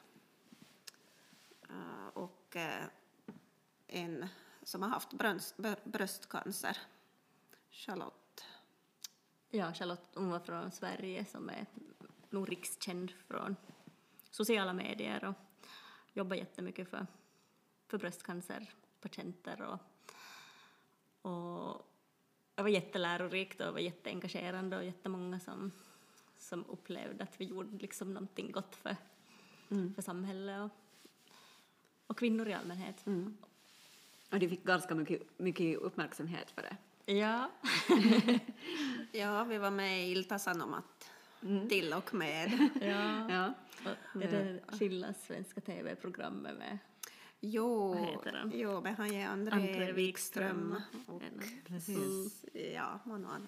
eh, 1.70 2.08
och 2.14 2.56
eh, 2.56 2.86
en 3.88 4.28
som 4.64 4.82
har 4.82 4.90
haft 4.90 5.10
bröstcancer, 5.84 6.78
Charlotte. 7.70 8.44
Ja, 9.50 9.74
Charlotte 9.74 10.08
hon 10.14 10.30
var 10.30 10.40
från 10.40 10.72
Sverige 10.72 11.26
som 11.26 11.50
är 11.50 11.66
nog 12.30 12.52
rikskänd 12.52 13.12
från 13.28 13.56
sociala 14.32 14.74
medier 14.74 15.26
och 15.26 15.36
jobbar 16.14 16.36
jättemycket 16.36 16.90
för, 16.90 17.08
för 17.88 17.98
bröstcancerpatienter 17.98 19.62
och, 19.62 19.80
och 21.32 21.92
det 22.56 22.62
var 22.62 22.70
jättelärorikt 22.70 23.62
och 23.62 23.74
var 23.74 23.80
jätteengagerande 23.80 24.78
och 24.78 24.86
jättemånga 24.86 25.40
som 25.40 25.72
som 26.38 26.66
upplevde 26.66 27.24
att 27.24 27.42
vi 27.42 27.46
gjorde 27.46 27.78
liksom 27.78 28.14
någonting 28.14 28.52
gott 28.52 28.76
för, 28.76 28.96
mm. 29.72 29.94
för 29.94 30.02
samhället 30.02 30.64
och, 30.64 30.72
och 32.08 32.18
kvinnor 32.18 32.48
i 32.48 32.54
allmänhet. 32.54 33.06
Mm. 33.06 33.38
Och 34.32 34.40
det 34.40 34.50
fick 34.50 34.64
ganska 34.64 34.96
mycket, 34.96 35.40
mycket 35.40 35.78
uppmärksamhet 35.78 36.52
för 36.52 36.62
det. 36.62 36.78
Ja. 37.14 37.52
ja, 39.12 39.44
vi 39.44 39.58
var 39.58 39.72
med 39.72 40.08
i 40.08 40.12
Ilta 40.12 40.40
Sanomat 40.40 41.12
mm. 41.42 41.70
till 41.70 41.94
och 41.94 42.14
med. 42.14 42.70
ja. 42.82 43.32
ja. 43.32 43.54
Och 44.16 44.22
är 44.22 44.32
det 44.32 44.78
Schillas 44.78 45.26
svenska 45.26 45.62
tv-programmet 45.62 46.58
med 46.58 46.78
Jo, 47.40 48.08
jo 48.54 48.82
med 48.82 48.96
han 48.96 49.14
är 49.14 49.28
André, 49.28 49.54
André 49.54 49.92
Wikström. 49.92 50.82
Och, 51.08 51.22
Precis. 51.66 52.46
Ja, 52.54 53.00
vad 53.04 53.20
nu 53.20 53.28
han 53.28 53.48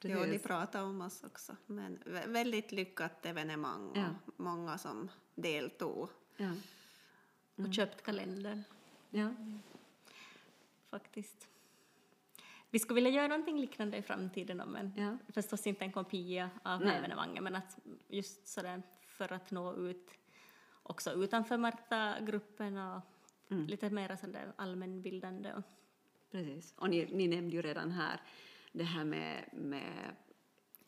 Precis. 0.00 0.16
Jo, 0.20 0.32
de 0.32 0.38
pratar 0.38 0.82
om 0.82 1.00
oss 1.00 1.24
också. 1.24 1.56
Men 1.66 1.98
väldigt 2.26 2.72
lyckat 2.72 3.26
evenemang 3.26 3.88
och 3.90 3.96
ja. 3.96 4.08
många 4.36 4.78
som 4.78 5.10
deltog. 5.34 6.08
Ja. 6.36 6.44
Mm. 6.44 7.68
Och 7.68 7.74
köpt 7.74 8.02
kalendern. 8.02 8.64
Ja. 9.10 9.34
Faktiskt. 10.90 11.48
Vi 12.70 12.78
skulle 12.78 12.94
vilja 12.94 13.10
göra 13.10 13.28
någonting 13.28 13.60
liknande 13.60 13.96
i 13.96 14.02
framtiden, 14.02 14.56
men 14.56 14.92
ja. 14.96 15.16
förstås 15.32 15.66
inte 15.66 15.84
en 15.84 15.92
kopia 15.92 16.50
av 16.62 16.80
Nej. 16.80 16.96
evenemanget, 16.96 17.42
men 17.42 17.54
att 17.56 17.78
just 18.08 18.46
sådär 18.46 18.82
för 19.06 19.32
att 19.32 19.50
nå 19.50 19.74
ut 19.74 20.10
också 20.82 21.12
utanför 21.12 21.56
Marta-gruppen 21.56 22.78
och 22.78 23.02
mm. 23.50 23.66
lite 23.66 23.90
mer 23.90 24.16
sådär 24.16 24.52
allmänbildande. 24.56 25.52
Precis, 26.30 26.74
och 26.76 26.90
ni, 26.90 27.06
ni 27.12 27.28
nämnde 27.28 27.56
ju 27.56 27.62
redan 27.62 27.90
här 27.90 28.20
det 28.76 28.84
här 28.84 29.04
med, 29.04 29.44
med 29.52 30.16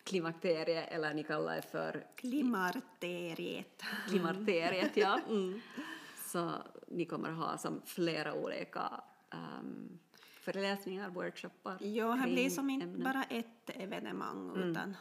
klimakteriet, 0.04 0.88
eller 0.92 1.14
ni 1.14 1.24
kallar 1.24 1.56
det 1.56 1.62
för... 1.62 2.06
Klimarteriet. 2.16 3.82
Klimarteriet, 4.08 4.96
ja. 4.96 5.20
Mm. 5.28 5.60
Så 6.26 6.52
ni 6.88 7.04
kommer 7.04 7.30
ha 7.30 7.58
som 7.58 7.82
flera 7.84 8.34
olika 8.34 9.00
um, 9.34 9.98
föreläsningar, 10.20 11.10
workshoppar? 11.10 11.76
Ja, 11.80 12.20
det 12.24 12.32
blir 12.32 12.50
som 12.50 12.70
inte 12.70 12.84
ämnen. 12.84 13.04
bara 13.04 13.24
ett 13.24 13.70
evenemang 13.70 14.50
mm. 14.50 14.70
utan 14.70 14.96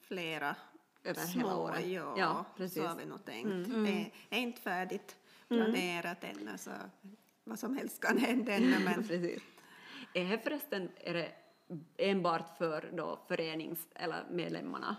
flera 0.00 0.56
Över 1.04 1.20
små. 1.20 1.40
hela 1.40 1.56
året. 1.56 1.86
Ja, 1.86 2.14
ja 2.18 2.44
precis. 2.56 2.82
så 2.82 2.86
har 2.86 2.96
vi 2.96 3.06
nog 3.06 3.24
tänkt. 3.24 3.46
Mm. 3.46 3.84
Det 3.84 4.10
är 4.36 4.40
inte 4.40 4.60
färdigt 4.60 5.16
mm. 5.48 5.64
planerat 5.64 6.24
mm. 6.24 6.38
ännu 6.38 6.58
så 6.58 6.70
vad 7.44 7.58
som 7.58 7.76
helst 7.76 8.00
kan 8.00 8.18
hända 8.18 8.52
ännu. 8.52 8.78
Men... 8.84 9.08
precis. 9.08 9.42
Är 10.14 10.24
det 10.24 10.38
förresten, 10.38 10.88
är 10.96 11.14
det 11.14 11.32
enbart 11.96 12.58
för 12.58 12.90
då 12.92 13.18
förenings 13.28 13.88
eller 13.94 14.24
medlemmarna? 14.30 14.96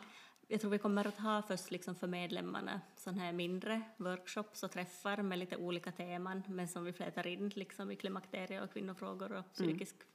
Jag 0.47 0.61
tror 0.61 0.71
vi 0.71 0.77
kommer 0.77 1.07
att 1.07 1.17
ha 1.17 1.41
först 1.41 1.71
liksom 1.71 1.95
för 1.95 2.07
medlemmarna 2.07 2.81
sån 2.95 3.19
här 3.19 3.33
mindre 3.33 3.81
workshops 3.97 4.63
och 4.63 4.71
träffar 4.71 5.17
med 5.17 5.39
lite 5.39 5.57
olika 5.57 5.91
teman 5.91 6.43
men 6.47 6.67
som 6.67 6.85
vi 6.85 6.93
flätar 6.93 7.27
in 7.27 7.49
liksom 7.55 7.91
i 7.91 7.95
klimakteriet 7.95 8.63
och 8.63 8.73
kvinnofrågor 8.73 9.31
och 9.31 9.53
psykisk 9.53 9.95
mm. 9.95 10.07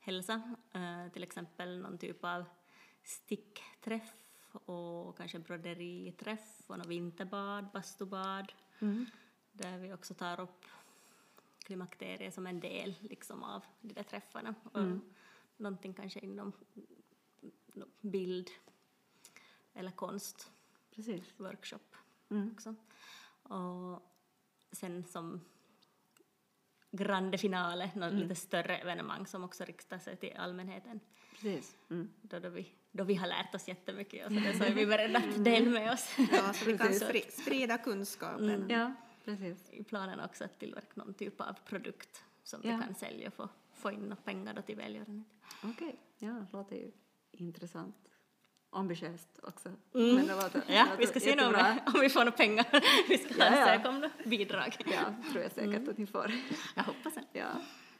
hälsa. 0.00 0.56
Uh, 0.76 1.12
till 1.12 1.22
exempel 1.22 1.78
någon 1.78 1.98
typ 1.98 2.24
av 2.24 2.44
stickträff 3.02 4.14
och 4.52 5.16
kanske 5.16 5.38
broderiträff 5.38 6.62
och 6.66 6.78
något 6.78 6.86
vinterbad, 6.86 7.66
bastubad 7.72 8.52
mm. 8.80 9.06
där 9.52 9.78
vi 9.78 9.92
också 9.92 10.14
tar 10.14 10.40
upp 10.40 10.64
klimakteriet 11.58 12.34
som 12.34 12.46
en 12.46 12.60
del 12.60 12.94
liksom 13.00 13.42
av 13.42 13.64
de 13.80 13.94
där 13.94 14.02
träffarna. 14.02 14.54
Mm 14.74 15.00
någonting 15.62 15.94
kanske 15.94 16.20
inom 16.20 16.52
bild 18.00 18.50
eller 19.74 19.90
konst. 19.90 20.50
Precis. 20.94 21.22
Workshop 21.36 21.96
mm. 22.30 22.50
också. 22.52 22.74
Och 23.42 24.02
sen 24.72 25.04
som 25.04 25.40
grande 26.90 27.38
finale, 27.38 27.90
något 27.94 28.12
mm. 28.12 28.22
lite 28.22 28.34
större 28.34 28.76
evenemang 28.76 29.26
som 29.26 29.44
också 29.44 29.64
riktar 29.64 29.98
sig 29.98 30.16
till 30.16 30.36
allmänheten. 30.36 31.00
Precis. 31.30 31.76
Mm. 31.90 32.10
Då, 32.22 32.38
då, 32.38 32.48
vi, 32.48 32.72
då 32.90 33.04
vi 33.04 33.14
har 33.14 33.26
lärt 33.26 33.54
oss 33.54 33.68
jättemycket 33.68 34.26
och 34.26 34.32
så, 34.32 34.38
det, 34.38 34.58
så 34.58 34.64
är 34.64 34.74
vi 34.74 34.86
beredda 34.86 35.18
att 35.18 35.44
dela 35.44 35.70
med 35.70 35.92
oss. 35.92 36.14
Ja, 36.32 36.52
så 36.52 36.64
vi 36.64 36.78
kan 36.78 36.94
sprida 37.30 37.78
kunskapen. 37.78 38.50
Mm. 38.50 38.70
Ja, 38.70 38.94
precis. 39.24 39.70
I 39.70 39.84
planen 39.84 40.20
också 40.20 40.44
att 40.44 40.58
tillverka 40.58 40.92
någon 40.94 41.14
typ 41.14 41.40
av 41.40 41.56
produkt 41.66 42.24
som 42.42 42.60
ja. 42.64 42.76
vi 42.76 42.82
kan 42.82 42.94
sälja 42.94 43.28
och 43.28 43.34
få, 43.34 43.48
få 43.82 43.90
in 43.90 44.16
pengar 44.24 44.54
då 44.54 44.62
till 44.62 44.76
välgörenhet. 44.76 45.26
Okej, 45.58 45.70
okay. 45.72 45.92
ja, 46.18 46.32
det 46.32 46.52
låter 46.52 46.76
ju 46.76 46.90
intressant. 47.30 47.96
Ambitiöst 48.70 49.40
också. 49.42 49.68
Mm. 49.68 50.14
Men 50.14 50.26
det 50.26 50.34
låter, 50.34 50.62
ja, 50.68 50.84
låter 50.84 50.98
vi 50.98 51.06
ska 51.06 51.20
se 51.20 51.46
om, 51.46 51.54
om 51.94 52.00
vi 52.00 52.08
får 52.08 52.20
några 52.20 52.30
pengar. 52.30 52.66
vi 53.08 53.18
ska 53.18 53.34
ja, 53.38 53.56
ja. 53.56 53.66
söka 53.66 53.88
om 53.88 54.08
bidrag. 54.24 54.76
Ja, 54.86 55.14
tror 55.30 55.42
jag 55.42 55.52
säkert 55.52 55.76
mm. 55.76 55.90
att 55.90 55.98
ni 55.98 56.06
får. 56.06 56.32
Jag 56.74 56.82
hoppas 56.82 57.14
det. 57.14 57.24
Ja, 57.32 57.48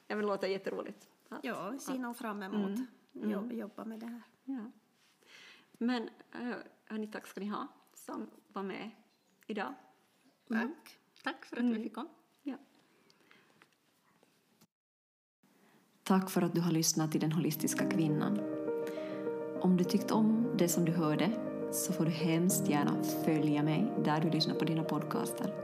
ja 0.07 0.16
men 0.16 0.18
det 0.18 0.26
låter 0.26 0.49
jätteroligt. 0.49 1.09
Ja, 1.43 1.70
vi 1.70 1.78
ser 1.78 1.99
nog 1.99 2.16
fram 2.16 2.43
emot 2.43 2.78
mm. 3.14 3.33
mm. 3.33 3.59
jobba 3.59 3.85
med 3.85 4.01
det 4.01 4.07
här. 4.07 4.22
Ja. 4.45 4.70
Men 5.72 6.11
äh, 6.33 6.57
hörni, 6.85 7.07
tack 7.07 7.26
ska 7.26 7.41
ni 7.41 7.47
ha 7.47 7.68
som 7.95 8.30
var 8.49 8.62
med 8.62 8.91
idag. 9.47 9.74
Mm. 10.51 10.68
Tack. 10.68 10.99
Tack 11.22 11.45
för 11.45 11.57
att 11.57 11.64
vi 11.64 11.83
fick 11.83 11.95
komma. 11.95 12.09
Tack 16.12 16.30
för 16.30 16.42
att 16.42 16.54
du 16.54 16.60
har 16.60 16.72
lyssnat 16.72 17.12
till 17.12 17.20
Den 17.20 17.32
holistiska 17.32 17.84
kvinnan. 17.84 18.40
Om 19.60 19.76
du 19.76 19.84
tyckt 19.84 20.10
om 20.10 20.46
det 20.58 20.68
som 20.68 20.84
du 20.84 20.92
hörde 20.92 21.30
så 21.70 21.92
får 21.92 22.04
du 22.04 22.10
hemskt 22.10 22.68
gärna 22.68 22.92
följa 23.24 23.62
mig 23.62 23.92
där 24.04 24.20
du 24.20 24.30
lyssnar 24.30 24.54
på 24.54 24.64
dina 24.64 24.82
podcaster. 24.82 25.54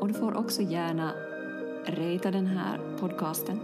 Och 0.00 0.08
du 0.08 0.14
får 0.14 0.36
också 0.36 0.62
gärna 0.62 1.12
rata 1.86 2.30
den 2.30 2.46
här 2.46 2.80
podcasten, 3.00 3.60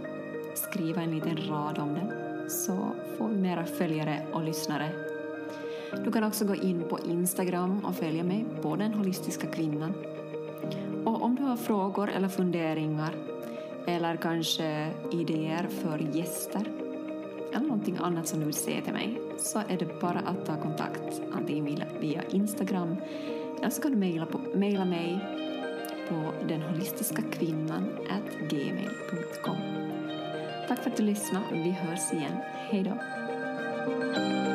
skriva 0.55 1.01
en 1.01 1.11
liten 1.11 1.37
rad 1.37 1.79
om 1.79 1.93
den, 1.93 2.09
så 2.49 2.87
får 3.17 3.27
vi 3.27 3.35
mera 3.35 3.65
följare 3.65 4.25
och 4.33 4.43
lyssnare. 4.43 4.89
Du 6.05 6.11
kan 6.11 6.23
också 6.23 6.45
gå 6.45 6.55
in 6.55 6.83
på 6.89 6.99
Instagram 6.99 7.85
och 7.85 7.95
följa 7.95 8.23
mig 8.23 8.45
på 8.61 8.75
Den 8.75 8.93
Holistiska 8.93 9.47
Kvinnan. 9.47 9.93
Och 11.05 11.21
om 11.21 11.35
du 11.35 11.43
har 11.43 11.57
frågor 11.57 12.09
eller 12.09 12.27
funderingar 12.27 13.32
eller 13.87 14.15
kanske 14.15 14.91
idéer 15.11 15.67
för 15.67 15.97
gäster 15.97 16.65
eller 17.53 17.67
någonting 17.67 17.97
annat 18.01 18.27
som 18.27 18.39
du 18.39 18.45
vill 18.45 18.53
säga 18.53 18.81
till 18.81 18.93
mig 18.93 19.21
så 19.37 19.59
är 19.59 19.77
det 19.77 19.99
bara 20.01 20.19
att 20.19 20.45
ta 20.45 20.61
kontakt 20.61 21.21
antingen 21.31 21.83
via 21.99 22.23
Instagram 22.23 22.95
eller 23.57 23.69
så 23.69 23.81
kan 23.81 23.91
du 23.91 23.97
mejla, 23.97 24.25
på, 24.25 24.37
mejla 24.53 24.85
mig 24.85 25.19
på 26.09 26.33
denholistiskakvinnan 26.47 27.89
gmail.com. 28.49 29.57
Tack 30.67 30.83
för 30.83 30.89
att 30.89 30.97
du 30.97 31.03
lyssnade. 31.03 31.45
Vi 31.51 31.71
hörs 31.71 32.13
igen. 32.13 32.37
Hej 32.69 32.83
då! 32.83 34.52